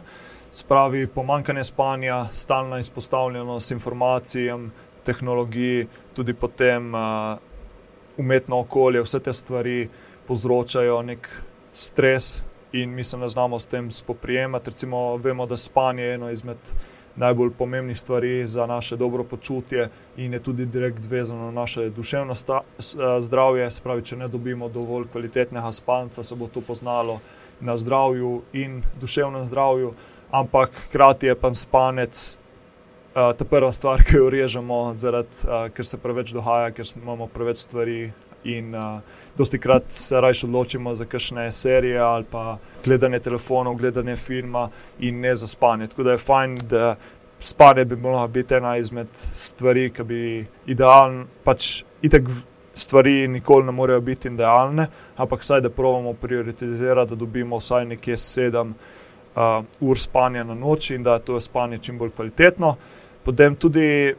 Spravi 0.54 1.08
pomankanje 1.10 1.64
spanja, 1.64 2.26
stalna 2.32 2.78
izpostavljenost 2.78 3.74
informacijam, 3.74 4.70
tehnologiji, 5.02 5.88
tudi 6.14 6.34
potem 6.34 6.94
uh, 6.94 7.34
umetno 8.22 8.60
okolje, 8.62 9.02
vse 9.02 9.22
te 9.26 9.34
stvari 9.34 9.88
povzročajo 10.28 11.02
nek 11.02 11.28
stres. 11.72 12.42
In 12.72 12.94
mi 12.94 13.04
se 13.04 13.18
ne 13.18 13.28
znamo 13.28 13.58
s 13.58 13.66
tem 13.66 13.90
spoprijemati. 13.90 14.70
Recimo, 14.70 15.16
vemo, 15.16 15.46
da 15.46 15.56
spanje 15.56 16.04
je 16.04 16.14
eno 16.14 16.30
izmed 16.30 16.70
najbolj 17.16 17.50
pomembnih 17.58 17.98
stvari 17.98 18.46
za 18.46 18.66
naše 18.66 18.96
dobro 18.96 19.24
počutje 19.24 19.88
in 20.16 20.32
je 20.32 20.42
tudi 20.42 20.66
direkt 20.66 21.06
vezano 21.06 21.44
na 21.44 21.50
naše 21.50 21.90
duševno 21.90 22.32
eh, 22.32 23.20
zdravje. 23.20 23.70
Spravi, 23.70 24.02
če 24.02 24.16
ne 24.16 24.28
dobimo 24.28 24.68
dovolj 24.68 25.08
kvalitetnega 25.12 25.72
spanca, 25.72 26.22
se 26.22 26.34
bo 26.34 26.48
to 26.48 26.60
poznalo 26.60 27.20
na 27.60 27.76
zdravju 27.76 28.42
in 28.52 28.82
duševnem 29.00 29.44
zdravju, 29.44 29.94
ampak 30.30 30.70
hkrati 30.86 31.26
je 31.26 31.34
pa 31.34 31.54
spanec. 31.54 32.38
Uh, 33.12 33.36
ta 33.36 33.44
prva 33.44 33.68
stvar, 33.72 34.00
ki 34.08 34.16
jo 34.16 34.30
režemo, 34.32 34.94
zaradi, 34.96 35.44
uh, 35.44 35.66
ker 35.68 35.84
se 35.84 35.98
preveč 36.00 36.30
dogaja, 36.32 36.70
ker 36.72 36.88
imamo 36.96 37.26
preveč 37.28 37.58
stvari 37.60 38.12
In 38.44 38.74
uh, 38.74 39.00
dosti 39.38 39.58
krat 39.58 39.82
se 39.86 40.20
raje 40.20 40.34
odločimo 40.44 40.94
za 40.94 41.04
kakšne 41.04 41.52
serije 41.52 41.98
ali 41.98 42.24
pa 42.30 42.58
gledanje 42.84 43.18
telefonov, 43.18 43.74
gledanje 43.74 44.16
filma 44.16 44.68
in 44.98 45.20
ne 45.20 45.36
za 45.36 45.46
spanje. 45.46 45.86
Tako 45.86 46.02
da 46.02 46.12
je 46.12 46.18
fajn, 46.18 46.56
da 46.70 46.96
spanje 47.38 47.84
bi 47.84 47.96
lahko 47.96 48.28
biti 48.28 48.54
ena 48.54 48.76
izmed 48.76 49.08
stvari, 49.12 49.90
ki 49.90 50.04
bi 50.04 50.46
idealno, 50.66 51.26
pač 51.44 51.84
itek 52.02 52.28
stvari 52.74 53.28
nikoli 53.28 53.66
ne 53.66 53.72
morejo 53.72 54.00
biti 54.00 54.28
idealne, 54.28 54.86
ampak 55.16 55.40
vsaj 55.40 55.60
da 55.60 55.70
pravimo 55.70 56.14
prioritizirati, 56.14 57.10
da 57.10 57.16
dobimo 57.16 57.56
vsaj 57.56 57.84
nekje 57.84 58.18
sedem 58.18 58.74
uh, 58.74 59.64
ur 59.80 59.98
spanja 59.98 60.44
na 60.44 60.54
noč 60.54 60.90
in 60.90 61.02
da 61.02 61.14
je 61.14 61.24
to 61.24 61.40
spanje 61.40 61.78
čim 61.78 61.98
bolj 61.98 62.10
kvalitetno. 62.10 62.76
Potem 63.24 63.54
tudi 63.54 64.14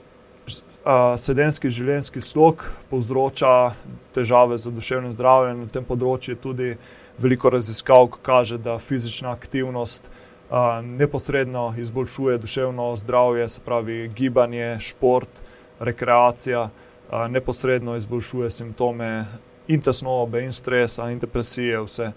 sedenski 1.18 1.70
življenjski 1.72 2.22
slog 2.22 2.66
povzroča 2.90 3.74
težave 4.14 4.58
z 4.58 4.72
duševnim 4.76 5.14
zdravjem. 5.16 5.64
Na 5.64 5.72
tem 5.72 5.86
področju 5.88 6.36
je 6.36 6.42
tudi 6.44 6.70
veliko 7.24 7.52
raziskav, 7.54 8.10
ki 8.12 8.20
kaže, 8.26 8.58
da 8.58 8.80
fizična 8.82 9.32
aktivnost 9.32 10.10
uh, 10.10 10.82
neposredno 10.84 11.74
izboljšuje 11.80 12.38
duševno 12.38 12.90
zdravje, 13.00 13.48
se 13.50 13.64
pravi 13.64 14.10
gibanje, 14.16 14.78
šport, 14.80 15.42
rekreacija, 15.80 16.68
uh, 16.68 17.26
neposredno 17.32 17.96
izboljšuje 17.96 18.50
simptome 18.50 19.26
in 19.68 19.82
tesnobe, 19.82 20.44
in 20.44 20.52
stresa, 20.52 21.08
in 21.12 21.20
depresije. 21.20 21.80
Vse. 21.86 22.12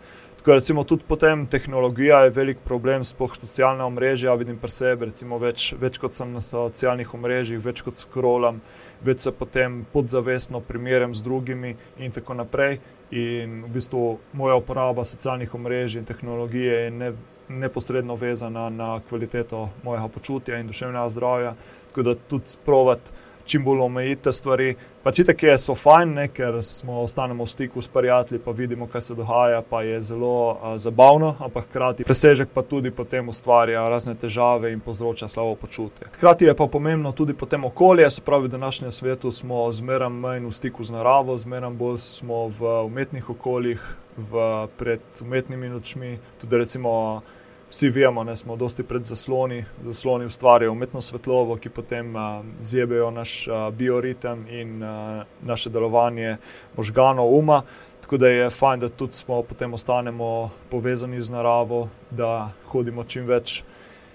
Tako 0.47 0.55
recimo 0.55 0.85
tudi 0.85 1.03
potem 1.09 1.47
tehnologija 1.47 2.21
je 2.25 2.31
velik 2.31 2.59
problem, 2.65 3.05
sploh 3.05 3.33
socialna 3.35 3.87
omrežja. 3.87 4.35
Vidim 4.35 4.61
pri 4.63 4.71
sebi, 4.71 5.09
recimo 5.09 5.41
več, 5.43 5.73
več 5.75 5.99
kot 5.99 6.15
sem 6.15 6.31
na 6.31 6.39
socialnih 6.39 7.15
omrežjih, 7.19 7.59
več 7.65 7.83
kot 7.83 7.99
skrolam, 7.99 8.61
več 9.03 9.25
se 9.27 9.33
potem 9.35 9.81
podzavestno 9.91 10.61
primerjam 10.63 11.17
z 11.19 11.27
drugimi 11.27 11.75
in 11.99 12.15
tako 12.15 12.39
naprej. 12.39 12.79
In 13.11 13.65
v 13.65 13.73
bistvu 13.75 14.05
moja 14.39 14.55
uporaba 14.63 15.03
socialnih 15.03 15.59
omrežij 15.59 16.05
in 16.05 16.07
tehnologije 16.07 16.79
je 16.85 16.95
ne, 16.95 17.11
neposredno 17.49 18.15
vezana 18.15 18.69
na 18.71 19.01
kvaliteto 19.09 19.67
mojega 19.83 20.07
počutja 20.15 20.63
in 20.63 20.71
duševnega 20.71 21.09
zdravja. 21.11 21.57
Tako 21.89 22.07
da 22.07 22.15
tudi 22.15 22.55
sprovat 22.55 23.11
čim 23.47 23.65
bolj 23.65 23.81
omejite 23.81 24.33
stvari. 24.33 24.75
Pač 25.03 25.21
tako 25.27 25.47
je, 25.47 25.59
so 25.59 25.75
fajn, 25.79 26.17
ker 26.35 26.59
smo 26.67 27.01
ostanemo 27.05 27.45
v 27.45 27.51
stiku 27.51 27.83
s 27.83 27.89
prijatelji, 27.89 28.41
pa 28.43 28.51
vidimo, 28.51 28.89
kaj 28.91 29.01
se 29.01 29.15
dogaja, 29.15 29.63
pa 29.63 29.83
je 29.83 30.01
zelo 30.03 30.59
a, 30.63 30.79
zabavno, 30.79 31.37
ampak 31.41 31.69
hkrati 31.71 32.05
presežek 32.05 32.51
pa 32.55 32.63
tudi 32.63 32.91
potem 32.91 33.29
ustvarja 33.29 33.89
razne 33.89 34.15
težave 34.15 34.73
in 34.73 34.81
povzroča 34.81 35.29
slabo 35.29 35.55
počutje. 35.55 36.11
Hkrati 36.17 36.45
je 36.45 36.57
pa 36.57 36.67
pomembno 36.67 37.13
tudi 37.13 37.35
potem 37.35 37.65
okolje, 37.65 38.11
se 38.11 38.23
pravi, 38.27 38.49
v 38.49 38.57
današnjem 38.57 38.91
svetu 38.91 39.33
smo 39.33 39.71
zmeraj 39.71 40.11
manj 40.11 40.47
v 40.47 40.53
stiku 40.53 40.85
z 40.85 40.91
naravo, 40.91 41.37
zmeraj 41.37 41.71
bolj 41.71 41.99
smo 41.99 42.49
v 42.49 42.83
umetnih 42.91 43.31
okoljih, 43.31 43.83
v, 44.17 44.67
pred 44.77 45.01
umetnimi 45.23 45.69
nočmi, 45.69 46.19
tudi 46.41 46.59
recimo 46.59 47.23
vsi 47.71 47.89
vemo, 47.91 48.25
da 48.25 48.37
smo 48.37 48.57
dosti 48.57 48.83
pred 48.83 49.05
zasloni, 49.05 49.65
zasloni 49.83 50.25
ustvarjajo 50.25 50.73
umetno 50.73 51.01
svetlobo, 51.01 51.57
ki 51.57 51.71
potem 51.71 52.17
uh, 52.17 52.45
zjebejo 52.61 53.11
naš 53.11 53.47
uh, 53.49 53.75
bioritem 53.75 54.47
in 54.49 54.83
uh, 54.83 55.23
naše 55.43 55.71
delovanje 55.71 56.37
možganov, 56.77 57.35
uma. 57.35 57.63
Tako 58.01 58.17
da 58.17 58.29
je 58.29 58.51
fajn, 58.51 58.81
da 58.81 58.89
tudi 58.89 59.13
smo 59.13 59.43
potem 59.43 59.75
ostanemo 59.75 60.51
povezani 60.71 61.23
z 61.23 61.31
naravo, 61.31 61.89
da 62.11 62.51
hodimo 62.71 63.05
čim 63.05 63.27
več 63.27 63.65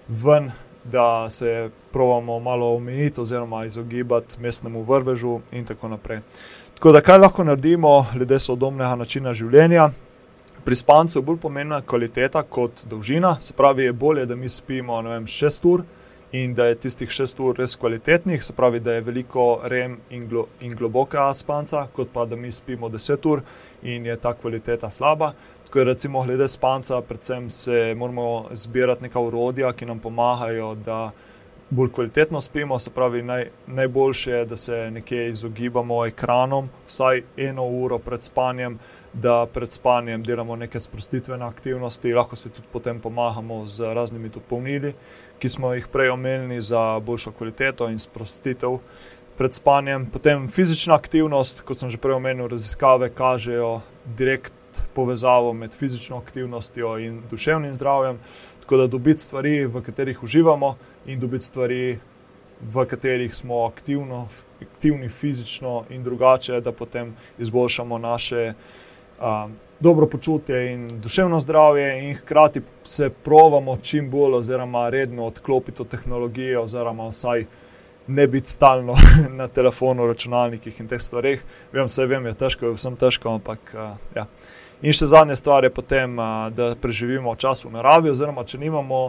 ven, 0.07 0.51
da 0.83 1.29
se 1.29 1.69
pravimo 1.91 2.39
malo 2.39 2.75
omejiti 2.75 3.21
oziroma 3.21 3.65
izogibati 3.65 4.39
mestnemu 4.39 4.83
vrvežu 4.83 5.39
in 5.51 5.65
tako 5.65 5.87
naprej. 5.87 6.21
Tako 6.73 6.91
da 6.91 7.01
kaj 7.01 7.17
lahko 7.17 7.43
naredimo, 7.43 8.05
ljudje 8.15 8.39
so 8.39 8.53
odobnega 8.53 8.95
načina 8.95 9.33
življenja. 9.33 9.89
Pri 10.65 10.75
spancu 10.75 11.19
je 11.19 11.23
bolj 11.23 11.37
pomembna 11.41 11.79
kvaliteta 11.81 12.43
kot 12.43 12.83
dolžina, 12.85 13.39
se 13.39 13.53
pravi, 13.57 13.83
je 13.83 13.93
bolje, 13.93 14.25
da 14.25 14.35
mi 14.35 14.49
spimo 14.49 15.01
vem, 15.01 15.25
šest 15.27 15.65
ur 15.65 15.81
in 16.31 16.53
da 16.53 16.65
je 16.65 16.75
tistih 16.75 17.09
šest 17.09 17.39
ur 17.39 17.57
res 17.57 17.73
kvalitetnih, 17.75 18.43
se 18.43 18.53
pravi, 18.53 18.79
da 18.79 18.93
je 18.93 19.01
veliko 19.01 19.61
rem 19.63 19.97
in, 20.09 20.27
glo, 20.29 20.45
in 20.61 20.75
globoka 20.77 21.33
spanca, 21.33 21.87
kot 21.93 22.13
pa 22.13 22.25
da 22.25 22.35
mi 22.35 22.51
spimo 22.51 22.89
deset 22.89 23.25
ur 23.25 23.41
in 23.81 24.05
je 24.05 24.15
ta 24.21 24.33
kvaliteta 24.33 24.89
slaba. 24.89 25.33
Tako 25.65 25.79
je 25.79 25.85
recimo 25.85 26.23
glede 26.23 26.47
spanca, 26.47 27.01
predvsem 27.01 27.49
se 27.49 27.95
moramo 27.97 28.45
zbirati 28.51 29.03
neka 29.03 29.19
urodja, 29.19 29.73
ki 29.73 29.85
nam 29.85 29.99
pomagajo, 29.99 30.75
da 30.75 31.11
bolj 31.69 31.89
kvalitetno 31.91 32.41
spimo, 32.41 32.79
se 32.79 32.89
pravi, 32.89 33.23
naj, 33.23 33.49
najboljše 33.67 34.31
je, 34.31 34.45
da 34.45 34.55
se 34.55 34.91
nekje 34.91 35.29
izogibamo 35.29 36.05
ekranom, 36.05 36.69
vsaj 36.87 37.23
eno 37.37 37.65
uro 37.65 37.97
pred 37.99 38.21
spanjem, 38.21 38.79
da 39.13 39.45
pred 39.53 39.71
spanjem 39.71 40.23
delamo 40.23 40.55
neke 40.55 40.79
sprostitvene 40.79 41.45
aktivnosti, 41.45 42.13
lahko 42.13 42.35
se 42.35 42.49
tudi 42.49 42.67
potem 42.71 42.99
pomagamo 42.99 43.67
z 43.67 43.93
raznimi 43.93 44.29
dopolnili, 44.29 44.93
ki 45.39 45.49
smo 45.49 45.73
jih 45.73 45.87
prej 45.91 46.09
omenili 46.09 46.61
za 46.61 46.99
boljšo 46.99 47.31
kvaliteto 47.31 47.89
in 47.89 47.99
sprostitev. 47.99 48.79
Pred 49.37 49.53
spanjem, 49.53 50.05
potem 50.05 50.47
fizična 50.47 50.95
aktivnost, 50.95 51.61
kot 51.61 51.77
sem 51.77 51.89
že 51.89 51.97
prej 51.97 52.15
omenil, 52.15 52.47
raziskave 52.47 53.09
kažejo 53.09 53.81
direkt 54.05 54.53
povezavo 54.93 55.53
med 55.53 55.75
fizično 55.75 56.17
aktivnostjo 56.17 56.97
in 56.99 57.21
duševnim 57.29 57.73
zdravjem. 57.73 58.19
Tako 58.61 58.77
da 58.77 58.87
dobiti 58.87 59.21
stvari, 59.21 59.65
v 59.65 59.81
katerih 59.81 60.23
uživamo, 60.23 60.75
in 61.05 61.19
dobiti 61.19 61.45
stvari, 61.45 61.99
v 62.61 62.85
katerih 62.85 63.35
smo 63.35 63.65
aktivno, 63.65 64.27
aktivni 64.61 65.09
fizično 65.09 65.83
in 65.89 66.03
drugače, 66.03 66.61
da 66.61 66.71
potem 66.71 67.15
izboljšamo 67.39 67.97
naše 67.97 68.53
um, 69.21 69.55
dobro 69.79 70.07
počutje 70.07 70.73
in 70.73 71.01
duševno 71.01 71.39
zdravje, 71.39 72.09
in 72.09 72.15
hkrati 72.15 72.61
se 72.83 73.09
provamo 73.09 73.77
čim 73.77 74.09
bolj, 74.09 74.33
oziroma 74.33 74.89
redno 74.89 75.25
odklopiti 75.25 75.81
od 75.81 75.87
tehnologije, 75.87 76.59
oziroma 76.59 77.07
vsaj 77.07 77.45
ne 78.07 78.27
biti 78.27 78.49
stalno 78.49 78.95
na 79.39 79.47
telefonu, 79.47 80.07
računalnikih 80.07 80.79
in 80.79 80.87
teh 80.87 81.01
stvareh. 81.01 81.41
Vem, 81.71 81.85
vse 81.85 82.05
vem, 82.05 82.25
je 82.25 82.33
težko, 82.33 82.65
je 82.65 82.73
vsem 82.77 82.95
težko, 82.95 83.29
ampak 83.29 83.73
uh, 83.73 83.95
ja. 84.15 84.25
In 84.81 84.93
še 84.97 85.05
zadnja 85.05 85.35
stvar 85.37 85.63
je 85.63 85.69
potem, 85.69 86.15
da 86.57 86.71
preživimo 86.81 87.35
čas 87.37 87.65
v 87.65 87.69
naravi, 87.75 88.09
oziroma 88.09 88.41
če 88.43 88.57
nimamo 88.57 89.01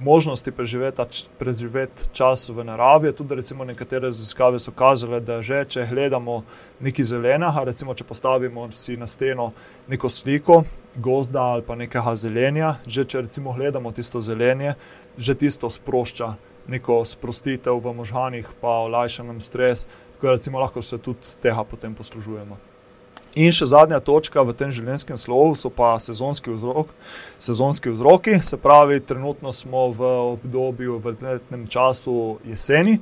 možnosti 0.00 0.52
preživeti, 0.52 1.28
preživeti 1.38 2.02
čas 2.12 2.48
v 2.48 2.64
naravi. 2.64 3.12
Tudi 3.12 3.34
recimo, 3.34 3.64
nekatere 3.64 4.06
raziskave 4.06 4.58
so 4.58 4.72
kazale, 4.72 5.20
da 5.20 5.42
že 5.42 5.64
če 5.64 5.86
gledamo 5.90 6.42
nekaj 6.80 7.04
zelenega, 7.04 7.64
recimo 7.64 7.94
če 7.94 8.04
postavimo 8.04 8.68
si 8.72 8.96
na 8.96 9.06
steno 9.06 9.52
neko 9.88 10.08
sliko 10.08 10.62
gozda 10.96 11.42
ali 11.42 11.62
pa 11.62 11.74
nekega 11.74 12.14
zelenja, 12.16 12.76
že 12.86 13.04
če 13.04 13.26
recimo 13.26 13.52
gledamo 13.52 13.92
tisto 13.92 14.20
zelenje, 14.20 14.74
že 15.16 15.34
tisto 15.34 15.70
sprošča 15.70 16.34
neko 16.68 17.04
sprostitev 17.04 17.80
v 17.80 17.94
možganjih, 17.96 18.48
pa 18.60 18.84
olajša 18.86 19.24
nam 19.24 19.40
stres, 19.40 19.86
tako 20.18 20.36
da 20.36 20.58
lahko 20.58 20.82
se 20.82 20.98
tudi 20.98 21.38
tega 21.40 21.64
potem 21.64 21.94
poslužujemo. 21.94 22.67
In 23.38 23.52
še 23.54 23.68
zadnja 23.70 24.00
točka 24.02 24.42
v 24.42 24.50
tem 24.58 24.70
življenjskem 24.74 25.14
slovu 25.14 25.54
so 25.54 25.70
pa 25.70 25.92
sezonski, 26.02 26.50
vzrok, 26.56 26.90
sezonski 27.38 27.92
vzroki. 27.94 28.40
Se 28.42 28.58
pravi, 28.58 28.98
trenutno 28.98 29.52
smo 29.54 29.92
v 29.94 30.08
obdobju, 30.34 30.96
v 30.98 31.12
letnem 31.22 31.62
času 31.70 32.40
jeseni. 32.48 32.96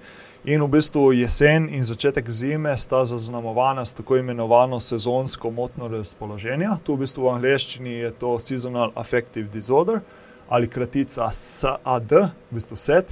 In 0.44 0.60
v 0.60 0.68
bistvu 0.76 1.08
jesen 1.16 1.70
in 1.72 1.88
začetek 1.88 2.28
zime 2.28 2.76
sta 2.76 3.00
zaznamovana 3.08 3.82
s 3.88 3.96
tako 3.96 4.20
imenovano 4.20 4.76
sezonsko 4.76 5.50
motno 5.50 5.88
razpoloženje. 5.88 6.68
Tu 6.84 6.92
v 6.92 7.02
bistvu 7.06 7.24
v 7.24 7.32
angleščini 7.32 7.94
je 8.04 8.10
to 8.20 8.36
Seasonal 8.36 8.92
Affective 8.94 9.48
Disorder 9.48 10.04
ali 10.52 10.68
kratica 10.68 11.30
SAD, 11.32 12.12
v 12.12 12.54
bistvu 12.54 12.76
SET. 12.76 13.08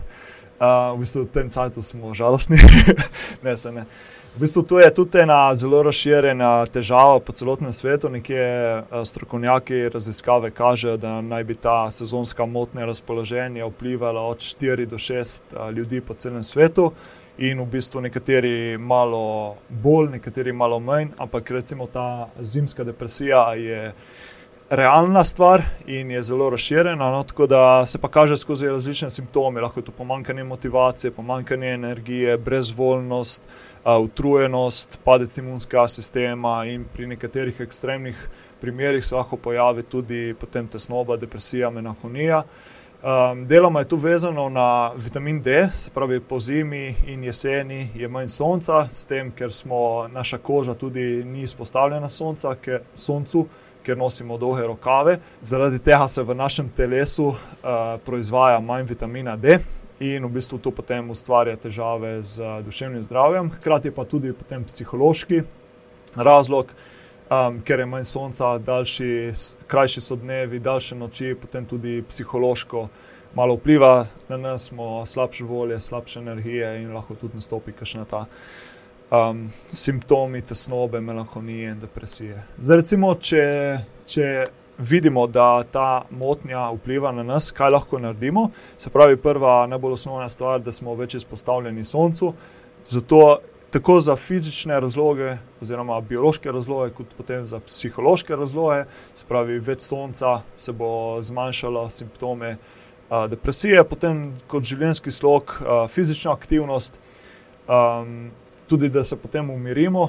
Uh, 0.60 0.92
v 0.92 1.00
bistvu 1.02 1.24
v 1.24 1.32
tem 1.32 1.48
času 1.50 1.82
smo 1.82 2.12
žalostni, 2.14 2.60
ne 3.46 3.56
se 3.56 3.72
ne. 3.72 3.88
Uh, 3.88 4.14
V 4.34 4.40
bistvu 4.40 4.62
to 4.62 4.80
je 4.80 4.94
tudi 4.94 5.18
ena 5.22 5.54
zelo 5.54 5.78
razširjena 5.86 6.66
težava 6.66 7.20
po 7.22 7.32
celotnem 7.32 7.72
svetu. 7.72 8.08
Nekje 8.10 8.42
eh, 8.42 9.04
strokovnjaki 9.04 9.88
raziskave 9.94 10.50
kažejo, 10.50 10.96
da 10.96 11.20
naj 11.22 11.44
bi 11.44 11.54
ta 11.54 11.90
sezonska 11.90 12.46
motnja 12.46 12.86
razpoloženja 12.86 13.66
vplivala 13.66 14.26
od 14.26 14.38
4 14.42 14.86
do 14.90 14.98
6 14.98 15.42
eh, 15.52 15.72
ljudi 15.72 16.00
po 16.00 16.14
celem 16.14 16.42
svetu. 16.42 16.90
In 17.38 17.60
v 17.60 17.66
bistvu 17.66 18.00
nekateri 18.00 18.78
malo 18.78 19.54
bolj, 19.68 20.10
nekateri 20.18 20.52
malo 20.52 20.80
manj, 20.80 21.12
ampak 21.18 21.50
recimo 21.50 21.86
ta 21.86 22.28
zimska 22.40 22.84
depresija 22.84 23.54
je 23.54 23.92
realna 24.70 25.24
stvar 25.24 25.62
in 25.86 26.10
je 26.10 26.22
zelo 26.22 26.50
razširjena. 26.50 27.10
No, 27.10 27.22
tako 27.22 27.46
da 27.46 27.86
se 27.86 27.98
pa 27.98 28.08
kaže 28.08 28.36
skozi 28.36 28.66
različne 28.66 29.10
simptome, 29.10 29.60
lahko 29.60 29.80
je 29.80 29.84
to 29.84 29.92
pomankanje 29.92 30.44
motivacije, 30.44 31.10
pomankanje 31.10 31.68
energije, 31.68 32.38
brezvoljnost 32.38 33.42
utrujenost, 33.84 34.98
padec 35.04 35.38
imunskega 35.38 35.88
sistema 35.88 36.64
in 36.66 36.84
pri 36.94 37.06
nekaterih 37.06 37.60
ekstremnih 37.60 38.28
primerih 38.60 39.04
se 39.04 39.14
lahko 39.14 39.36
pojavi 39.36 39.82
tudi 39.82 40.34
tesnoba, 40.70 41.16
depresija, 41.16 41.70
menahonija. 41.70 42.42
Um, 43.04 43.46
deloma 43.46 43.80
je 43.80 43.88
to 43.88 43.96
vezano 43.96 44.48
na 44.48 44.92
vitamin 44.96 45.42
D, 45.42 45.68
se 45.74 45.90
pravi, 45.90 46.20
po 46.20 46.40
zimi 46.40 46.94
in 47.06 47.24
jeseni 47.24 47.88
je 47.94 48.08
manj 48.08 48.28
sonca, 48.28 48.86
s 48.90 49.04
tem, 49.04 49.30
ker 49.30 49.52
smo, 49.52 50.08
naša 50.08 50.38
koža 50.38 50.74
tudi 50.74 51.24
ni 51.24 51.42
izpostavljena 51.42 52.08
sonca, 52.08 52.54
ker, 52.54 52.80
soncu, 52.94 53.44
ker 53.82 53.98
nosimo 53.98 54.38
dolge 54.38 54.64
rokave. 54.66 55.18
Zaradi 55.42 55.78
tega 55.78 56.08
se 56.08 56.22
v 56.22 56.34
našem 56.34 56.68
telesu 56.76 57.26
uh, 57.26 57.36
proizvaja 58.04 58.60
manj 58.60 58.88
vitamina 58.88 59.36
D, 59.36 59.58
in 60.00 60.24
v 60.26 60.30
bistvu 60.34 60.58
to 60.58 60.70
potem 60.74 61.10
ustvarja 61.10 61.56
težave 61.56 62.22
z 62.22 62.42
duševnim 62.64 63.02
zdravjem, 63.02 63.50
hkrati 63.58 63.90
pa 63.94 64.04
tudi 64.04 64.32
psihološki 64.66 65.42
razlog, 66.14 66.72
um, 67.30 67.60
ker 67.60 67.80
je 67.80 67.86
manj 67.86 68.04
sonca, 68.04 68.58
daljši, 68.58 69.32
krajši 69.66 70.00
so 70.00 70.16
dnevi, 70.16 70.58
daljše 70.58 70.98
noči, 70.98 71.34
potem 71.40 71.66
tudi 71.66 72.02
psihološko 72.08 72.88
malo 73.34 73.54
vpliva 73.54 74.06
na 74.28 74.36
nas, 74.36 74.68
smo 74.68 75.06
slabše 75.06 75.44
volje, 75.44 75.80
slabše 75.80 76.18
energije 76.18 76.82
in 76.82 76.92
lahko 76.94 77.14
tudi 77.14 77.34
nastopi 77.34 77.72
kakšna 77.72 78.04
ta. 78.04 78.26
Um, 79.10 79.50
simptomi 79.70 80.40
tesnobe, 80.42 81.00
melanholije 81.00 81.70
in 81.70 81.80
depresije. 81.80 82.42
Zdaj, 82.58 82.76
recimo, 82.76 83.14
če, 83.14 83.42
če 84.06 84.46
vidimo, 84.78 85.26
da 85.26 85.62
ta 85.62 86.04
motnja 86.10 86.70
vpliva 86.70 87.12
na 87.12 87.22
nas, 87.22 87.50
kaj 87.50 87.70
lahko 87.70 87.98
naredimo. 87.98 88.48
Se 88.76 88.90
pravi, 88.90 89.16
prva, 89.16 89.66
najbolj 89.66 89.92
osnovna 89.92 90.28
stvar, 90.28 90.60
da 90.60 90.72
smo 90.72 90.94
več 90.94 91.14
izpostavljeni 91.14 91.84
soncu. 91.84 92.32
Zato 92.84 93.38
tako 93.70 94.00
za 94.00 94.16
fizične 94.16 94.80
razloge, 94.80 95.36
oziroma 95.62 96.00
biološke 96.00 96.52
razloge, 96.52 96.92
kot 96.94 97.14
tudi 97.16 97.40
za 97.44 97.58
psihološke 97.60 98.36
razloge, 98.36 98.84
se 99.14 99.26
pravi, 99.28 99.58
več 99.58 99.82
sonca 99.82 100.40
se 100.56 100.72
bo 100.72 101.18
zmanjšalo 101.22 101.88
simptome 101.90 102.56
a, 103.10 103.26
depresije, 103.26 103.82
potem 103.84 104.28
kot 104.46 104.62
življenjski 104.62 105.10
slog, 105.10 105.56
a, 105.66 105.84
fizična 105.90 106.32
aktivnost. 106.32 107.00
A, 107.66 107.80
Tudi, 108.64 108.88
da 108.88 109.02
se 109.04 109.16
potem 109.20 109.50
umirimo, 109.50 110.06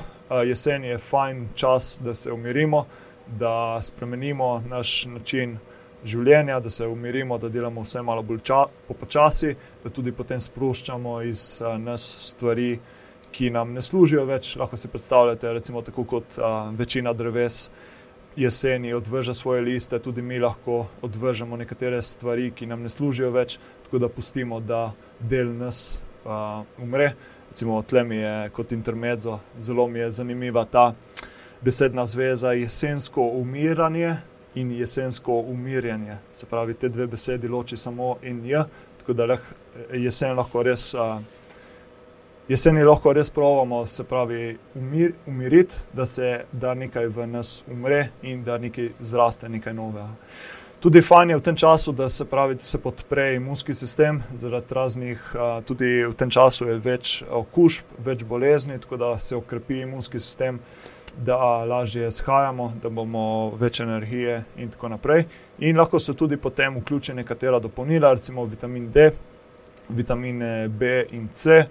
jesen 0.47 0.85
je 0.87 0.97
fajn 0.97 1.41
čas, 1.59 1.97
da 1.99 2.13
se 2.15 2.31
umirimo, 2.31 2.85
da 3.27 3.79
spremenimo 3.81 4.63
naš 4.69 5.05
način 5.05 5.57
življenja, 6.05 6.59
da 6.59 6.69
se 6.69 6.87
umirimo, 6.87 7.37
da 7.37 7.49
delamo 7.49 7.81
vse 7.81 8.01
malo 8.05 8.23
bolj 8.23 8.43
počasi, 8.99 9.55
da 9.83 9.89
tudi 9.89 10.13
potem 10.13 10.39
sproščamo 10.39 11.21
iz 11.25 11.61
uh, 11.63 11.75
nas 11.81 12.05
stvari, 12.29 12.77
ki 13.35 13.49
nam 13.51 13.73
ne 13.75 13.81
služijo 13.83 14.23
več. 14.29 14.53
Lahko 14.55 14.77
si 14.77 14.87
predstavljate, 14.87 15.53
recimo, 15.57 15.81
tako 15.83 16.05
kot 16.07 16.37
uh, 16.39 16.71
večina 16.77 17.13
dreves. 17.13 17.69
Jeseni 18.35 18.91
odvrže 18.93 19.33
svoje 19.33 19.61
liste, 19.63 19.95
tudi 20.03 20.21
mi 20.21 20.41
lahko 20.43 20.85
odvržemo 21.07 21.55
nekatere 21.57 22.01
stvari, 22.03 22.49
ki 22.51 22.67
nam 22.67 22.83
ne 22.83 22.91
služijo 22.91 23.29
več, 23.31 23.55
tako 23.85 24.01
da 24.03 24.09
pustimo, 24.11 24.59
da 24.59 24.89
del 25.19 25.53
nas 25.55 26.01
uh, 26.25 26.65
umre. 26.83 27.13
Recimo, 27.49 27.79
tle 27.87 28.03
mi 28.03 28.19
je 28.19 28.49
kot 28.51 28.75
intermezzo, 28.75 29.39
zelo 29.55 29.87
mi 29.87 30.03
je 30.03 30.11
zanimiva 30.11 30.65
ta 30.67 30.89
besedna 31.61 32.05
zveza 32.05 32.51
jesensko 32.51 33.21
umiranje 33.21 34.15
in 34.55 34.71
jesensko 34.71 35.39
umirjanje. 35.39 36.17
Se 36.31 36.45
pravi, 36.45 36.73
te 36.73 36.89
dve 36.89 37.07
besedi 37.07 37.47
loči 37.47 37.77
samo 37.77 38.15
in 38.23 38.45
je, 38.45 38.63
tako 38.97 39.13
da 39.13 39.25
leh, 39.25 39.41
jesen 39.93 40.35
lahko 40.37 40.63
res 40.63 40.93
uh, 40.93 41.19
jeseni 42.47 42.83
lahko 42.83 43.13
res 43.13 43.29
provamo, 43.29 43.85
se 43.87 44.03
pravi, 44.03 44.57
umir, 44.75 45.13
umiriti, 45.27 45.75
da 45.93 46.05
se 46.05 46.45
da 46.51 46.73
nekaj 46.73 47.07
v 47.07 47.27
nas 47.27 47.63
umre 47.71 48.09
in 48.21 48.43
da 48.43 48.57
nekaj 48.57 48.91
zraste, 48.99 49.49
nekaj 49.49 49.73
novega. 49.73 50.09
Tudi 50.79 51.01
fajn 51.01 51.29
je 51.29 51.37
v 51.39 51.41
tem 51.41 51.55
času, 51.57 51.91
da 51.97 52.09
se, 52.09 52.25
pravi, 52.29 52.59
se 52.61 52.77
podpre 52.77 53.35
imunski 53.35 53.73
sistem, 53.73 54.21
zaradi 54.33 54.75
raznih, 54.77 55.21
tudi 55.65 56.03
v 56.05 56.13
tem 56.13 56.29
času 56.29 56.67
je 56.69 56.75
več 56.77 57.15
okužb, 57.25 57.95
več 58.05 58.21
bolezni, 58.23 58.77
tako 58.81 58.99
da 59.01 59.15
se 59.17 59.35
okrepi 59.35 59.81
imunski 59.81 60.21
sistem, 60.21 60.59
da 61.17 61.63
lažje 61.63 62.11
shajamo, 62.11 62.73
da 62.81 62.89
bomo 62.89 63.55
več 63.59 63.79
energije 63.79 64.43
in 64.57 64.69
tako 64.69 64.89
naprej. 64.89 65.25
In 65.59 65.77
lahko 65.77 65.99
se 65.99 66.13
tudi 66.13 66.37
potem 66.37 66.77
vključi 66.77 67.13
nekatera 67.13 67.59
dopolnila, 67.59 68.13
recimo 68.13 68.45
vitamin 68.45 68.91
D, 68.91 69.11
vitamine 69.89 70.67
B 70.67 71.05
in 71.11 71.29
C. 71.33 71.65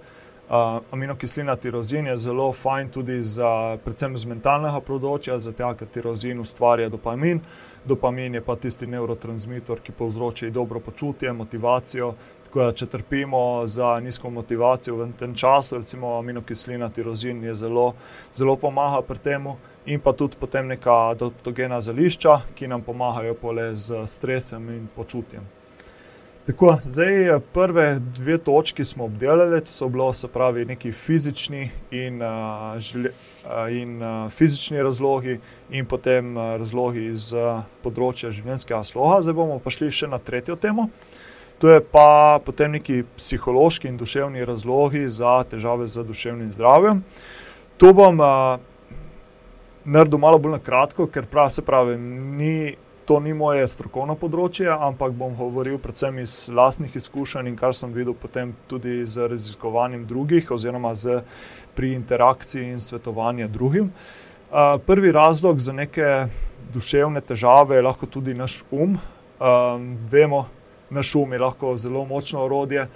Uh, 0.45 0.77
aminokislina 0.91 1.55
tirozin 1.55 2.07
je 2.07 2.17
zelo 2.17 2.51
fajn 2.53 2.89
tudi 2.89 3.21
za, 3.23 3.77
predvsem 3.81 4.17
z 4.17 4.29
mentalnega 4.29 4.77
področja, 4.85 5.39
zato 5.41 5.71
ker 5.73 5.87
tirozin 5.89 6.39
ustvarja 6.39 6.89
dopamin. 6.93 7.41
Dopamin 7.85 8.37
je 8.37 8.41
pa 8.45 8.53
tisti 8.55 8.85
neurotransmitor, 8.87 9.81
ki 9.81 9.93
povzroča 9.97 10.49
dobro 10.53 10.79
počutje, 10.79 11.33
motivacijo. 11.33 12.13
Tako 12.55 12.69
da, 12.69 12.73
če 12.79 12.85
trpimo 12.87 13.39
za 13.67 13.87
nizko 13.99 14.29
motivacijo 14.31 14.95
v 14.95 15.09
tem 15.19 15.33
času, 15.35 15.81
recimo 15.81 16.13
aminokislina 16.15 16.87
tirozin 16.89 17.41
je 17.43 17.55
zelo, 17.55 17.89
zelo 18.31 18.55
pomaga 18.55 19.01
pri 19.03 19.19
tem, 19.19 19.49
in 19.85 19.99
pa 19.99 20.13
tudi 20.15 20.39
potem 20.39 20.69
neka 20.71 21.17
dotogena 21.19 21.81
zelišča, 21.83 22.37
ki 22.55 22.69
nam 22.71 22.85
pomagajo 22.87 23.35
pole 23.41 23.65
z 23.75 24.05
stresom 24.07 24.69
in 24.71 24.87
počutjem. 24.95 25.43
Tako, 26.47 26.77
zdaj, 26.85 27.41
prve 27.51 27.99
dve 27.99 28.37
točki 28.37 28.87
smo 28.87 29.11
obdelali, 29.11 29.59
to 29.59 29.75
so 29.75 29.91
bili, 29.91 30.07
se 30.13 30.31
pravi, 30.31 30.65
neki 30.65 30.93
fizični 30.95 31.69
in, 31.91 32.23
uh, 32.23 32.79
žele, 32.79 33.11
uh, 33.43 33.67
in 33.67 33.99
uh, 33.99 34.31
fizični 34.31 34.79
razlogi, 34.83 35.41
in 35.69 35.85
potem 35.85 36.37
uh, 36.37 36.55
razlogi 36.55 37.03
iz 37.11 37.33
uh, 37.35 37.67
področja 37.83 38.31
življenjskega 38.31 38.83
sloga. 38.87 39.19
Zdaj 39.27 39.39
bomo 39.43 39.59
pa 39.59 39.75
šli 39.75 39.91
še 39.91 40.07
na 40.07 40.23
tretjo 40.23 40.55
temo. 40.55 40.87
To 41.59 41.71
je 41.71 41.79
pa 41.79 42.39
potem 42.45 42.71
neki 42.75 43.03
psihološki 43.15 43.87
in 43.87 43.97
duševni 43.97 44.45
razlogi 44.45 45.07
za 45.07 45.43
težave 45.49 45.87
z 45.87 46.03
duševnim 46.03 46.51
zdravjem. 46.51 47.03
To 47.77 47.93
bom 47.93 48.19
uh, 48.19 48.59
naredil 49.85 50.19
malo 50.19 50.39
bolj 50.39 50.57
na 50.57 50.59
kratko, 50.59 51.07
ker 51.07 51.27
prav, 51.31 51.49
se 51.49 51.61
pravi, 51.61 51.97
ni 51.97 52.75
to 53.05 53.19
ni 53.21 53.33
moje 53.37 53.67
strokovno 53.69 54.15
področje, 54.17 54.65
ampak 54.67 55.13
bom 55.13 55.35
govoril 55.37 55.77
predvsem 55.79 56.17
iz 56.23 56.33
vlastnih 56.49 56.95
izkušenj 56.97 57.51
in 57.51 57.57
kar 57.59 57.75
sem 57.77 57.93
videl 57.93 58.15
potem 58.17 58.55
tudi 58.67 59.03
z 59.05 59.29
raziskovanjem 59.29 60.07
drugih, 60.09 60.49
oziroma 60.51 60.95
z, 60.97 61.21
pri 61.75 61.93
interakciji 61.93 62.71
in 62.73 62.81
svetovanju 62.81 63.47
drugim. 63.51 63.91
Uh, 64.49 64.75
prvi 64.81 65.11
razlog 65.11 65.59
za 65.59 65.73
neke 65.75 66.25
duševne 66.73 67.21
težave 67.21 67.77
je 67.77 67.85
lahko 67.85 68.09
tudi 68.09 68.33
naš 68.33 68.63
um. 68.71 68.97
Um, 69.35 69.89
vemo, 70.09 70.45
naš 70.89 71.15
um 71.15 71.33
je 71.33 71.39
lahko 71.39 71.77
zelo 71.77 72.05
močno 72.05 72.43
orodje, 72.43 72.87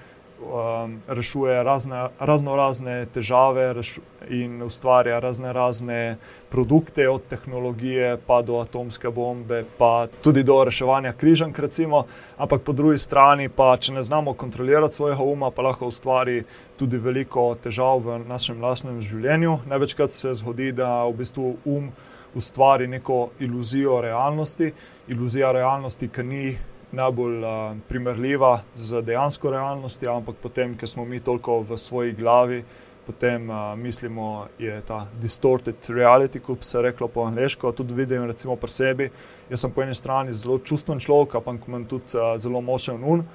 um, 0.42 1.02
rešuje 1.08 1.64
razne, 1.64 2.08
razno 2.20 2.56
razne 2.56 3.06
težave 3.06 3.74
rešu, 3.74 4.02
in 4.30 4.62
ustvarja 4.62 5.20
razne 5.20 5.54
razne 5.54 6.18
produkte, 6.50 7.10
od 7.10 7.22
tehnologije 7.28 8.18
pa 8.28 8.42
do 8.42 8.60
atomske 8.60 9.10
bombe, 9.10 9.64
pa 9.78 10.08
tudi 10.22 10.44
do 10.44 10.64
reševanja 10.64 11.14
križank, 11.14 11.60
recimo. 11.60 12.06
Ampak 12.38 12.62
po 12.62 12.74
drugi 12.74 12.98
strani, 12.98 13.50
pa 13.50 13.78
če 13.78 13.94
ne 13.94 14.04
znamo 14.04 14.34
kontrolirati 14.34 14.96
svojega 14.96 15.24
uma, 15.24 15.52
pa 15.52 15.62
lahko 15.62 15.88
ustvari 15.88 16.44
tudi 16.78 16.98
veliko 16.98 17.56
težav 17.56 18.04
v 18.06 18.20
našem 18.28 18.62
lastnem 18.62 19.02
življenju. 19.02 19.60
Največkrat 19.68 20.12
se 20.12 20.34
zgodi, 20.34 20.72
da 20.72 21.04
v 21.06 21.18
bistvu 21.24 21.58
um 21.66 21.92
ustvari 22.36 22.88
neko 22.88 23.30
iluzijo 23.40 24.02
realnosti, 24.02 24.72
iluzija 25.08 25.52
realnosti, 25.52 26.08
ki 26.08 26.24
ni 26.24 26.58
najbolj 26.92 27.44
uh, 27.44 27.78
primerljiva 27.88 28.60
z 28.76 29.02
dejansko 29.02 29.52
realnostjo, 29.52 30.14
ampak 30.16 30.40
potem, 30.42 30.76
ker 30.78 30.90
smo 30.90 31.06
mi 31.06 31.20
toliko 31.20 31.62
v 31.62 31.78
svoji 31.78 32.14
glavi, 32.18 32.64
potem 33.06 33.50
uh, 33.50 33.74
mislimo, 33.78 34.48
je 34.60 34.82
ta 34.86 35.08
distorted 35.22 35.90
reality, 35.90 36.40
kot 36.40 36.64
se 36.64 36.82
reklo 36.82 37.08
po 37.08 37.26
angliško. 37.26 37.72
Tudi 37.72 37.94
vidim, 37.94 38.26
recimo 38.30 38.56
pri 38.56 38.72
sebi. 38.72 39.10
Jaz 39.50 39.66
sem 39.66 39.72
po 39.72 39.84
eni 39.86 39.96
strani 39.96 40.34
zelo 40.34 40.60
čustven 40.60 41.00
človek, 41.00 41.40
ampak 41.40 41.68
imam 41.68 41.86
tudi 41.86 42.18
uh, 42.18 42.36
zelo 42.38 42.62
močen 42.62 43.04
un. 43.04 43.26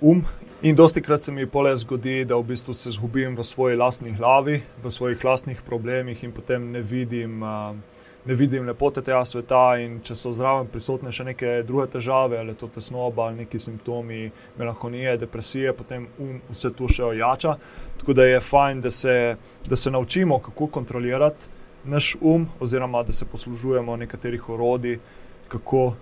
Um. 0.00 0.24
In 0.64 0.74
dosti 0.74 1.02
krat 1.02 1.20
se 1.20 1.32
mi 1.32 1.46
pole 1.46 1.74
zgodi, 1.76 2.24
da 2.24 2.36
v 2.36 2.46
bistvu 2.48 2.74
se 2.74 2.88
izgubim 2.88 3.36
v 3.36 3.44
svoji 3.44 3.76
lastni 3.76 4.14
glavi, 4.16 4.62
v 4.82 4.90
svojih 4.90 5.24
lastnih 5.24 5.60
problemih 5.62 6.24
in 6.24 6.32
potem 6.32 6.70
ne 6.72 6.82
vidim. 6.82 7.42
Uh, 7.42 7.76
ne 8.24 8.34
vidim 8.34 8.66
lepote 8.66 9.02
tega 9.04 9.24
sveta. 9.24 9.62
Če 10.04 10.16
so 10.16 10.32
zraven 10.36 10.68
prisotne 10.72 11.12
še 11.12 11.26
neke 11.28 11.56
druge 11.66 11.88
težave, 11.96 12.38
ali 12.40 12.54
to 12.58 12.68
tesnoba, 12.72 13.28
ali 13.28 13.44
neki 13.44 13.60
simptomi, 13.60 14.30
melanholije, 14.58 15.18
depresije, 15.24 15.74
potem 15.76 16.08
um 16.18 16.38
vse 16.50 16.72
to 16.76 16.88
še 16.88 17.04
ojača. 17.10 17.56
Tako 18.00 18.16
da 18.16 18.28
je 18.28 18.40
fajn, 18.40 18.80
da 18.84 18.90
se, 18.90 19.36
da 19.68 19.76
se 19.76 19.92
naučimo, 19.92 20.40
kako 20.44 20.70
kontrolirati 20.78 21.52
naš 21.84 22.14
um, 22.20 22.48
oziroma 22.64 23.02
da 23.04 23.12
se 23.12 23.26
poslužujemo 23.28 23.96
nekaterih 23.96 24.48
orodij, 24.48 24.98
kako 25.48 25.94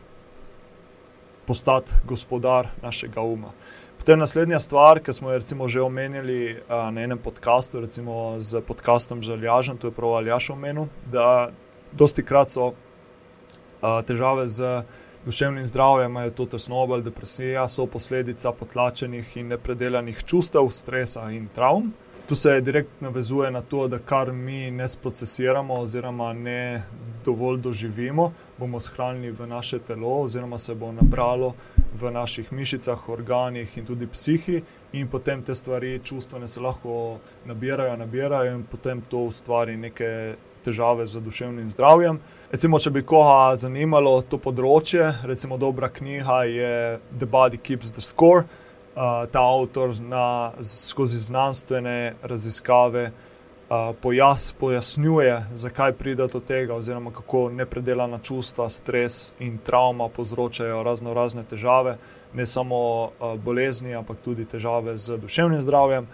postati 1.47 1.93
gospodar 2.07 2.69
našega 2.83 3.21
uma. 3.21 3.51
Potem 3.99 4.19
naslednja 4.19 4.59
stvar, 4.61 4.99
ki 4.99 5.13
smo 5.13 5.31
jo 5.31 5.69
že 5.69 5.81
omenili 5.83 6.55
uh, 6.55 6.91
na 6.95 7.03
enem 7.03 7.19
podkastu, 7.19 7.81
recimo 7.81 8.37
z 8.39 8.63
podkastom 8.67 9.23
Žaljažen, 9.23 9.77
to 9.77 9.87
je 9.87 9.95
prav 9.95 10.17
Aljaš 10.19 10.51
omenil, 10.51 10.87
da 11.07 11.51
dosti 11.93 12.25
krat 12.25 12.51
so 12.51 12.73
uh, 12.73 14.01
težave 14.07 14.47
z 14.47 14.83
duševnim 15.25 15.67
zdravjem, 15.67 16.11
imajo 16.11 16.31
to 16.31 16.47
tesnobo 16.47 16.95
ali 16.95 17.03
depresijo, 17.03 17.69
so 17.69 17.87
posledica 17.87 18.53
potlačenih 18.53 19.37
in 19.37 19.53
nepredelanih 19.55 20.25
čustev, 20.25 20.71
stresa 20.71 21.31
in 21.31 21.49
travm. 21.55 21.93
Tu 22.29 22.35
se 22.35 22.61
direktno 22.61 23.09
navezuje 23.09 23.51
na 23.51 23.61
to, 23.61 23.89
da 23.89 23.99
kar 23.99 24.33
mi 24.33 24.71
ne 24.71 24.89
sprocesiramo, 24.89 25.75
oziroma 25.75 26.33
ne 26.33 26.83
dovolj 27.25 27.59
doživimo, 27.61 28.33
bomo 28.59 28.81
shranili 28.81 29.31
v 29.31 29.47
naše 29.47 29.79
telo, 29.79 30.23
oziroma 30.23 30.59
se 30.59 30.75
bo 30.75 30.93
nabralo 30.93 31.55
v 31.95 32.11
naših 32.11 32.53
mišicah, 32.53 33.09
organih 33.09 33.79
in 33.79 33.87
tudi 33.87 34.07
psihi, 34.07 34.63
in 34.93 35.09
potem 35.09 35.43
te 35.43 35.55
stvari, 35.55 36.01
čustvene, 36.05 36.49
se 36.49 36.61
lahko 36.61 37.19
nabirajo, 37.47 37.97
nabirajo, 37.97 38.55
in 38.55 38.65
potem 38.71 39.01
to 39.01 39.19
ustvari 39.19 39.77
neke 39.77 40.35
težave 40.65 41.07
z 41.07 41.21
duševnim 41.21 41.71
zdravjem. 41.71 42.21
Recimo, 42.53 42.79
če 42.79 42.91
bi 42.91 43.03
koga 43.03 43.57
zanimalo 43.57 44.21
to 44.23 44.39
področje, 44.39 45.11
recimo 45.29 45.59
dobra 45.59 45.89
knjiga 45.93 46.43
je 46.49 46.75
The 47.19 47.27
Body 47.27 47.61
Keeps 47.61 47.93
the 47.93 48.05
Score. 48.05 48.47
Uh, 48.93 49.25
ta 49.33 49.41
avtor 49.41 49.95
na, 50.05 50.53
skozi 50.61 51.17
znanstvene 51.17 52.15
raziskave 52.23 53.07
uh, 53.09 53.95
pojas, 54.01 54.53
pojasnjuje, 54.61 55.47
zakaj 55.53 55.95
pride 55.97 56.27
do 56.29 56.41
tega, 56.41 56.75
oziroma 56.75 57.11
kako 57.11 57.47
nepredelana 57.51 58.19
čustva, 58.19 58.69
stres 58.69 59.33
in 59.41 59.57
travma 59.65 60.09
povzročajo 60.13 60.83
razno 60.83 61.15
razne 61.15 61.45
težave, 61.49 61.97
ne 62.35 62.47
samo 62.47 62.83
uh, 63.05 63.33
bolezni, 63.41 63.95
ampak 63.97 64.21
tudi 64.25 64.45
težave 64.45 64.97
z 64.97 65.17
duševnim 65.17 65.61
zdravjem. 65.61 66.07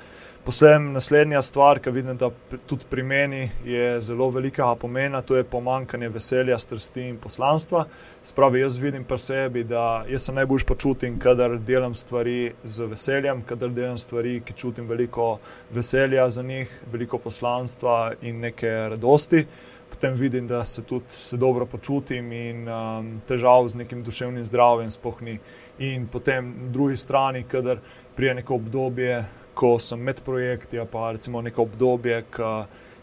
Poslem, 0.45 0.93
naslednja 0.93 1.43
stvar, 1.43 1.79
ki 1.79 1.91
vidim, 1.93 2.17
da 2.17 2.31
tudi 2.67 2.87
pri 2.91 3.03
meni 3.03 3.51
je 3.65 4.01
zelo 4.01 4.31
velika 4.31 4.75
pomena, 4.81 5.21
to 5.23 5.37
je 5.37 5.45
pomankanje 5.45 6.09
veselja, 6.09 6.59
strasti 6.59 7.03
in 7.09 7.19
poslanstva. 7.21 7.85
Spravi, 8.23 8.61
jaz 8.61 8.79
vidim 8.79 9.05
pri 9.05 9.19
sebi, 9.19 9.65
da 9.65 10.05
jaz 10.09 10.29
se 10.29 10.33
najbolj 10.33 10.65
počutim, 10.67 11.19
kadar 11.21 11.59
delam 11.59 11.95
stvari 11.95 12.53
z 12.65 12.87
veseljem, 12.89 13.43
kadar 13.43 13.75
delam 13.77 13.99
stvari, 13.99 14.39
ki 14.41 14.57
čutim 14.57 14.89
veliko 14.89 15.39
veselja 15.71 16.31
za 16.31 16.43
njih, 16.43 16.81
veliko 16.93 17.19
poslanstva 17.19 18.15
in 18.23 18.41
neke 18.41 18.71
radosti. 18.95 19.45
Potem 19.91 20.15
vidim, 20.15 20.47
da 20.47 20.65
se 20.65 20.83
tudi 20.83 21.05
se 21.09 21.37
dobro 21.37 21.67
počutim 21.67 22.33
in 22.33 22.69
um, 22.69 23.21
težav 23.29 23.69
z 23.69 23.75
nekim 23.75 24.03
duševnim 24.05 24.45
zdravjem 24.45 24.91
spohni. 24.91 25.39
In 25.79 26.07
potem 26.07 26.55
na 26.63 26.69
drugi 26.73 26.97
strani, 26.97 27.43
kadar 27.43 27.81
prije 28.17 28.35
neko 28.35 28.55
obdobje, 28.55 29.25
ko 29.59 29.79
sem 29.83 30.01
med 30.01 30.21
projekti, 30.25 30.79
pa 30.91 31.13
recimo 31.13 31.43
neko 31.43 31.63
obdobje, 31.67 32.21
ki 32.31 32.51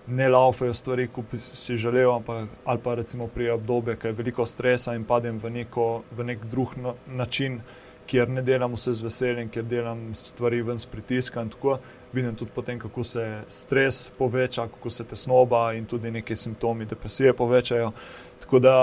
ne 0.08 0.28
laufajo 0.30 0.74
stvari, 0.74 1.08
kot 1.12 1.34
si 1.38 1.76
želel, 1.76 2.14
ampak, 2.14 2.50
ali 2.66 2.80
pa 2.84 2.94
recimo 2.96 3.28
pri 3.28 3.50
obdobju, 3.50 3.98
ki 4.00 4.08
je 4.08 4.14
veliko 4.14 4.46
stresa 4.46 4.96
in 4.96 5.04
padem 5.04 5.38
v, 5.42 5.52
neko, 5.60 6.04
v 6.16 6.28
nek 6.32 6.46
drug 6.52 6.78
no, 6.78 6.96
način, 7.08 7.60
kjer 8.08 8.30
ne 8.30 8.42
delam 8.46 8.76
vse 8.78 8.94
z 8.94 9.04
veseljem, 9.04 9.50
kjer 9.50 9.66
delam 9.66 10.08
stvari 10.14 10.62
ven 10.62 10.80
s 10.80 10.86
pritiskom. 10.86 11.50
Tako 11.50 11.80
vidim 12.14 12.36
tudi 12.36 12.52
potem, 12.56 12.80
kako 12.80 13.04
se 13.04 13.26
stres 13.48 14.10
poveča, 14.18 14.68
kako 14.68 14.90
se 14.90 15.04
tesnoba 15.04 15.74
in 15.74 15.86
tudi 15.86 16.12
neki 16.12 16.36
simptomi 16.36 16.86
depresije 16.86 17.34
povečajo. 17.34 17.92
Tako 18.40 18.60
da 18.60 18.76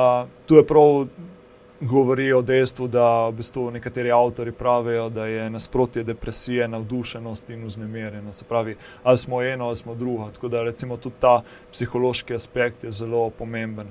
tu 0.47 0.59
je 0.59 0.66
prav 0.66 1.07
govori 1.83 2.33
o 2.33 2.43
dejstvu, 2.43 2.89
da 2.89 3.28
v 3.28 3.33
bistvu 3.33 3.70
nekateri 3.70 4.11
avtori 4.12 4.53
pravijo, 4.53 5.09
da 5.11 5.26
je 5.26 5.51
nasprotje 5.51 6.05
depresije 6.05 6.68
navdušenost 6.68 7.51
in 7.51 7.64
vznemirjenost. 7.64 8.39
Se 8.39 8.45
pravi, 8.45 8.76
ali 9.03 9.18
smo 9.18 9.43
eno 9.43 9.66
ali 9.66 9.76
smo 9.76 9.95
drugo. 9.95 10.30
Tako 10.30 10.49
da 10.49 10.62
recimo 10.62 10.97
tudi 10.97 11.16
ta 11.18 11.43
psihološki 11.72 12.35
aspekt 12.35 12.85
je 12.85 12.93
zelo 12.93 13.30
pomemben. 13.30 13.89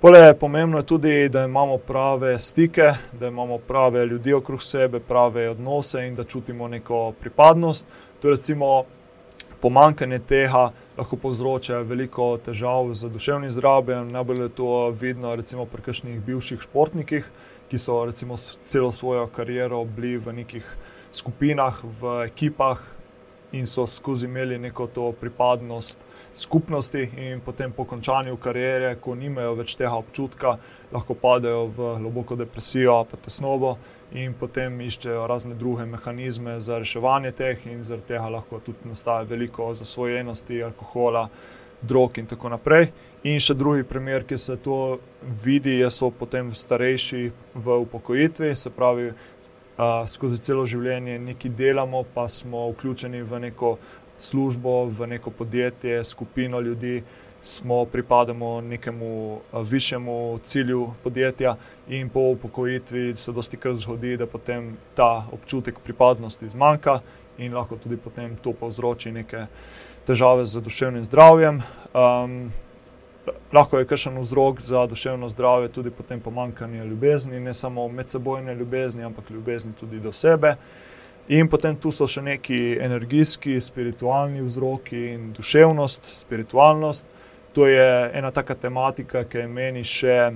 Pole 0.00 0.18
je 0.18 0.38
pomembno 0.38 0.82
tudi, 0.82 1.28
da 1.28 1.44
imamo 1.44 1.78
prave 1.78 2.38
stike, 2.38 2.92
da 3.20 3.26
imamo 3.26 3.58
prave 3.58 4.06
ljudi 4.06 4.32
okrog 4.32 4.62
sebe, 4.62 5.00
prave 5.00 5.48
odnose 5.50 6.06
in 6.06 6.14
da 6.14 6.24
čutimo 6.24 6.68
neko 6.68 7.12
pripadnost. 7.20 7.86
To 8.22 8.30
recimo 8.30 8.84
pomankanje 9.64 10.18
tega 10.28 10.66
lahko 10.98 11.16
povzroča 11.16 11.78
veliko 11.88 12.26
težav 12.44 12.90
z 12.92 13.08
duševnim 13.08 13.50
zdravjem. 13.50 14.10
Najbolj 14.12 14.42
je 14.42 14.48
to 14.58 14.72
vidno 15.00 15.30
recimo 15.40 15.64
pri 15.64 15.86
kakšnih 15.86 16.18
bivših 16.26 16.60
športnikih, 16.60 17.30
ki 17.70 17.80
so 17.80 18.02
recimo 18.04 18.36
celo 18.36 18.92
svojo 18.92 19.24
kariero 19.32 19.80
bili 19.88 20.18
v 20.20 20.34
nekih 20.36 20.66
skupinah, 21.08 21.80
v 21.80 22.12
ekipah 22.26 22.82
in 23.56 23.64
so 23.64 23.86
skozi 23.88 24.28
imeli 24.28 24.58
neko 24.58 24.86
to 24.86 25.12
pripadnost 25.16 26.04
skupnosti, 26.34 27.08
in 27.16 27.40
potem 27.40 27.72
po 27.72 27.84
končanju 27.84 28.36
kariere, 28.36 28.94
ko 29.00 29.14
nimajo 29.14 29.54
več 29.54 29.76
tega 29.78 29.94
občutka, 29.96 30.56
lahko 30.92 31.14
padejo 31.14 31.66
v 31.76 31.90
globoko 32.02 32.36
depresijo, 32.36 32.96
pa 33.10 33.18
tesnobo, 33.22 33.76
in 34.12 34.34
potem 34.38 34.80
iščejo 34.80 35.26
razne 35.30 35.54
druge 35.58 35.86
mehanizme 35.86 36.60
za 36.60 36.78
reševanje 36.82 37.32
teh, 37.38 37.66
in 37.70 37.82
zaradi 37.82 38.14
tega 38.14 38.28
lahko 38.36 38.60
tudi 38.64 38.90
nastaja 38.90 39.26
veliko 39.30 39.72
zasvojenosti, 39.74 40.62
alkohola, 40.66 41.28
drog 41.82 42.18
in 42.18 42.26
tako 42.26 42.48
naprej. 42.54 42.88
In 43.24 43.40
še 43.40 43.56
drugi 43.56 43.84
primer, 43.88 44.24
ki 44.28 44.38
se 44.38 44.56
to 44.56 44.98
vidi, 45.44 45.78
so 45.90 46.10
potem 46.10 46.52
starejši 46.54 47.24
v 47.54 47.82
upokojitvi, 47.86 48.54
se 48.56 48.70
pravi. 48.70 49.12
Uh, 49.74 50.04
skozi 50.06 50.36
celo 50.38 50.62
življenje 50.70 51.16
nekaj 51.18 51.50
delamo, 51.58 52.04
pa 52.14 52.28
smo 52.30 52.68
vključeni 52.70 53.24
v 53.26 53.40
neko 53.42 53.72
službo, 54.18 54.84
v 54.86 55.06
neko 55.06 55.30
podjetje, 55.30 56.04
skupino 56.04 56.60
ljudi, 56.60 57.02
smo 57.42 57.84
pripadamo 57.84 58.60
nekemu 58.60 59.40
višjemu 59.52 60.38
cilju 60.42 60.90
podjetja, 61.02 61.56
in 61.88 62.08
po 62.08 62.20
upokojitvi 62.20 63.16
se 63.16 63.32
dosti 63.32 63.56
krat 63.56 63.76
zgodi, 63.76 64.16
da 64.16 64.26
potem 64.26 64.76
ta 64.94 65.26
občutek 65.32 65.78
pripadnosti 65.84 66.48
zmanjka 66.48 67.00
in 67.38 67.54
lahko 67.54 67.76
tudi 67.76 67.96
potem 67.96 68.36
to 68.36 68.52
povzroči 68.52 69.12
neke 69.12 69.46
težave 70.06 70.46
z 70.46 70.60
duševnim 70.60 71.04
zdravjem. 71.04 71.62
Um, 71.94 72.52
lahko 73.52 73.78
je 73.78 73.88
kakšen 73.88 74.18
vzrok 74.20 74.60
za 74.60 74.86
duševno 74.86 75.28
zdravje 75.28 75.68
tudi 75.68 75.90
pomankanje 76.24 76.84
ljubezni, 76.84 77.40
ne 77.40 77.54
samo 77.54 77.88
medsebojne 77.88 78.54
ljubezni, 78.54 79.04
ampak 79.04 79.30
ljubezni 79.30 79.72
tudi 79.72 80.00
do 80.00 80.12
sebe. 80.12 80.56
In 81.28 81.48
potem 81.48 81.76
tu 81.80 81.88
so 81.88 82.04
še 82.04 82.20
neki 82.20 82.76
energijski, 82.84 83.56
spiritualni 83.60 84.42
vzroki 84.44 85.06
in 85.14 85.30
duševnost, 85.32 86.04
spiritualnost. 86.20 87.06
To 87.56 87.64
je 87.66 88.10
ena 88.12 88.30
taka 88.30 88.54
tematika, 88.54 89.22
ki 89.24 89.38
je 89.38 89.46
meni 89.48 89.84
še 89.88 90.34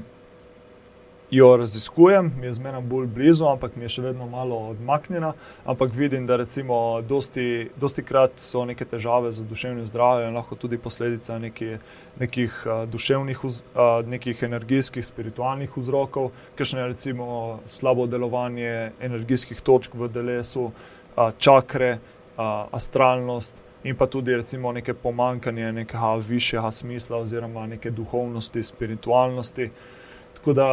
jo 1.31 1.57
raziskujem, 1.57 2.33
mi 2.41 2.47
je 2.47 2.53
zmeraj 2.53 2.81
bolj 2.81 3.07
blizu, 3.07 3.45
ampak 3.45 3.76
mi 3.76 3.85
je 3.85 3.89
še 3.89 4.03
vedno 4.03 4.26
malo 4.26 4.57
odmaknjena. 4.70 5.33
Ampak 5.68 5.93
vidim, 5.95 6.26
da 6.26 6.37
recimo 6.41 7.03
dosti, 7.03 7.68
dosti 7.76 8.03
krat 8.03 8.41
so 8.41 8.64
neke 8.64 8.85
težave 8.89 9.33
z 9.33 9.45
duševnim 9.49 9.87
zdravjem, 9.87 10.35
lahko 10.35 10.57
tudi 10.57 10.79
posledica 10.79 11.39
neki, 11.39 11.76
nekih 12.20 12.62
uh, 12.64 12.85
duševnih, 12.89 13.45
uh, 13.45 13.61
nekih 14.09 14.43
energijskih, 14.49 15.07
spiritualnih 15.07 15.76
vzrokov, 15.76 16.31
kakšne 16.57 16.87
recimo 16.95 17.61
slabo 17.66 18.07
delovanje 18.07 18.93
energijskih 19.01 19.61
točk 19.61 19.95
v 19.95 20.09
telesu, 20.12 20.70
uh, 20.70 21.31
čakre, 21.39 21.99
uh, 21.99 22.64
astralnost. 22.72 23.62
In 23.85 23.95
pa 23.97 24.09
tudi, 24.11 24.35
recimo, 24.37 24.72
neke 24.72 24.95
pomankanje 24.95 25.72
nekega 25.72 26.16
višjega 26.24 26.70
smisla, 26.72 27.20
oziroma 27.20 27.66
neke 27.66 27.93
duhovnosti, 27.95 28.64
spiritualnosti. 28.64 29.70
Tako 30.35 30.53
da 30.53 30.66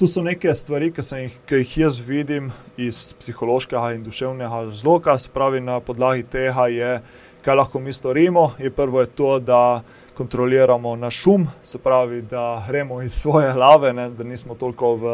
tu 0.00 0.06
so 0.06 0.22
neke 0.24 0.48
stvari, 0.54 0.86
ki, 0.96 1.02
jih, 1.12 1.34
ki 1.44 1.58
jih 1.58 1.72
jaz 1.82 1.98
vidim 2.00 2.46
iz 2.80 3.12
psihološkega 3.20 3.90
in 3.92 4.04
duševnega 4.06 4.60
razloga, 4.64 5.12
spravi 5.20 5.58
na 5.60 5.74
podlagi 5.84 6.22
tega, 6.24 6.68
je, 6.72 6.92
kaj 7.44 7.58
lahko 7.58 7.82
mi 7.84 7.92
storimo. 7.92 8.46
Je 8.58 8.70
prvo 8.72 9.02
je 9.02 9.10
to, 9.18 9.34
da 9.44 9.82
kontroliramo 10.16 10.94
naš 10.96 11.18
šum, 11.20 11.44
se 11.62 11.78
pravi, 11.78 12.22
da 12.22 12.62
gremo 12.68 13.02
iz 13.02 13.12
svoje 13.12 13.52
glave, 13.52 13.92
ne, 13.92 14.06
da 14.10 14.24
nismo 14.24 14.54
toliko 14.54 14.94
v 14.94 15.12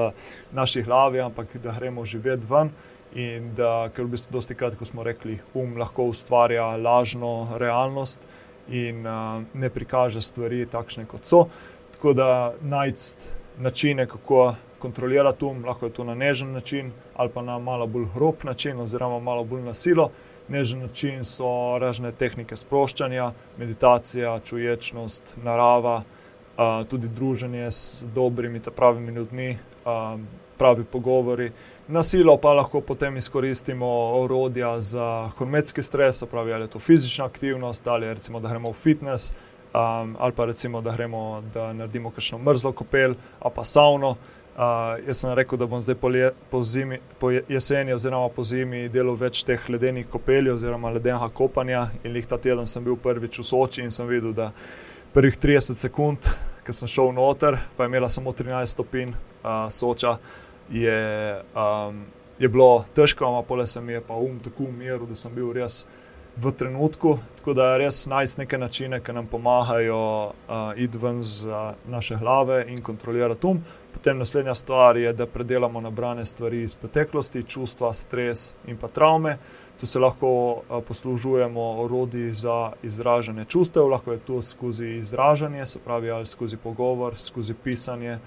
naši 0.55 0.85
glavi, 0.87 1.21
ampak 1.21 1.57
da 1.57 1.75
gremo 1.79 2.05
živeti 2.07 2.47
ven. 2.51 2.71
In 3.15 3.49
da, 3.59 3.89
ker 3.91 4.07
v 4.07 4.13
bistvu, 4.15 4.37
dosti 4.39 4.55
krat, 4.55 4.77
ko 4.79 4.87
smo 4.87 5.03
rekli, 5.03 5.41
um 5.55 5.75
lahko 5.81 6.07
ustvarja 6.13 6.69
lažno 6.77 7.59
realnost 7.59 8.23
in 8.71 9.03
uh, 9.03 9.43
ne 9.55 9.71
prikaže 9.71 10.23
stvari 10.23 10.63
takšne, 10.71 11.09
kot 11.11 11.27
so. 11.27 11.49
Tako 11.97 12.15
da 12.15 12.31
najti 12.63 13.35
načine, 13.59 14.07
kako 14.07 14.55
kontrolirati 14.79 15.45
um, 15.45 15.65
lahko 15.65 15.87
je 15.87 15.93
to 15.93 16.05
na 16.05 16.15
nežen 16.15 16.53
način 16.53 16.93
ali 17.17 17.31
pa 17.35 17.43
na 17.43 17.59
malo 17.59 17.87
bolj 17.87 18.05
grob 18.15 18.35
način, 18.45 18.81
oziroma 18.81 19.21
malo 19.21 19.45
bolj 19.45 19.63
na 19.63 19.75
silo. 19.75 20.11
Nežen 20.49 20.79
način 20.79 21.25
so 21.25 21.79
razne 21.79 22.13
tehnike 22.13 22.57
sproščanja, 22.57 23.33
meditacija, 23.59 24.41
čuječnost, 24.45 25.35
narava, 25.43 26.03
tudi 26.89 27.09
druženje 27.09 27.67
s 27.71 28.05
dobrimi, 28.15 28.61
pravimi 28.77 29.13
ljudmi, 29.13 29.59
pravi 30.59 30.85
pogovori. 30.85 31.51
Na 31.89 32.03
silo 32.03 32.37
pa 32.37 32.53
lahko 32.53 32.81
potem 32.81 33.17
izkoristimo 33.17 33.87
orodja 34.23 34.81
za 34.81 35.29
hormetski 35.37 35.83
stres, 35.83 36.25
pravi 36.31 36.53
ali 36.53 36.65
je 36.65 36.71
to 36.71 36.79
fizična 36.79 37.25
aktivnost 37.25 37.87
ali 37.87 38.15
recimo, 38.15 38.41
da 38.41 38.49
gremo 38.49 38.71
v 38.71 38.75
fitness. 38.75 39.33
Um, 39.75 40.17
ali 40.19 40.33
pa 40.33 40.45
recimo, 40.45 40.81
da 40.81 40.93
gremo, 40.93 41.43
da 41.55 41.73
naredimo 41.73 42.11
kakšno 42.11 42.39
mrzlo 42.39 42.73
kopel, 42.73 43.15
pa 43.55 43.65
savno. 43.65 44.11
Uh, 44.11 44.17
jaz 45.07 45.21
sem 45.21 45.33
rekel, 45.37 45.59
da 45.59 45.67
bom 45.69 45.81
zdaj 45.81 45.99
po, 46.01 46.09
le, 46.09 46.31
po, 46.51 46.63
zimi, 46.63 46.99
po 47.21 47.31
jeseni, 47.31 47.93
oziroma 47.93 48.29
po 48.33 48.43
zimi, 48.43 48.87
delal 48.89 49.17
več 49.21 49.43
teh 49.45 49.69
ledenih 49.69 50.09
kopelj, 50.09 50.51
oziroma 50.55 50.91
ledenega 50.95 51.29
kopanja. 51.29 51.87
In 52.05 52.17
jih 52.17 52.29
ta 52.31 52.39
teden 52.41 52.67
sem 52.67 52.85
bil 52.85 52.97
prvič 52.97 53.41
v 53.43 53.45
Soči 53.45 53.85
in 53.85 53.93
sem 53.93 54.09
videl, 54.09 54.33
da 54.33 54.53
prvih 55.13 55.37
30 55.37 55.77
sekund, 55.81 56.29
ki 56.65 56.73
sem 56.73 56.89
šel 56.89 57.13
noter, 57.17 57.59
pa 57.77 57.85
je 57.85 57.93
imela 57.93 58.09
samo 58.09 58.33
13 58.33 58.73
stopinj 58.73 59.13
uh, 59.13 59.69
Soča, 59.71 60.17
je, 60.73 60.99
um, 61.53 62.03
je 62.39 62.49
bilo 62.49 62.85
težko, 62.97 63.29
ampak 63.29 63.47
pole 63.49 63.67
se 63.67 63.81
mi 63.81 63.93
je 63.93 64.01
pa 64.01 64.17
um 64.17 64.41
tako 64.41 64.71
umiril, 64.71 65.07
da 65.07 65.15
sem 65.15 65.35
bil 65.35 65.53
res 65.53 65.85
v 66.37 66.53
trenutku. 66.53 67.19
Tako 67.39 67.55
da 67.55 67.71
je 67.73 67.79
res 67.85 68.07
najti 68.07 68.41
neke 68.43 68.59
načine, 68.59 69.01
ki 69.01 69.13
nam 69.13 69.29
pomagajo 69.31 70.01
uh, 70.27 70.73
iti 70.77 70.99
ven 70.99 71.23
z 71.23 71.49
uh, 71.49 71.73
naše 71.89 72.17
glave 72.21 72.65
in 72.69 72.83
kontrolirati 72.83 73.47
um. 73.47 73.63
Potem 73.97 74.19
naslednja 74.19 74.55
stvar 74.55 74.97
je, 74.97 75.13
da 75.13 75.27
predelamo 75.27 75.81
nabrane 75.81 76.25
stvari 76.25 76.63
iz 76.63 76.75
preteklosti, 76.75 77.43
čustva, 77.43 77.93
stres 77.93 78.53
in 78.67 78.77
pa 78.77 78.89
travme. 78.89 79.39
Tu 79.81 79.87
se 79.87 79.99
lahko 79.99 80.63
poslužujemo 80.89 81.81
orodji 81.81 82.33
za 82.33 82.73
izražanje 82.83 83.45
čustev, 83.45 83.89
lahko 83.89 84.13
je 84.13 84.19
to 84.19 84.43
skozi 84.43 84.87
izražanje, 84.87 85.67
se 85.67 85.79
pravi 85.79 86.11
ali 86.11 86.27
skozi 86.27 86.57
pogovor, 86.57 87.17
skozi 87.17 87.55
pisanje. 87.55 88.19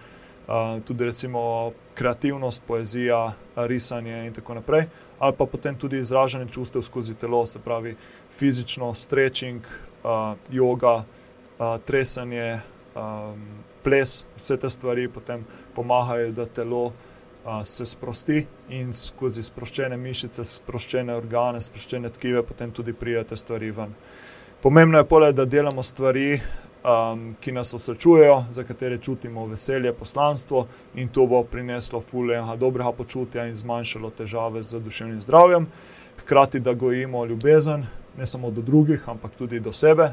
Tudi 0.85 1.05
recimo 1.05 1.71
kreativnost, 1.93 2.63
poezija, 2.67 3.33
risanje 3.55 4.25
in 4.27 4.33
tako 4.33 4.53
naprej, 4.53 4.87
ali 5.19 5.35
pa 5.37 5.45
potem 5.45 5.77
tudi 5.77 5.97
izražanje 5.97 6.49
čustev 6.49 6.81
skozi 6.81 7.13
telo, 7.13 7.45
se 7.45 7.59
pravi 7.59 7.95
fizično, 8.31 8.93
stretching, 8.93 9.61
yoga, 10.51 11.03
uh, 11.59 11.77
tresanje, 11.85 12.59
ples, 13.83 14.23
vse 14.37 14.57
te 14.57 14.69
stvari 14.69 15.07
potem 15.09 15.45
pomagajo, 15.75 16.31
da 16.31 16.45
telo 16.45 16.85
uh, 16.85 17.61
se 17.63 17.85
sprosti 17.85 18.45
in 18.69 18.93
skozi 18.93 19.43
sproščene 19.43 19.97
mišice, 19.97 20.43
sproščene 20.45 21.15
organe, 21.15 21.61
sproščene 21.61 22.09
tkive, 22.15 22.43
potem 22.43 22.71
tudi 22.71 22.93
prijete 22.93 23.37
stvari 23.39 23.71
ven. 23.71 23.93
Pomembno 24.61 24.97
je 24.97 25.07
pole, 25.07 25.31
da 25.33 25.45
delamo 25.45 25.83
stvari, 25.83 26.33
um, 26.83 27.35
ki 27.39 27.51
nas 27.51 27.73
osrečujejo, 27.73 28.43
za 28.51 28.63
katere 28.63 28.97
čutimo 28.97 29.45
veselje, 29.47 29.93
poslanstvo 29.93 30.67
in 30.95 31.07
to 31.07 31.25
bo 31.27 31.43
prineslo 31.43 32.01
fulejnega 32.01 32.55
dobrega 32.55 32.91
počutja 32.91 33.47
in 33.47 33.55
zmanjšalo 33.55 34.09
težave 34.09 34.63
z 34.63 34.79
duševnim 34.79 35.21
zdravjem. 35.21 35.67
Hkrati, 36.19 36.59
da 36.59 36.73
gojimo 36.73 37.25
ljubezen, 37.25 37.85
ne 38.17 38.25
samo 38.25 38.51
do 38.51 38.61
drugih, 38.61 39.09
ampak 39.09 39.35
tudi 39.35 39.59
do 39.59 39.71
sebe. 39.71 40.11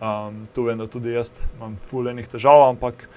Um, 0.00 0.42
tu 0.54 0.62
vem, 0.62 0.78
da 0.78 0.86
tudi 0.86 1.12
jaz 1.12 1.32
imam 1.56 1.76
fulejnih 1.80 2.28
težav, 2.28 2.68
ampak 2.68 3.08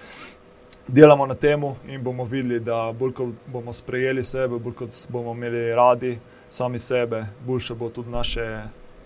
delamo 0.87 1.25
na 1.27 1.35
tem 1.35 1.63
in 1.87 2.03
bomo 2.03 2.23
videli, 2.25 2.59
da 2.59 2.91
bolj 2.91 3.13
ko 3.13 3.31
bomo 3.47 3.73
sprejeli 3.73 4.23
sebe, 4.23 4.59
bolj 4.59 4.73
ko 4.73 4.87
bomo 5.09 5.33
imeli 5.35 5.75
radi 5.75 6.17
sami 6.49 6.79
sebe, 6.79 7.25
boljše 7.45 7.75
bo 7.75 7.89
tudi 7.89 8.09
naše 8.09 8.45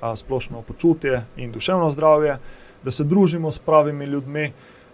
a, 0.02 0.16
splošno 0.16 0.62
počutje 0.62 1.26
in 1.38 1.52
duševno 1.52 1.90
zdravje 1.90 2.38
da 2.84 2.92
se 2.92 3.04
družimo 3.04 3.52
s 3.52 3.60
pravimi 3.60 4.06
ljudmi, 4.06 4.52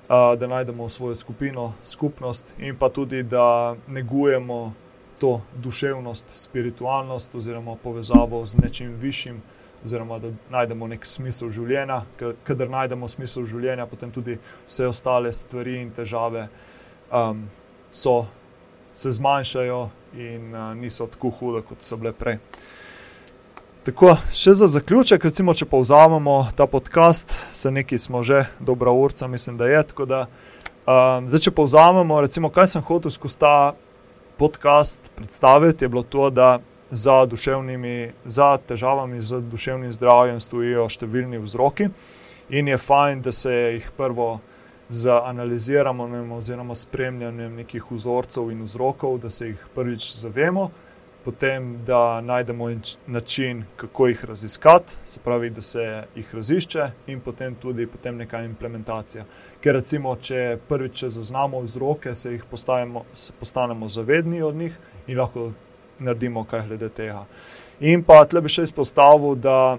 da 0.10 0.48
najdemo 0.48 0.90
svojo 0.90 1.16
skupino, 1.16 1.74
skupnost 1.84 2.56
in 2.58 2.76
pa 2.78 2.90
tudi, 2.90 3.24
da 3.24 3.76
negujemo 3.88 4.74
to 5.20 5.42
duševnost, 5.56 6.26
spiritualnost 6.30 7.36
oziroma 7.36 7.76
povezavo 7.76 8.46
z 8.46 8.58
nečim 8.58 8.96
višjim. 8.96 9.42
Oziroma, 9.84 10.20
da 10.20 10.32
najdemo 10.52 10.88
nek 10.92 11.06
smisel 11.08 11.52
življenja, 11.56 12.02
kader 12.44 12.70
najdemo 12.70 13.08
smisel 13.08 13.46
življenja, 13.48 13.86
potem 13.88 14.12
tudi 14.12 14.36
vse 14.66 14.90
ostale 14.90 15.32
stvari 15.32 15.78
in 15.80 15.94
težave 15.96 16.50
um, 17.16 17.46
so, 17.92 18.26
se 18.92 19.14
zmanjšajo 19.16 19.80
in 20.20 20.52
uh, 20.52 20.74
niso 20.76 21.08
tako 21.08 21.32
hude, 21.40 21.64
kot 21.64 21.86
so 21.86 21.98
bile 22.02 22.12
prej. 22.12 22.40
Tako, 23.88 24.18
še 24.36 24.54
za 24.60 24.68
zaključek, 24.68 25.24
recimo, 25.24 25.54
če 25.56 25.66
povzamemo 25.70 26.50
ta 26.60 26.68
podcast, 26.68 27.32
se 27.56 27.72
neki 27.72 27.98
smo 28.00 28.20
že 28.28 28.44
dobra 28.60 28.92
urca, 28.92 29.30
mislim, 29.32 29.58
da 29.58 29.70
je. 29.72 29.84
Da, 30.06 30.26
um, 30.84 31.30
zdaj, 31.32 31.48
če 31.48 31.56
povzamemo, 31.56 32.20
recimo, 32.22 32.52
kaj 32.52 32.76
sem 32.76 32.84
hotel 32.84 33.14
skozi 33.16 33.40
ta 33.40 33.54
podcast 34.40 35.12
predstaviti, 35.16 35.88
je 35.88 35.90
bilo 35.90 36.04
to, 36.04 36.28
da 36.30 36.60
za, 36.92 37.28
za 38.26 38.58
težavami 38.58 39.22
z 39.22 39.42
duševnim 39.42 39.92
zdravjem 39.94 40.40
stojijo 40.40 40.90
številni 40.90 41.38
vzroki 41.38 41.90
in 42.50 42.68
je 42.68 42.78
fajn, 42.78 43.22
da 43.22 43.32
se 43.32 43.54
jih 43.54 43.92
prvo 43.98 44.40
zanaliziramo, 44.90 46.10
oziroma 46.36 46.76
spremljanjem 46.76 47.56
nekih 47.62 47.92
vzorcev 47.92 48.50
in 48.52 48.64
vzrokov, 48.66 49.20
da 49.22 49.30
se 49.30 49.52
jih 49.52 49.68
prvič 49.76 50.16
zavemo 50.18 50.72
potem 51.24 51.84
da 51.86 52.22
najdemo 52.22 52.70
način, 53.08 53.64
kako 53.76 54.08
jih 54.08 54.26
raziskati, 54.26 54.94
se 55.06 55.20
pravi, 55.20 55.50
da 55.50 55.62
se 55.62 56.04
jih 56.16 56.36
razišče, 56.36 56.92
in 57.08 57.20
potem 57.20 57.56
tudi 57.56 57.88
potem 57.88 58.18
neka 58.18 58.42
implementacija. 58.44 59.26
Ker 59.62 59.76
recimo, 59.76 60.16
če 60.16 60.58
prvič 60.68 61.04
zaznamo 61.04 61.60
vzroke, 61.62 62.16
se 62.16 62.32
jih 62.32 62.46
postajemo, 62.52 63.04
se 63.14 63.34
postanemo 63.40 63.88
zavedni 63.88 64.42
od 64.42 64.56
njih 64.56 64.80
in 65.08 65.20
lahko 65.20 65.52
naredimo 66.00 66.44
kaj 66.44 66.68
glede 66.68 66.90
tega. 66.90 67.26
In 67.80 68.04
pa 68.04 68.24
tle 68.28 68.42
bi 68.44 68.52
še 68.52 68.68
izpostavil, 68.68 69.38
da 69.40 69.78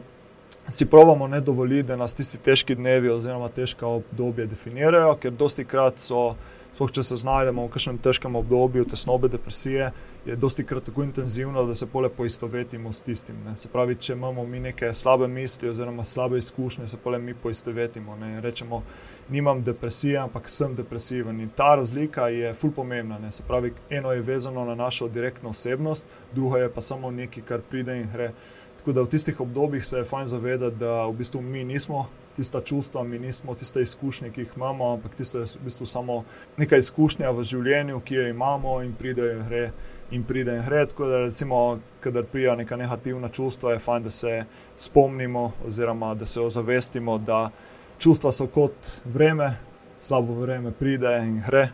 si 0.71 0.87
pravimo 0.87 1.27
ne 1.29 1.41
dovoliti, 1.41 1.89
da 1.89 1.97
nas 1.97 2.15
tisti 2.15 2.39
težki 2.39 2.75
dnevi 2.79 3.11
oziroma 3.11 3.49
težka 3.49 3.87
obdobja 3.87 4.47
definirajo, 4.47 5.17
ker 5.21 5.35
dosti 5.37 5.65
krat 5.65 5.99
so 5.99 6.35
sploh 6.81 6.93
če 6.97 7.03
se 7.05 7.17
znajdemo 7.21 7.67
v 7.67 7.71
kakšnem 7.75 7.99
težkem 8.01 8.37
obdobju 8.41 8.87
tesnobe, 8.89 9.29
depresije, 9.29 9.91
je 10.25 10.37
dosti 10.37 10.65
krat 10.65 10.87
tako 10.89 11.03
intenzivno, 11.05 11.67
da 11.69 11.75
se 11.77 11.85
pole 11.87 12.09
poistovetimo 12.09 12.89
s 12.93 13.03
tistim. 13.05 13.37
Ne. 13.45 13.53
Se 13.61 13.69
pravi, 13.69 13.99
če 14.01 14.15
imamo 14.17 14.47
mi 14.49 14.63
neke 14.65 14.89
slabe 14.97 15.29
misli 15.29 15.69
oziroma 15.69 16.07
slabe 16.09 16.39
izkušnje, 16.41 16.87
se 16.89 16.97
pole 16.97 17.19
mi 17.19 17.35
poistovetimo. 17.35 18.17
Ne. 18.17 18.41
Rečemo, 18.41 18.81
nimam 19.29 19.61
depresije, 19.65 20.17
ampak 20.23 20.49
sem 20.49 20.73
depresiven. 20.75 21.43
In 21.45 21.51
ta 21.57 21.75
razlika 21.77 22.31
je 22.33 22.55
ful 22.57 22.73
pomembna. 22.73 23.19
Ne. 23.21 23.33
Se 23.33 23.45
pravi, 23.45 23.75
eno 23.91 24.15
je 24.17 24.25
vezano 24.25 24.65
na 24.65 24.75
našo 24.75 25.09
direktno 25.09 25.53
osebnost, 25.53 26.09
drugo 26.33 26.57
je 26.57 26.73
pa 26.73 26.81
samo 26.81 27.11
nekaj, 27.11 27.45
kar 27.45 27.61
pride 27.61 27.99
in 28.01 28.09
gre. 28.13 28.33
Tako 28.81 28.97
da 28.97 29.05
v 29.05 29.13
tistih 29.13 29.41
obdobjih 29.45 29.85
se 29.85 30.01
je 30.01 30.09
fajn 30.09 30.33
zavedati, 30.33 30.81
da 30.81 31.05
v 31.05 31.13
bistvu 31.21 31.45
mi 31.45 31.65
nismo 31.65 32.07
tista 32.37 32.61
čustva, 32.61 33.03
mi 33.05 33.19
nismo 33.19 33.55
tiste 33.55 33.83
izkušnje, 33.83 34.31
ki 34.31 34.41
jih 34.41 34.53
imamo, 34.57 34.93
ampak 34.93 35.15
tisto 35.15 35.39
je 35.39 35.45
v 35.45 35.65
bistvu 35.65 35.87
samo 35.87 36.25
neka 36.57 36.77
izkušnja 36.77 37.31
v 37.31 37.45
življenju, 37.45 38.01
ki 38.01 38.15
jo 38.15 38.29
imamo 38.29 38.81
in 38.83 38.93
pride 38.95 39.33
in 39.33 39.43
gre. 39.49 39.65
In 40.11 40.25
pride 40.25 40.57
in 40.57 40.63
gre. 40.67 40.87
Tako 40.87 41.07
da, 41.07 41.19
recimo, 41.25 41.79
kadar 42.01 42.25
prija 42.25 42.57
neka 42.57 42.77
negativna 42.77 43.29
čustva, 43.29 43.73
je 43.73 43.79
fajn, 43.79 44.03
da 44.03 44.11
se 44.11 44.45
spomnimo, 44.77 45.53
oziroma 45.67 46.15
da 46.15 46.27
se 46.27 46.41
ozavestimo, 46.41 47.19
da 47.19 47.51
čustva 47.99 48.33
so 48.33 48.47
kot 48.47 48.93
vreme, 49.05 49.53
slabo 50.01 50.35
vreme 50.41 50.73
pride 50.73 51.19
in 51.27 51.43
gre. 51.47 51.69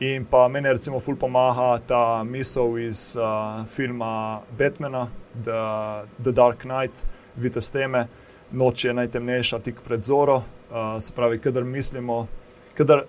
In 0.00 0.24
pa 0.30 0.48
meni, 0.48 0.72
recimo, 0.72 1.00
ful 1.00 1.16
pomaga 1.16 1.80
ta 1.86 2.22
misel 2.24 2.78
iz 2.78 3.16
uh, 3.18 3.66
filma 3.66 4.40
Batmana, 4.58 5.08
The, 5.44 5.62
The 6.22 6.32
Dark 6.32 6.62
Knight, 6.62 7.06
vidite 7.36 7.60
s 7.60 7.70
teme 7.70 8.06
noč 8.52 8.84
je 8.84 8.94
najtemnejša 8.94 9.58
tik 9.58 9.80
pred 9.84 10.04
zoro. 10.04 10.36
Uh, 10.36 11.00
se 11.00 11.12
pravi, 11.12 11.38
kadar 11.38 11.64
mislimo, 11.64 12.26
kadar, 12.74 13.04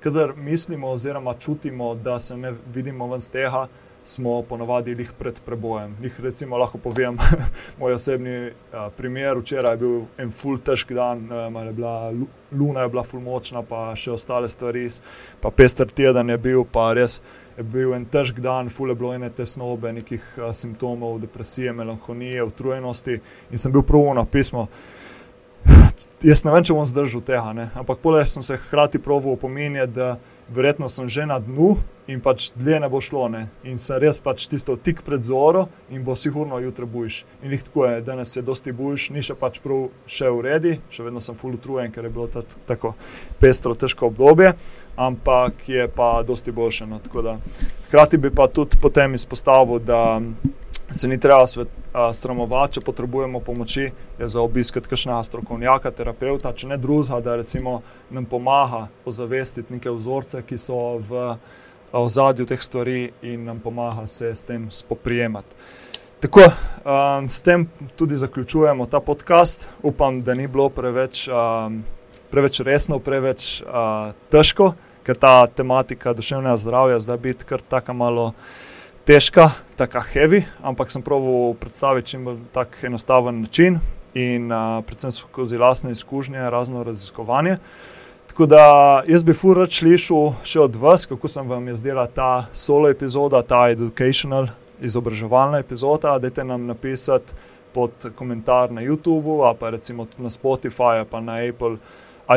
kadar 0.00 0.32
mislimo 0.36 0.88
oziroma 0.88 1.34
čutimo, 1.34 1.94
da 1.94 2.20
se 2.20 2.36
ne 2.36 2.54
vidimo 2.74 3.06
ven 3.06 3.20
z 3.20 3.28
tega, 3.28 3.66
smo 4.02 4.42
ponovadi 4.42 4.90
jih 4.98 5.12
pred 5.18 5.40
prebojem. 5.46 5.96
Lih 6.02 6.20
recimo 6.20 6.58
lahko 6.58 6.78
povem 6.78 7.18
moj 7.80 7.94
osebni 7.94 8.50
uh, 8.50 8.88
primer. 8.96 9.38
Včeraj 9.38 9.72
je 9.72 9.76
bil 9.76 10.00
en 10.18 10.30
full 10.30 10.58
težki 10.58 10.94
dan, 10.94 11.28
um, 11.30 11.56
je 11.66 11.72
bila, 11.72 12.12
luna 12.50 12.80
je 12.80 12.88
bila 12.88 13.02
full 13.02 13.22
močna, 13.22 13.62
pa 13.62 13.92
še 13.96 14.10
ostale 14.10 14.48
stvari, 14.48 14.88
pa 15.40 15.50
pester 15.50 15.86
teden 15.86 16.30
je 16.34 16.38
bil, 16.38 16.64
pa 16.64 16.92
res 16.98 17.20
je 17.56 17.62
bil 17.62 17.94
en 17.94 18.04
težk 18.04 18.40
dan, 18.42 18.68
full 18.68 18.90
je 18.90 18.98
bilo 18.98 19.14
ene 19.14 19.30
tesnobe, 19.30 19.92
nekih 19.92 20.34
uh, 20.38 20.50
simptomov, 20.56 21.20
depresije, 21.22 21.72
melanholije, 21.72 22.42
utrujenosti 22.42 23.20
in 23.50 23.58
sem 23.58 23.72
bil 23.72 23.86
prvo 23.86 24.14
na 24.14 24.26
pismo. 24.26 24.68
Jaz 26.22 26.44
ne 26.46 26.52
vem, 26.54 26.62
če 26.62 26.74
bom 26.76 26.86
zdržal 26.86 27.22
tega, 27.26 27.52
ne? 27.56 27.70
ampak 27.78 27.98
poleg 28.02 28.22
tega 28.22 28.30
sem 28.30 28.44
se 28.46 28.58
hkrati 28.66 29.00
proval 29.02 29.34
opominjati, 29.34 29.92
da 29.92 30.16
verjetno 30.52 30.88
sem 30.88 31.08
že 31.08 31.26
na 31.26 31.38
dnu 31.42 31.76
in 32.06 32.20
pač 32.20 32.50
dlje 32.58 32.80
ne 32.82 32.88
bo 32.90 33.00
šlo. 33.00 33.28
Ne? 33.32 33.46
In 33.64 33.78
se 33.82 33.98
res 33.98 34.20
pač 34.22 34.46
tisto 34.50 34.76
tik 34.76 35.02
pred 35.06 35.22
zoro 35.24 35.66
in 35.90 36.04
bo 36.04 36.14
sigurno 36.18 36.58
jutri 36.62 36.86
bojiš. 36.86 37.22
In 37.42 37.54
jih 37.54 37.64
tako 37.66 37.86
je, 37.86 38.00
danes 38.06 38.36
je 38.36 38.42
dosti 38.42 38.72
bojiš, 38.72 39.10
ni 39.14 39.22
še 39.22 39.34
pač 39.38 39.60
prav 39.64 39.88
še 40.06 40.30
v 40.30 40.46
redu, 40.46 40.74
še 40.90 41.06
vedno 41.06 41.22
sem 41.22 41.38
full 41.38 41.58
utrujen, 41.58 41.92
ker 41.94 42.06
je 42.06 42.14
bilo 42.14 42.28
tako 42.66 42.94
pestro, 43.42 43.74
težko 43.74 44.10
obdobje, 44.12 44.54
ampak 44.96 45.68
je 45.68 45.86
pa 45.88 46.22
dosti 46.26 46.52
boljše. 46.54 46.86
No? 46.90 47.00
Hkrati 47.88 48.18
bi 48.18 48.30
pa 48.30 48.48
tudi 48.48 48.78
potem 48.82 49.14
izpostavil, 49.18 49.82
da 49.82 50.20
se 50.92 51.08
ni 51.08 51.20
treba 51.20 51.46
svet, 51.46 51.68
a, 51.92 52.12
sramovati, 52.14 52.78
če 52.78 52.84
potrebujemo 52.86 53.40
pomoči, 53.40 53.90
je 54.18 54.28
za 54.28 54.40
obiskati 54.40 54.88
kakšnega 54.88 55.22
strokovnjaka, 55.28 55.90
terapeuta, 55.90 56.52
če 56.52 56.72
ne 56.72 56.78
drugega, 56.80 57.20
da 57.20 57.36
recimo 57.36 57.80
nam 58.10 58.24
pomaga 58.24 58.86
ozavestiti 59.06 59.72
neke 59.72 59.90
vzorce, 59.90 60.42
ki 60.46 60.58
so 60.58 60.78
v 60.98 61.36
ozadju 61.92 62.46
teh 62.48 62.62
stvari 62.62 63.10
in 63.22 63.44
nam 63.44 63.60
pomaga 63.60 64.06
se 64.06 64.34
s 64.34 64.42
tem 64.42 64.70
spoprijemati. 64.70 65.56
Tako, 66.22 66.44
um, 66.46 67.28
s 67.28 67.42
tem 67.42 67.66
tudi 67.96 68.16
zaključujemo 68.16 68.86
ta 68.86 69.00
podcast. 69.00 69.68
Upam, 69.82 70.22
da 70.22 70.34
ni 70.34 70.46
bilo 70.46 70.68
preveč, 70.70 71.26
um, 71.28 71.82
preveč 72.30 72.60
resno, 72.60 72.98
preveč 73.02 73.62
uh, 73.62 74.14
težko, 74.30 74.72
ker 75.02 75.18
ta 75.18 75.46
tematika 75.46 76.14
duševnega 76.14 76.56
zdravja 76.56 77.00
zdaj 77.02 77.18
biti 77.18 77.44
kar 77.44 77.60
tako 77.60 77.94
malo 77.98 78.28
težka, 79.04 79.50
tako 79.76 80.00
heavy, 80.12 80.44
ampak 80.62 80.90
sem 80.90 81.02
proval 81.02 81.54
predstaviti 81.58 82.14
čim 82.14 82.24
bolj 82.24 82.38
enostaven 82.86 83.40
način 83.40 83.78
in 84.14 84.52
uh, 84.52 84.84
predvsem 84.86 85.12
skozi 85.12 85.58
lastne 85.58 85.90
izkušnje, 85.90 86.50
razno 86.50 86.82
raziskovanje. 86.82 87.56
Tako 88.26 88.46
da 88.46 89.02
jaz 89.06 89.24
bi 89.24 89.34
fur 89.34 89.58
več 89.58 89.80
slišal 89.80 90.30
še 90.46 90.60
od 90.62 90.76
vas, 90.76 91.06
kako 91.06 91.28
sem 91.28 91.48
vam 91.48 91.66
je 91.68 91.74
zdela 91.80 92.06
ta 92.06 92.46
solo 92.52 92.88
epizoda, 92.88 93.42
ta 93.42 93.66
educational, 93.72 94.46
izobraževalna 94.80 95.58
epizoda. 95.60 96.14
Dajte 96.18 96.44
nam 96.44 96.66
napisati 96.66 97.34
pod 97.74 98.06
komentar 98.14 98.70
na 98.72 98.84
YouTubu, 98.84 99.42
pa 99.58 99.70
recimo 99.70 100.06
na 100.18 100.30
Spotify, 100.30 101.04
pa 101.04 101.20
na 101.20 101.42
Apple 101.48 101.76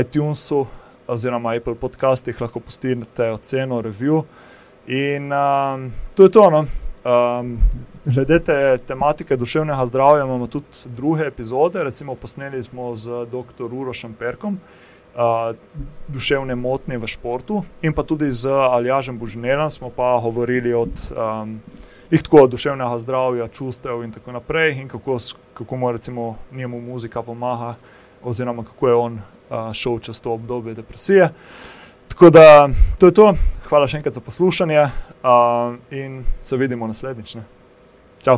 iTunesu 0.01 0.66
oziroma 1.07 1.53
Apple 1.55 1.76
podcastih 1.76 2.41
lahko 2.41 2.59
postite 2.59 3.30
oceno, 3.32 3.82
review. 3.82 4.24
In 4.88 5.31
um, 5.31 5.91
to 6.15 6.23
je 6.23 6.31
to. 6.31 6.49
No. 6.49 6.65
Um, 7.05 7.59
glede 8.05 8.39
te 8.39 8.77
tematike 8.88 9.36
duševnega 9.38 9.86
zdravja 9.86 10.23
imamo 10.23 10.47
tudi 10.47 10.65
druge 10.86 11.27
epizode, 11.27 11.83
recimo 11.83 12.15
posneli 12.15 12.63
smo 12.63 12.95
z 12.95 13.25
dr. 13.25 13.73
Urošem 13.73 14.13
Perkom. 14.13 14.59
Uh, 15.15 15.55
duševne 16.07 16.55
motnje 16.55 16.97
v 16.97 17.07
športu, 17.07 17.61
in 17.81 17.93
pa 17.95 18.03
tudi 18.03 18.27
z 18.31 18.51
Aljažem 18.51 19.15
Božnelom 19.19 19.69
smo 19.69 19.89
pa 19.89 20.19
govorili 20.23 20.73
od 20.73 20.91
um, 20.91 21.61
tako, 22.11 22.47
duševnega 22.47 22.97
zdravja, 22.99 23.47
čustev 23.47 24.03
in 24.03 24.11
tako 24.11 24.31
naprej, 24.31 24.81
in 24.81 24.88
kako, 24.88 25.17
kako 25.53 25.77
mu 25.77 25.91
recimo 25.91 26.36
njemu 26.51 26.81
muzika 26.81 27.23
pomaga, 27.23 27.75
oziroma 28.23 28.63
kako 28.63 28.88
je 28.88 28.95
on 28.95 29.13
uh, 29.13 29.73
šel 29.73 29.99
čez 29.99 30.21
to 30.21 30.33
obdobje 30.33 30.73
depresije. 30.73 31.29
Tako 32.07 32.29
da 32.29 32.69
to 32.99 33.05
je 33.05 33.13
to. 33.13 33.33
Hvala 33.69 33.87
še 33.87 33.97
enkrat 33.97 34.13
za 34.13 34.21
poslušanje 34.21 34.81
uh, 34.81 35.75
in 35.91 36.23
se 36.41 36.57
vidimo 36.57 36.87
naslednjič. 36.87 37.36
Čau! 38.23 38.37